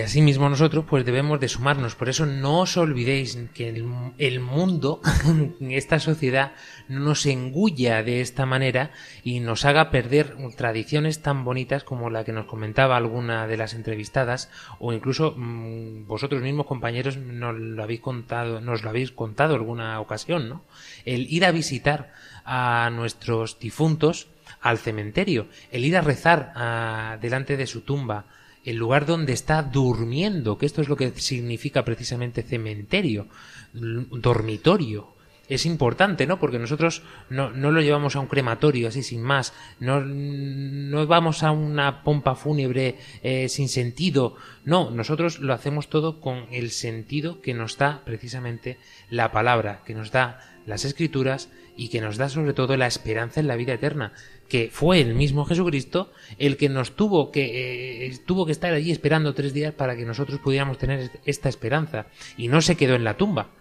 Asimismo 0.04 0.50
nosotros 0.50 0.86
pues 0.88 1.06
debemos 1.06 1.40
de 1.40 1.48
sumarnos. 1.48 1.96
Por 1.96 2.10
eso 2.10 2.26
no 2.26 2.60
os 2.62 2.78
olvidéis 2.78 3.38
que 3.54 3.70
el, 3.70 4.40
mundo, 4.40 5.02
esta 5.62 6.00
sociedad, 6.00 6.54
no 6.88 7.00
nos 7.00 7.26
engulla 7.26 8.04
de 8.04 8.22
esta 8.22 8.46
manera 8.46 8.92
y 9.24 9.40
nos 9.40 9.66
haga 9.66 9.90
perder 9.92 10.36
tradiciones 10.58 11.22
tan 11.22 11.44
bonitas 11.44 11.84
como 11.84 12.10
la 12.10 12.24
que 12.24 12.32
nos 12.34 12.46
comentaba 12.46 12.98
alguna 12.98 13.48
de 13.48 13.58
las 13.58 13.74
entrevistadas 13.74 14.50
o 14.80 14.94
incluso 14.94 15.34
mm, 15.38 16.06
vosotros 16.08 16.42
mismos 16.42 16.66
compañeros 16.66 17.18
nos 17.18 17.58
lo 17.58 17.84
habéis 17.84 18.02
contado, 18.02 18.62
nos 18.62 18.84
lo 18.84 18.90
habéis 18.90 19.12
contado 19.12 19.56
alguna 19.56 20.00
ocasión, 20.00 20.50
¿no? 20.50 20.66
El 21.06 21.32
ir 21.32 21.46
a 21.46 21.52
visitar 21.52 22.14
a 22.46 22.90
nuestros 22.94 23.60
difuntos 23.60 24.28
al 24.62 24.78
cementerio, 24.78 25.48
el 25.72 25.86
ir 25.86 25.98
a 25.98 26.02
rezar 26.02 26.52
a- 26.56 27.18
delante 27.22 27.58
de 27.58 27.68
su 27.68 27.82
tumba, 27.82 28.26
el 28.64 28.76
lugar 28.76 29.06
donde 29.06 29.34
está 29.34 29.64
durmiendo, 29.64 30.58
que 30.58 30.66
esto 30.66 30.82
es 30.82 30.90
lo 30.90 30.96
que 30.96 31.12
significa 31.12 31.84
precisamente 31.84 32.44
cementerio, 32.44 33.28
dormitorio. 33.74 35.16
Es 35.50 35.66
importante, 35.66 36.26
¿no? 36.28 36.40
Porque 36.40 36.60
nosotros 36.60 37.04
no, 37.30 37.50
no 37.50 37.72
lo 37.72 37.82
llevamos 37.82 38.16
a 38.16 38.22
un 38.22 38.28
crematorio 38.28 38.88
así 38.88 39.04
sin 39.04 39.22
más, 39.22 39.54
no, 39.82 40.00
no 40.00 41.08
vamos 41.08 41.44
a 41.44 41.52
una 41.52 42.04
pompa 42.04 42.36
fúnebre 42.36 42.98
eh, 43.22 43.50
sin 43.50 43.68
sentido, 43.68 44.38
no, 44.64 44.92
nosotros 44.92 45.40
lo 45.40 45.54
hacemos 45.54 45.90
todo 45.90 46.22
con 46.22 46.46
el 46.52 46.72
sentido 46.72 47.42
que 47.42 47.54
nos 47.54 47.78
da 47.78 48.02
precisamente 48.06 48.78
la 49.10 49.34
palabra, 49.34 49.82
que 49.86 49.94
nos 49.94 50.12
da 50.12 50.40
las 50.66 50.86
escrituras 50.86 51.50
y 51.76 51.90
que 51.90 52.02
nos 52.02 52.18
da 52.18 52.30
sobre 52.30 52.54
todo 52.54 52.78
la 52.78 52.88
esperanza 52.88 53.40
en 53.40 53.48
la 53.48 53.56
vida 53.56 53.74
eterna, 53.74 54.14
que 54.48 54.70
fue 54.72 55.00
el 55.00 55.16
mismo 55.16 55.46
Jesucristo 55.46 56.12
el 56.38 56.58
que 56.58 56.70
nos 56.70 56.96
tuvo 56.96 57.32
que 57.32 58.06
eh, 58.06 58.18
tuvo 58.26 58.46
que 58.46 58.52
estar 58.52 58.74
allí 58.74 58.92
esperando 58.92 59.34
tres 59.34 59.54
días 59.54 59.74
para 59.74 59.96
que 59.96 60.06
nosotros 60.06 60.40
pudiéramos 60.40 60.78
tener 60.78 61.12
esta 61.26 61.50
esperanza 61.50 62.08
y 62.38 62.48
no 62.48 62.62
se 62.62 62.76
quedó 62.76 62.96
en 62.96 63.04
la 63.04 63.18
tumba, 63.18 63.52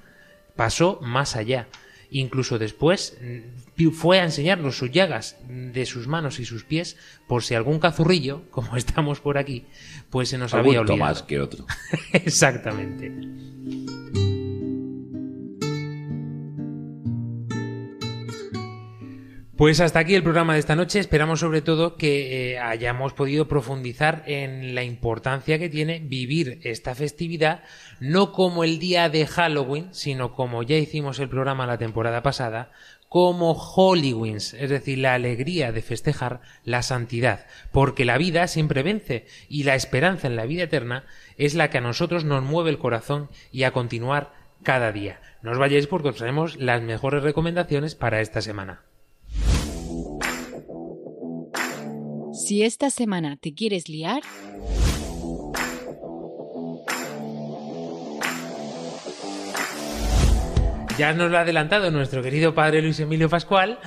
pasó 0.56 0.98
más 1.02 1.36
allá. 1.36 1.68
Incluso 2.12 2.58
después 2.58 3.16
mm, 3.20 3.90
fue 3.90 4.18
a 4.18 4.24
enseñarnos 4.24 4.76
sus 4.76 4.90
llagas 4.90 5.36
de 5.48 5.86
sus 5.86 6.08
manos 6.08 6.40
y 6.40 6.44
sus 6.44 6.64
pies 6.64 6.96
por 7.28 7.44
si 7.44 7.54
algún 7.54 7.78
cazurrillo, 7.78 8.42
como 8.50 8.76
estamos 8.76 9.20
por 9.20 9.38
aquí, 9.38 9.66
pues 10.10 10.30
se 10.30 10.38
nos 10.38 10.52
Algún 10.52 10.70
había 10.70 10.80
olvidado. 10.80 10.98
Tomás 10.98 11.22
que 11.22 11.40
otro. 11.40 11.66
Exactamente. 12.12 14.19
Pues 19.60 19.78
hasta 19.80 19.98
aquí 19.98 20.14
el 20.14 20.22
programa 20.22 20.54
de 20.54 20.60
esta 20.60 20.74
noche. 20.74 21.00
Esperamos 21.00 21.40
sobre 21.40 21.60
todo 21.60 21.96
que 21.96 22.52
eh, 22.52 22.58
hayamos 22.58 23.12
podido 23.12 23.46
profundizar 23.46 24.22
en 24.24 24.74
la 24.74 24.84
importancia 24.84 25.58
que 25.58 25.68
tiene 25.68 25.98
vivir 25.98 26.60
esta 26.62 26.94
festividad 26.94 27.62
no 28.00 28.32
como 28.32 28.64
el 28.64 28.78
día 28.78 29.10
de 29.10 29.26
Halloween, 29.26 29.92
sino 29.92 30.32
como 30.32 30.62
ya 30.62 30.76
hicimos 30.76 31.18
el 31.18 31.28
programa 31.28 31.66
la 31.66 31.76
temporada 31.76 32.22
pasada, 32.22 32.72
como 33.10 33.52
Hollywins, 33.52 34.54
es 34.54 34.70
decir, 34.70 34.96
la 34.96 35.12
alegría 35.12 35.72
de 35.72 35.82
festejar 35.82 36.40
la 36.64 36.80
santidad, 36.80 37.44
porque 37.70 38.06
la 38.06 38.16
vida 38.16 38.46
siempre 38.46 38.82
vence 38.82 39.26
y 39.50 39.64
la 39.64 39.74
esperanza 39.74 40.26
en 40.26 40.36
la 40.36 40.46
vida 40.46 40.62
eterna 40.62 41.04
es 41.36 41.54
la 41.54 41.68
que 41.68 41.76
a 41.76 41.82
nosotros 41.82 42.24
nos 42.24 42.42
mueve 42.42 42.70
el 42.70 42.78
corazón 42.78 43.28
y 43.52 43.64
a 43.64 43.72
continuar 43.72 44.32
cada 44.62 44.90
día. 44.90 45.20
No 45.42 45.50
os 45.50 45.58
vayáis 45.58 45.86
porque 45.86 46.08
os 46.08 46.16
traemos 46.16 46.56
las 46.56 46.80
mejores 46.80 47.22
recomendaciones 47.22 47.94
para 47.94 48.22
esta 48.22 48.40
semana. 48.40 48.84
Si 52.50 52.64
esta 52.64 52.90
semana 52.90 53.36
te 53.36 53.54
quieres 53.54 53.88
liar, 53.88 54.22
Ya 60.98 61.14
nos 61.14 61.30
lo 61.30 61.38
ha 61.38 61.42
adelantado 61.42 61.92
nuestro 61.92 62.22
querido 62.24 62.52
padre 62.52 62.82
Luis 62.82 62.98
Emilio 62.98 63.28
Pascual, 63.28 63.78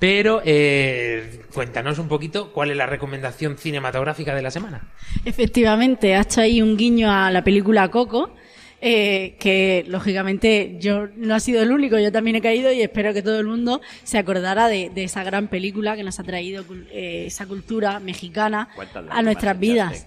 pero 0.00 0.42
eh, 0.44 1.42
cuéntanos 1.54 2.00
un 2.00 2.08
poquito 2.08 2.52
cuál 2.52 2.72
es 2.72 2.76
la 2.76 2.86
recomendación 2.86 3.56
cinematográfica 3.56 4.34
de 4.34 4.42
la 4.42 4.50
semana. 4.50 4.82
Efectivamente, 5.24 6.16
ha 6.16 6.22
hecho 6.22 6.40
ahí 6.40 6.60
un 6.60 6.76
guiño 6.76 7.10
a 7.10 7.30
la 7.30 7.44
película 7.44 7.88
Coco, 7.88 8.34
eh, 8.80 9.34
que 9.38 9.84
lógicamente 9.88 10.76
yo 10.78 11.08
no 11.16 11.34
ha 11.34 11.40
sido 11.40 11.62
el 11.62 11.72
único, 11.72 11.98
yo 11.98 12.12
también 12.12 12.36
he 12.36 12.40
caído 12.40 12.72
y 12.72 12.80
espero 12.80 13.12
que 13.12 13.22
todo 13.22 13.40
el 13.40 13.46
mundo 13.46 13.80
se 14.04 14.18
acordara 14.18 14.68
de, 14.68 14.90
de 14.90 15.04
esa 15.04 15.24
gran 15.24 15.48
película 15.48 15.96
que 15.96 16.04
nos 16.04 16.20
ha 16.20 16.24
traído 16.24 16.64
eh, 16.92 17.24
esa 17.26 17.46
cultura 17.46 18.00
mexicana 18.00 18.68
¿Cuántas 18.74 19.04
a 19.10 19.22
nuestras 19.22 19.58
vidas. 19.58 20.06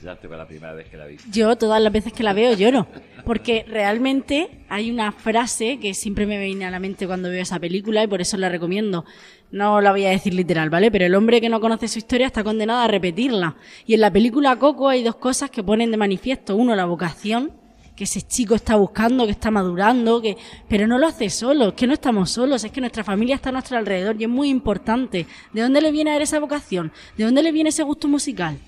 echaste 0.00 0.28
con 0.28 0.38
la 0.38 0.46
primera 0.46 0.72
vez 0.72 0.88
que 0.88 0.96
la 0.96 1.06
viste? 1.06 1.28
Yo 1.30 1.56
todas 1.56 1.82
las 1.82 1.92
veces 1.92 2.12
que 2.12 2.22
la 2.22 2.32
veo 2.32 2.54
lloro, 2.54 2.86
porque 3.24 3.64
realmente 3.68 4.48
hay 4.68 4.90
una 4.90 5.12
frase 5.12 5.78
que 5.78 5.94
siempre 5.94 6.26
me 6.26 6.38
viene 6.38 6.64
a 6.64 6.70
la 6.70 6.78
mente 6.78 7.06
cuando 7.06 7.28
veo 7.28 7.42
esa 7.42 7.58
película 7.58 8.02
y 8.02 8.06
por 8.06 8.20
eso 8.20 8.36
la 8.36 8.48
recomiendo. 8.48 9.04
No 9.50 9.80
la 9.80 9.92
voy 9.92 10.04
a 10.04 10.10
decir 10.10 10.34
literal, 10.34 10.70
¿vale? 10.70 10.90
Pero 10.90 11.06
el 11.06 11.14
hombre 11.14 11.40
que 11.40 11.48
no 11.48 11.60
conoce 11.60 11.88
su 11.88 11.98
historia 11.98 12.26
está 12.26 12.42
condenado 12.42 12.80
a 12.80 12.88
repetirla. 12.88 13.56
Y 13.86 13.94
en 13.94 14.00
la 14.00 14.10
película 14.10 14.56
Coco 14.56 14.88
hay 14.88 15.04
dos 15.04 15.16
cosas 15.16 15.50
que 15.50 15.62
ponen 15.62 15.90
de 15.90 15.96
manifiesto. 15.96 16.56
Uno, 16.56 16.74
la 16.74 16.84
vocación, 16.84 17.52
que 17.96 18.04
ese 18.04 18.22
chico 18.22 18.54
está 18.54 18.76
buscando, 18.76 19.24
que 19.24 19.32
está 19.32 19.50
madurando, 19.50 20.20
que 20.20 20.36
pero 20.68 20.86
no 20.86 20.98
lo 20.98 21.06
hace 21.06 21.30
solo, 21.30 21.68
es 21.68 21.74
que 21.74 21.86
no 21.86 21.94
estamos 21.94 22.30
solos, 22.30 22.62
es 22.62 22.70
que 22.70 22.80
nuestra 22.80 23.02
familia 23.02 23.34
está 23.34 23.48
a 23.48 23.52
nuestro 23.52 23.78
alrededor 23.78 24.16
y 24.20 24.24
es 24.24 24.30
muy 24.30 24.50
importante. 24.50 25.26
¿De 25.52 25.62
dónde 25.62 25.80
le 25.80 25.90
viene 25.90 26.10
a 26.10 26.16
él 26.16 26.22
esa 26.22 26.38
vocación? 26.38 26.92
¿De 27.16 27.24
dónde 27.24 27.42
le 27.42 27.52
viene 27.52 27.70
ese 27.70 27.82
gusto 27.82 28.06
musical? 28.06 28.58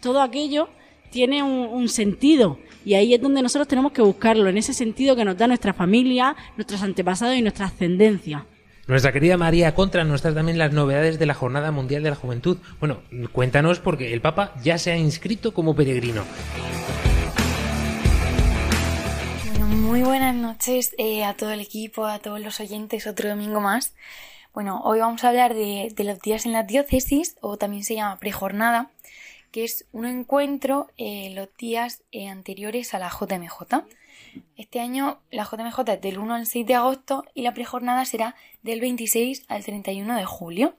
Todo 0.00 0.20
aquello 0.20 0.68
tiene 1.10 1.42
un, 1.42 1.88
sentido 1.88 2.58
y 2.84 2.94
ahí 2.94 3.14
es 3.14 3.20
donde 3.20 3.42
nosotros 3.42 3.68
tenemos 3.68 3.92
que 3.92 4.02
buscarlo, 4.02 4.48
en 4.48 4.58
ese 4.58 4.74
sentido 4.74 5.14
que 5.14 5.24
nos 5.24 5.36
da 5.36 5.46
nuestra 5.46 5.72
familia, 5.72 6.34
nuestros 6.56 6.82
antepasados 6.82 7.36
y 7.36 7.42
nuestra 7.42 7.66
ascendencia. 7.66 8.46
Nuestra 8.88 9.12
querida 9.12 9.36
María 9.36 9.74
Contra 9.74 10.02
nos 10.02 10.22
trae 10.22 10.34
también 10.34 10.58
las 10.58 10.72
novedades 10.72 11.18
de 11.18 11.26
la 11.26 11.34
Jornada 11.34 11.70
Mundial 11.70 12.02
de 12.02 12.10
la 12.10 12.16
Juventud. 12.16 12.56
Bueno, 12.80 13.02
cuéntanos 13.30 13.78
porque 13.78 14.12
el 14.12 14.20
Papa 14.20 14.54
ya 14.64 14.76
se 14.78 14.90
ha 14.90 14.96
inscrito 14.96 15.54
como 15.54 15.76
peregrino. 15.76 16.24
Muy 19.72 20.02
buenas 20.02 20.34
noches 20.34 20.94
eh, 20.98 21.24
a 21.24 21.34
todo 21.34 21.50
el 21.50 21.60
equipo, 21.60 22.04
a 22.04 22.18
todos 22.18 22.38
los 22.40 22.60
oyentes, 22.60 23.06
otro 23.06 23.30
domingo 23.30 23.58
más. 23.62 23.94
Bueno, 24.52 24.82
hoy 24.84 24.98
vamos 24.98 25.24
a 25.24 25.30
hablar 25.30 25.54
de, 25.54 25.90
de 25.96 26.04
los 26.04 26.20
días 26.20 26.44
en 26.44 26.52
la 26.52 26.62
diócesis, 26.62 27.36
o 27.40 27.56
también 27.56 27.82
se 27.82 27.94
llama 27.94 28.18
prejornada, 28.18 28.90
que 29.50 29.64
es 29.64 29.86
un 29.92 30.04
encuentro 30.04 30.90
eh, 30.98 31.32
los 31.34 31.48
días 31.56 32.02
eh, 32.12 32.28
anteriores 32.28 32.92
a 32.92 32.98
la 32.98 33.08
JMJ. 33.08 33.86
Este 34.58 34.78
año 34.78 35.20
la 35.30 35.44
JMJ 35.44 35.88
es 35.88 36.00
del 36.02 36.18
1 36.18 36.34
al 36.34 36.46
6 36.46 36.66
de 36.66 36.74
agosto 36.74 37.24
y 37.32 37.40
la 37.40 37.54
prejornada 37.54 38.04
será 38.04 38.36
del 38.62 38.80
26 38.80 39.46
al 39.48 39.64
31 39.64 40.16
de 40.18 40.24
julio. 40.26 40.76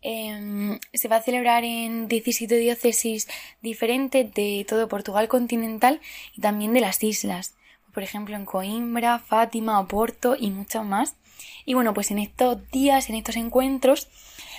Em, 0.00 0.78
se 0.94 1.08
va 1.08 1.16
a 1.16 1.22
celebrar 1.22 1.64
en 1.64 2.08
17 2.08 2.56
diócesis 2.56 3.28
diferentes 3.60 4.32
de 4.32 4.64
todo 4.66 4.88
Portugal 4.88 5.28
continental 5.28 6.00
y 6.34 6.40
también 6.40 6.72
de 6.72 6.80
las 6.80 7.02
islas. 7.02 7.56
Por 7.96 8.02
ejemplo, 8.02 8.36
en 8.36 8.44
Coimbra, 8.44 9.18
Fátima, 9.18 9.80
Oporto 9.80 10.36
y 10.38 10.50
muchos 10.50 10.84
más. 10.84 11.16
Y 11.64 11.72
bueno, 11.72 11.94
pues 11.94 12.10
en 12.10 12.18
estos 12.18 12.70
días, 12.70 13.08
en 13.08 13.14
estos 13.14 13.36
encuentros, 13.36 14.08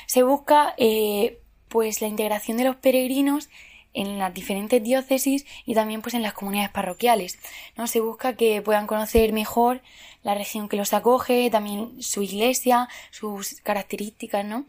se 0.08 0.24
busca 0.24 0.74
eh, 0.78 1.38
pues 1.68 2.02
la 2.02 2.08
integración 2.08 2.58
de 2.58 2.64
los 2.64 2.78
peregrinos 2.78 3.50
en 3.94 4.18
las 4.18 4.34
diferentes 4.34 4.82
diócesis 4.82 5.46
y 5.68 5.76
también 5.76 6.02
pues 6.02 6.16
en 6.16 6.24
las 6.24 6.34
comunidades 6.34 6.72
parroquiales. 6.72 7.38
¿no? 7.76 7.86
Se 7.86 8.00
busca 8.00 8.36
que 8.36 8.64
puedan 8.64 8.88
conocer 8.88 9.32
mejor 9.34 9.82
la 10.24 10.34
región 10.34 10.68
que 10.68 10.78
los 10.78 10.94
acoge, 10.94 11.52
también 11.52 12.02
su 12.02 12.24
iglesia, 12.24 12.90
sus 13.12 13.62
características, 13.62 14.46
¿no? 14.46 14.66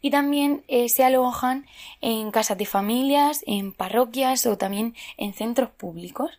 Y 0.00 0.10
también 0.10 0.64
eh, 0.68 0.88
se 0.88 1.04
alojan 1.04 1.66
en 2.00 2.30
casas 2.30 2.56
de 2.56 2.64
familias, 2.64 3.44
en 3.46 3.72
parroquias 3.72 4.46
o 4.46 4.56
también 4.56 4.94
en 5.18 5.34
centros 5.34 5.68
públicos. 5.68 6.30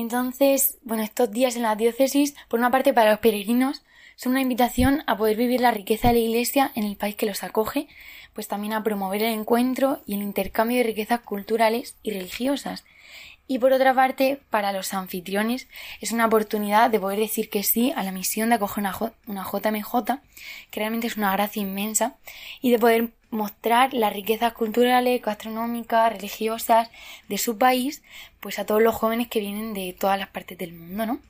Entonces, 0.00 0.78
bueno, 0.82 1.02
estos 1.02 1.30
días 1.30 1.56
en 1.56 1.62
la 1.62 1.76
diócesis, 1.76 2.34
por 2.48 2.58
una 2.58 2.70
parte 2.70 2.94
para 2.94 3.10
los 3.10 3.20
peregrinos, 3.20 3.82
son 4.16 4.32
una 4.32 4.40
invitación 4.40 5.02
a 5.06 5.18
poder 5.18 5.36
vivir 5.36 5.60
la 5.60 5.72
riqueza 5.72 6.08
de 6.08 6.14
la 6.14 6.20
Iglesia 6.20 6.72
en 6.74 6.84
el 6.84 6.96
país 6.96 7.16
que 7.16 7.26
los 7.26 7.42
acoge, 7.42 7.86
pues 8.32 8.48
también 8.48 8.72
a 8.72 8.82
promover 8.82 9.22
el 9.22 9.34
encuentro 9.34 10.00
y 10.06 10.14
el 10.14 10.22
intercambio 10.22 10.78
de 10.78 10.84
riquezas 10.84 11.20
culturales 11.20 11.96
y 12.02 12.12
religiosas. 12.12 12.86
Y 13.46 13.58
por 13.58 13.74
otra 13.74 13.92
parte, 13.92 14.40
para 14.48 14.72
los 14.72 14.94
anfitriones 14.94 15.68
es 16.00 16.12
una 16.12 16.24
oportunidad 16.24 16.88
de 16.88 16.98
poder 16.98 17.18
decir 17.18 17.50
que 17.50 17.62
sí 17.62 17.92
a 17.94 18.02
la 18.02 18.10
misión 18.10 18.48
de 18.48 18.54
acoger 18.54 18.78
una, 18.78 18.96
una 19.26 19.44
JMJ, 19.44 20.20
que 20.70 20.80
realmente 20.80 21.08
es 21.08 21.18
una 21.18 21.32
gracia 21.32 21.60
inmensa, 21.60 22.16
y 22.62 22.70
de 22.70 22.78
poder 22.78 23.10
mostrar 23.30 23.94
las 23.94 24.12
riquezas 24.12 24.52
culturales, 24.52 25.22
gastronómicas, 25.22 26.12
religiosas 26.12 26.90
de 27.28 27.38
su 27.38 27.58
país, 27.58 28.02
pues 28.40 28.58
a 28.58 28.66
todos 28.66 28.82
los 28.82 28.94
jóvenes 28.94 29.28
que 29.28 29.40
vienen 29.40 29.72
de 29.74 29.96
todas 29.98 30.18
las 30.18 30.28
partes 30.28 30.58
del 30.58 30.72
mundo, 30.72 31.06
¿no? 31.06 31.20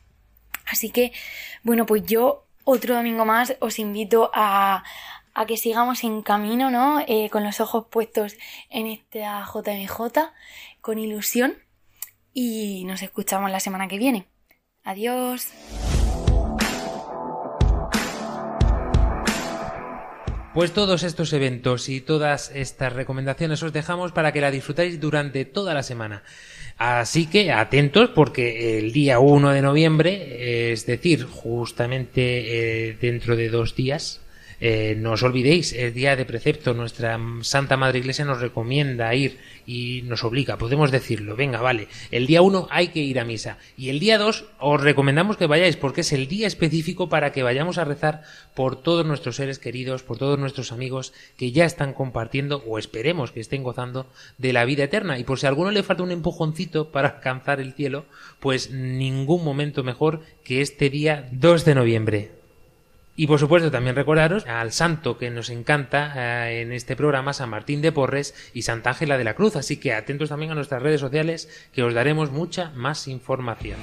Así 0.67 0.91
que, 0.91 1.13
bueno, 1.63 1.87
pues 1.87 2.05
yo 2.05 2.45
otro 2.65 2.95
domingo 2.95 3.25
más 3.25 3.57
os 3.61 3.79
invito 3.79 4.31
a, 4.35 4.85
a 5.35 5.47
que 5.47 5.57
sigamos 5.57 6.05
en 6.05 6.23
camino, 6.23 6.71
¿no? 6.71 7.01
Eh, 7.07 7.29
con 7.31 7.45
los 7.45 7.61
ojos 7.61 7.87
puestos 7.91 8.37
en 8.69 8.87
esta 8.87 9.45
JMJ, 9.45 10.31
con 10.81 10.99
ilusión, 10.99 11.57
y 12.33 12.85
nos 12.85 13.03
escuchamos 13.03 13.51
la 13.51 13.61
semana 13.61 13.89
que 13.89 13.99
viene. 13.99 14.27
Adiós. 14.85 15.49
Pues 20.53 20.73
todos 20.73 21.05
estos 21.05 21.33
eventos 21.33 21.89
y 21.89 22.01
todas 22.01 22.51
estas 22.53 22.93
recomendaciones 22.93 23.63
os 23.63 23.73
dejamos 23.73 24.11
para 24.11 24.33
que 24.33 24.41
la 24.41 24.51
disfrutáis 24.51 24.99
durante 24.99 25.45
toda 25.45 25.75
la 25.75 25.85
semana. 25.85 26.25
Así 26.77 27.27
que 27.27 27.53
atentos 27.53 28.11
porque 28.15 28.79
el 28.79 28.93
día 28.93 29.21
1 29.21 29.51
de 29.51 29.63
noviembre, 29.63 30.73
es 30.73 30.87
decir, 30.87 31.25
justamente 31.25 32.89
eh, 32.89 32.97
dentro 33.01 33.37
de 33.37 33.49
dos 33.49 33.77
días, 33.77 34.23
eh, 34.61 34.95
no 34.99 35.13
os 35.13 35.23
olvidéis, 35.23 35.73
el 35.73 35.95
día 35.95 36.17
de 36.17 36.27
precepto, 36.27 36.75
nuestra 36.75 37.19
Santa 37.41 37.77
Madre 37.77 37.99
Iglesia 37.99 38.25
nos 38.25 38.41
recomienda 38.41 39.15
ir 39.15 39.39
y 39.67 40.03
nos 40.05 40.23
obliga, 40.23 40.59
podemos 40.59 40.91
decirlo, 40.91 41.35
venga, 41.35 41.61
vale, 41.61 41.89
el 42.11 42.27
día 42.27 42.43
1 42.43 42.69
hay 42.71 42.89
que 42.89 43.01
ir 43.01 43.19
a 43.19 43.25
misa. 43.25 43.59
Y 43.77 43.89
el 43.89 44.01
día 44.01 44.19
2 44.19 44.45
os 44.59 44.81
recomendamos 44.81 45.37
que 45.37 45.47
vayáis 45.47 45.77
porque 45.77 46.03
es 46.03 46.13
el 46.13 46.29
día 46.29 46.47
específico 46.47 47.09
para 47.09 47.33
que 47.33 47.43
vayamos 47.43 47.79
a 47.79 47.85
rezar 47.85 48.23
por 48.55 48.83
todos 48.83 49.07
nuestros 49.07 49.37
seres 49.37 49.59
queridos, 49.59 50.03
por 50.03 50.19
todos 50.19 50.39
nuestros 50.39 50.73
amigos 50.73 51.13
que 51.37 51.53
ya 51.53 51.65
están 51.65 51.95
compartiendo 51.95 52.63
o 52.67 52.79
esperemos 52.79 53.33
que 53.33 53.41
estén 53.41 53.63
gozando 53.63 54.07
de 54.39 54.53
la 54.53 54.65
vida 54.65 54.85
eterna. 54.85 55.19
Y 55.19 55.25
por 55.25 55.39
si 55.39 55.47
a 55.47 55.49
alguno 55.49 55.71
le 55.71 55.83
falta 55.83 56.03
un 56.03 56.13
empujoncito 56.13 56.91
para 56.91 57.09
alcanzar 57.09 57.61
el 57.61 57.73
cielo, 57.73 58.05
pues 58.41 58.71
ningún 58.71 59.45
momento 59.45 59.83
mejor 59.83 60.21
que 60.45 60.61
este 60.61 60.91
día 60.91 61.29
2 61.33 61.65
de 61.65 61.75
noviembre. 61.75 62.40
Y 63.21 63.27
por 63.27 63.39
supuesto 63.39 63.71
también 63.71 63.97
recordaros 63.97 64.47
al 64.47 64.73
santo 64.73 65.19
que 65.19 65.29
nos 65.29 65.51
encanta 65.51 66.49
eh, 66.49 66.63
en 66.63 66.73
este 66.73 66.97
programa, 66.97 67.35
San 67.35 67.51
Martín 67.51 67.83
de 67.83 67.93
Porres 67.93 68.35
y 68.55 68.63
Santa 68.63 68.89
Ángela 68.89 69.19
de 69.19 69.25
la 69.25 69.35
Cruz. 69.35 69.57
Así 69.57 69.77
que 69.77 69.93
atentos 69.93 70.31
también 70.31 70.53
a 70.53 70.55
nuestras 70.55 70.83
redes 70.83 71.03
sociales 71.03 71.69
que 71.75 71.83
os 71.83 71.93
daremos 71.93 72.31
mucha 72.31 72.71
más 72.71 73.09
información. 73.09 73.77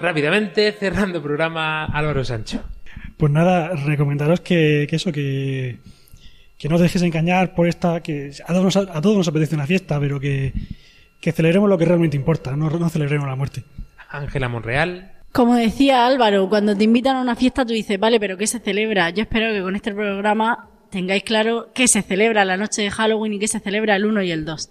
Rápidamente, 0.00 0.72
cerrando 0.72 1.18
el 1.18 1.22
programa, 1.22 1.84
Álvaro 1.84 2.24
Sancho. 2.24 2.64
Pues 3.16 3.30
nada, 3.30 3.76
recomendaros 3.76 4.40
que, 4.40 4.88
que 4.90 4.96
eso, 4.96 5.12
que, 5.12 5.78
que 6.58 6.68
no 6.68 6.76
os 6.76 6.80
dejéis 6.80 7.02
engañar 7.04 7.54
por 7.54 7.68
esta, 7.68 8.00
que 8.02 8.32
a 8.44 8.52
todos 8.52 8.64
nos, 8.64 8.76
a 8.76 9.00
todos 9.00 9.16
nos 9.16 9.28
apetece 9.28 9.54
una 9.54 9.66
fiesta, 9.66 10.00
pero 10.00 10.18
que, 10.18 10.52
que 11.20 11.32
celebremos 11.32 11.68
lo 11.68 11.78
que 11.78 11.84
realmente 11.84 12.16
importa, 12.16 12.56
no, 12.56 12.70
no 12.70 12.88
celebremos 12.88 13.26
la 13.26 13.36
muerte. 13.36 13.64
Ángela 14.08 14.48
Monreal. 14.48 15.12
Como 15.32 15.54
decía 15.54 16.06
Álvaro, 16.06 16.48
cuando 16.48 16.74
te 16.74 16.84
invitan 16.84 17.16
a 17.16 17.20
una 17.20 17.36
fiesta 17.36 17.66
tú 17.66 17.72
dices, 17.72 17.98
vale, 18.00 18.18
pero 18.18 18.38
¿qué 18.38 18.46
se 18.46 18.58
celebra? 18.58 19.10
Yo 19.10 19.22
espero 19.22 19.52
que 19.52 19.60
con 19.60 19.76
este 19.76 19.92
programa 19.92 20.70
tengáis 20.90 21.24
claro 21.24 21.70
qué 21.74 21.88
se 21.88 22.00
celebra 22.02 22.44
la 22.44 22.56
noche 22.56 22.82
de 22.82 22.90
Halloween 22.90 23.34
y 23.34 23.38
qué 23.38 23.48
se 23.48 23.60
celebra 23.60 23.96
el 23.96 24.06
1 24.06 24.22
y 24.22 24.30
el 24.30 24.44
2. 24.44 24.70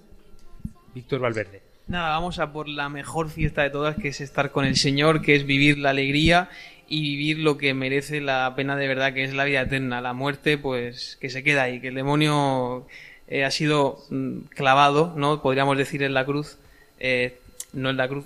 Víctor 0.95 1.19
Valverde. 1.19 1.61
Nada, 1.87 2.09
vamos 2.09 2.39
a 2.39 2.51
por 2.51 2.67
la 2.67 2.89
mejor 2.89 3.29
fiesta 3.29 3.61
de 3.61 3.69
todas, 3.69 3.95
que 3.95 4.07
es 4.07 4.19
estar 4.19 4.51
con 4.51 4.65
el 4.65 4.75
Señor, 4.75 5.21
que 5.21 5.35
es 5.35 5.45
vivir 5.45 5.77
la 5.77 5.91
alegría 5.91 6.49
y 6.87 7.01
vivir 7.01 7.39
lo 7.39 7.57
que 7.57 7.73
merece 7.73 8.21
la 8.21 8.53
pena 8.55 8.75
de 8.75 8.87
verdad, 8.87 9.13
que 9.13 9.23
es 9.23 9.33
la 9.33 9.43
vida 9.43 9.61
eterna. 9.61 10.01
La 10.01 10.13
muerte, 10.13 10.57
pues, 10.57 11.17
que 11.19 11.29
se 11.29 11.43
queda 11.43 11.63
ahí, 11.63 11.79
que 11.79 11.87
el 11.89 11.95
demonio 11.95 12.87
eh, 13.27 13.43
ha 13.43 13.51
sido 13.51 13.99
mm, 14.09 14.39
clavado, 14.49 15.13
¿no? 15.15 15.41
Podríamos 15.41 15.77
decir 15.77 16.03
en 16.03 16.13
la 16.13 16.25
cruz, 16.25 16.57
eh, 16.99 17.39
no 17.73 17.89
en 17.89 17.97
la 17.97 18.07
cruz, 18.07 18.25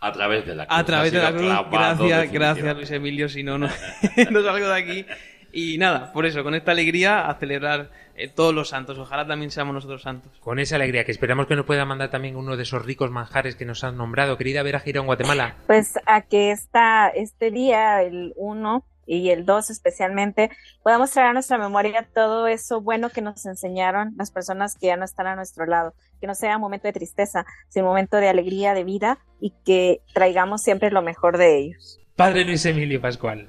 A 0.00 0.12
través 0.12 0.46
de 0.46 0.54
la 0.54 0.66
cruz. 0.66 0.78
a 0.78 0.84
través 0.84 1.12
de 1.12 1.18
la 1.18 1.32
cruz. 1.32 1.52
Gracias, 1.70 2.32
gracias 2.32 2.76
Luis 2.76 2.90
Emilio, 2.90 3.28
si 3.28 3.42
no, 3.42 3.58
no, 3.58 3.68
no 4.30 4.42
salgo 4.42 4.68
de 4.68 4.74
aquí. 4.74 5.06
Y 5.52 5.78
nada, 5.78 6.12
por 6.12 6.26
eso, 6.26 6.42
con 6.42 6.54
esta 6.54 6.72
alegría, 6.72 7.28
a 7.28 7.34
celebrar 7.34 7.90
eh, 8.14 8.28
todos 8.28 8.54
los 8.54 8.68
santos. 8.68 8.98
Ojalá 8.98 9.26
también 9.26 9.50
seamos 9.50 9.74
nosotros 9.74 10.02
santos. 10.02 10.32
Con 10.40 10.58
esa 10.58 10.76
alegría 10.76 11.04
que 11.04 11.12
esperamos 11.12 11.46
que 11.46 11.56
nos 11.56 11.66
pueda 11.66 11.84
mandar 11.84 12.10
también 12.10 12.36
uno 12.36 12.56
de 12.56 12.62
esos 12.62 12.84
ricos 12.84 13.10
manjares 13.10 13.56
que 13.56 13.64
nos 13.64 13.82
han 13.82 13.96
nombrado. 13.96 14.36
Querida 14.36 14.62
Vera 14.62 14.80
Girón, 14.80 15.06
Guatemala. 15.06 15.56
Pues 15.66 15.94
a 16.06 16.22
que 16.22 16.50
esta, 16.50 17.08
este 17.08 17.50
día, 17.50 18.02
el 18.02 18.34
1 18.36 18.84
y 19.06 19.30
el 19.30 19.44
2 19.44 19.70
especialmente, 19.70 20.50
podamos 20.82 21.10
traer 21.10 21.28
a 21.28 21.32
nuestra 21.32 21.58
memoria 21.58 22.06
todo 22.14 22.46
eso 22.46 22.80
bueno 22.80 23.10
que 23.10 23.22
nos 23.22 23.44
enseñaron 23.46 24.14
las 24.16 24.30
personas 24.30 24.76
que 24.76 24.88
ya 24.88 24.96
no 24.96 25.04
están 25.04 25.26
a 25.26 25.34
nuestro 25.34 25.66
lado. 25.66 25.94
Que 26.20 26.26
no 26.26 26.34
sea 26.34 26.56
un 26.56 26.62
momento 26.62 26.86
de 26.88 26.92
tristeza, 26.92 27.46
sino 27.68 27.86
un 27.86 27.90
momento 27.90 28.18
de 28.18 28.28
alegría, 28.28 28.74
de 28.74 28.84
vida 28.84 29.18
y 29.40 29.54
que 29.64 30.02
traigamos 30.12 30.62
siempre 30.62 30.90
lo 30.90 31.02
mejor 31.02 31.38
de 31.38 31.58
ellos. 31.58 31.98
Padre 32.16 32.44
Luis 32.44 32.66
Emilio 32.66 33.00
Pascual. 33.00 33.48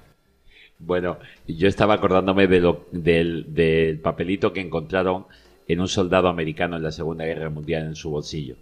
Bueno, 0.84 1.18
yo 1.48 1.68
estaba 1.68 1.94
acordándome 1.96 2.48
de 2.48 2.60
lo- 2.60 2.86
del, 2.92 3.54
del 3.54 4.00
papelito 4.00 4.52
que 4.52 4.62
encontraron 4.62 5.26
en 5.68 5.80
un 5.80 5.88
soldado 5.88 6.28
americano 6.28 6.76
en 6.78 6.84
la 6.84 6.92
Segunda 6.92 7.26
Guerra 7.26 7.50
Mundial 7.50 7.84
en 7.86 7.96
su 7.96 8.10
bolsillo. 8.10 8.56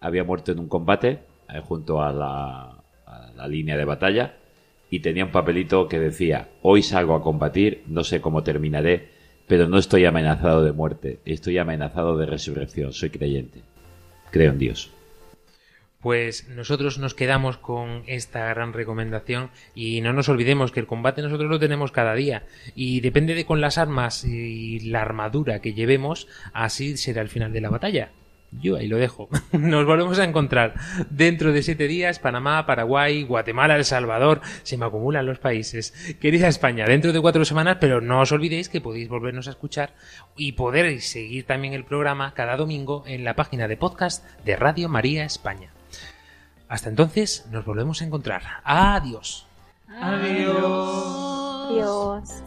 Había 0.00 0.24
muerto 0.24 0.52
en 0.52 0.58
un 0.60 0.68
combate 0.68 1.18
eh, 1.48 1.60
junto 1.62 2.02
a 2.02 2.12
la, 2.12 2.82
a 3.06 3.32
la 3.36 3.46
línea 3.48 3.76
de 3.76 3.84
batalla 3.84 4.34
y 4.90 5.00
tenía 5.00 5.24
un 5.26 5.30
papelito 5.30 5.88
que 5.88 5.98
decía, 5.98 6.48
hoy 6.62 6.82
salgo 6.82 7.14
a 7.14 7.22
combatir, 7.22 7.84
no 7.86 8.02
sé 8.02 8.20
cómo 8.20 8.42
terminaré, 8.42 9.08
pero 9.46 9.68
no 9.68 9.78
estoy 9.78 10.04
amenazado 10.06 10.64
de 10.64 10.72
muerte, 10.72 11.20
estoy 11.26 11.58
amenazado 11.58 12.16
de 12.16 12.26
resurrección, 12.26 12.92
soy 12.92 13.10
creyente. 13.10 13.60
Creo 14.30 14.52
en 14.52 14.58
Dios. 14.58 14.90
Pues 16.00 16.48
nosotros 16.48 16.98
nos 16.98 17.14
quedamos 17.14 17.58
con 17.58 18.04
esta 18.06 18.48
gran 18.48 18.72
recomendación 18.72 19.50
y 19.74 20.00
no 20.00 20.14
nos 20.14 20.30
olvidemos 20.30 20.72
que 20.72 20.80
el 20.80 20.86
combate 20.86 21.20
nosotros 21.20 21.50
lo 21.50 21.58
tenemos 21.58 21.92
cada 21.92 22.14
día 22.14 22.44
y 22.74 23.00
depende 23.00 23.34
de 23.34 23.44
con 23.44 23.60
las 23.60 23.76
armas 23.76 24.24
y 24.24 24.80
la 24.80 25.02
armadura 25.02 25.60
que 25.60 25.74
llevemos, 25.74 26.26
así 26.54 26.96
será 26.96 27.20
el 27.20 27.28
final 27.28 27.52
de 27.52 27.60
la 27.60 27.68
batalla. 27.68 28.12
Yo 28.52 28.76
ahí 28.76 28.88
lo 28.88 28.96
dejo. 28.96 29.28
Nos 29.52 29.86
volvemos 29.86 30.18
a 30.18 30.24
encontrar 30.24 30.74
dentro 31.08 31.52
de 31.52 31.62
siete 31.62 31.86
días. 31.86 32.18
Panamá, 32.18 32.66
Paraguay, 32.66 33.22
Guatemala, 33.22 33.76
El 33.76 33.84
Salvador. 33.84 34.40
Se 34.64 34.76
me 34.76 34.86
acumulan 34.86 35.26
los 35.26 35.38
países. 35.38 35.92
Querida 36.20 36.48
España, 36.48 36.84
dentro 36.86 37.12
de 37.12 37.20
cuatro 37.20 37.44
semanas, 37.44 37.76
pero 37.80 38.00
no 38.00 38.20
os 38.20 38.32
olvidéis 38.32 38.68
que 38.68 38.80
podéis 38.80 39.08
volvernos 39.08 39.46
a 39.46 39.50
escuchar 39.50 39.94
y 40.36 40.52
poder 40.52 41.00
seguir 41.00 41.44
también 41.44 41.74
el 41.74 41.84
programa 41.84 42.34
cada 42.34 42.56
domingo 42.56 43.04
en 43.06 43.22
la 43.22 43.36
página 43.36 43.68
de 43.68 43.76
podcast 43.76 44.24
de 44.44 44.56
Radio 44.56 44.88
María 44.88 45.24
España. 45.24 45.72
Hasta 46.70 46.88
entonces 46.88 47.44
nos 47.50 47.64
volvemos 47.64 48.00
a 48.00 48.04
encontrar. 48.04 48.42
Adiós. 48.62 49.44
Adiós. 50.00 51.66
Adiós. 51.68 52.42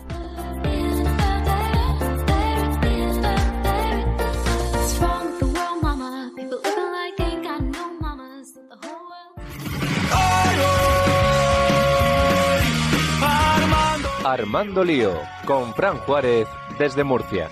Armando 14.25 14.85
Lío, 14.85 15.11
con 15.45 15.73
Fran 15.75 15.97
Juárez, 15.97 16.47
desde 16.79 17.03
Murcia. 17.03 17.49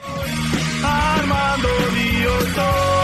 Armando 0.84 1.68
Lío, 1.94 2.42
soy. 2.56 3.01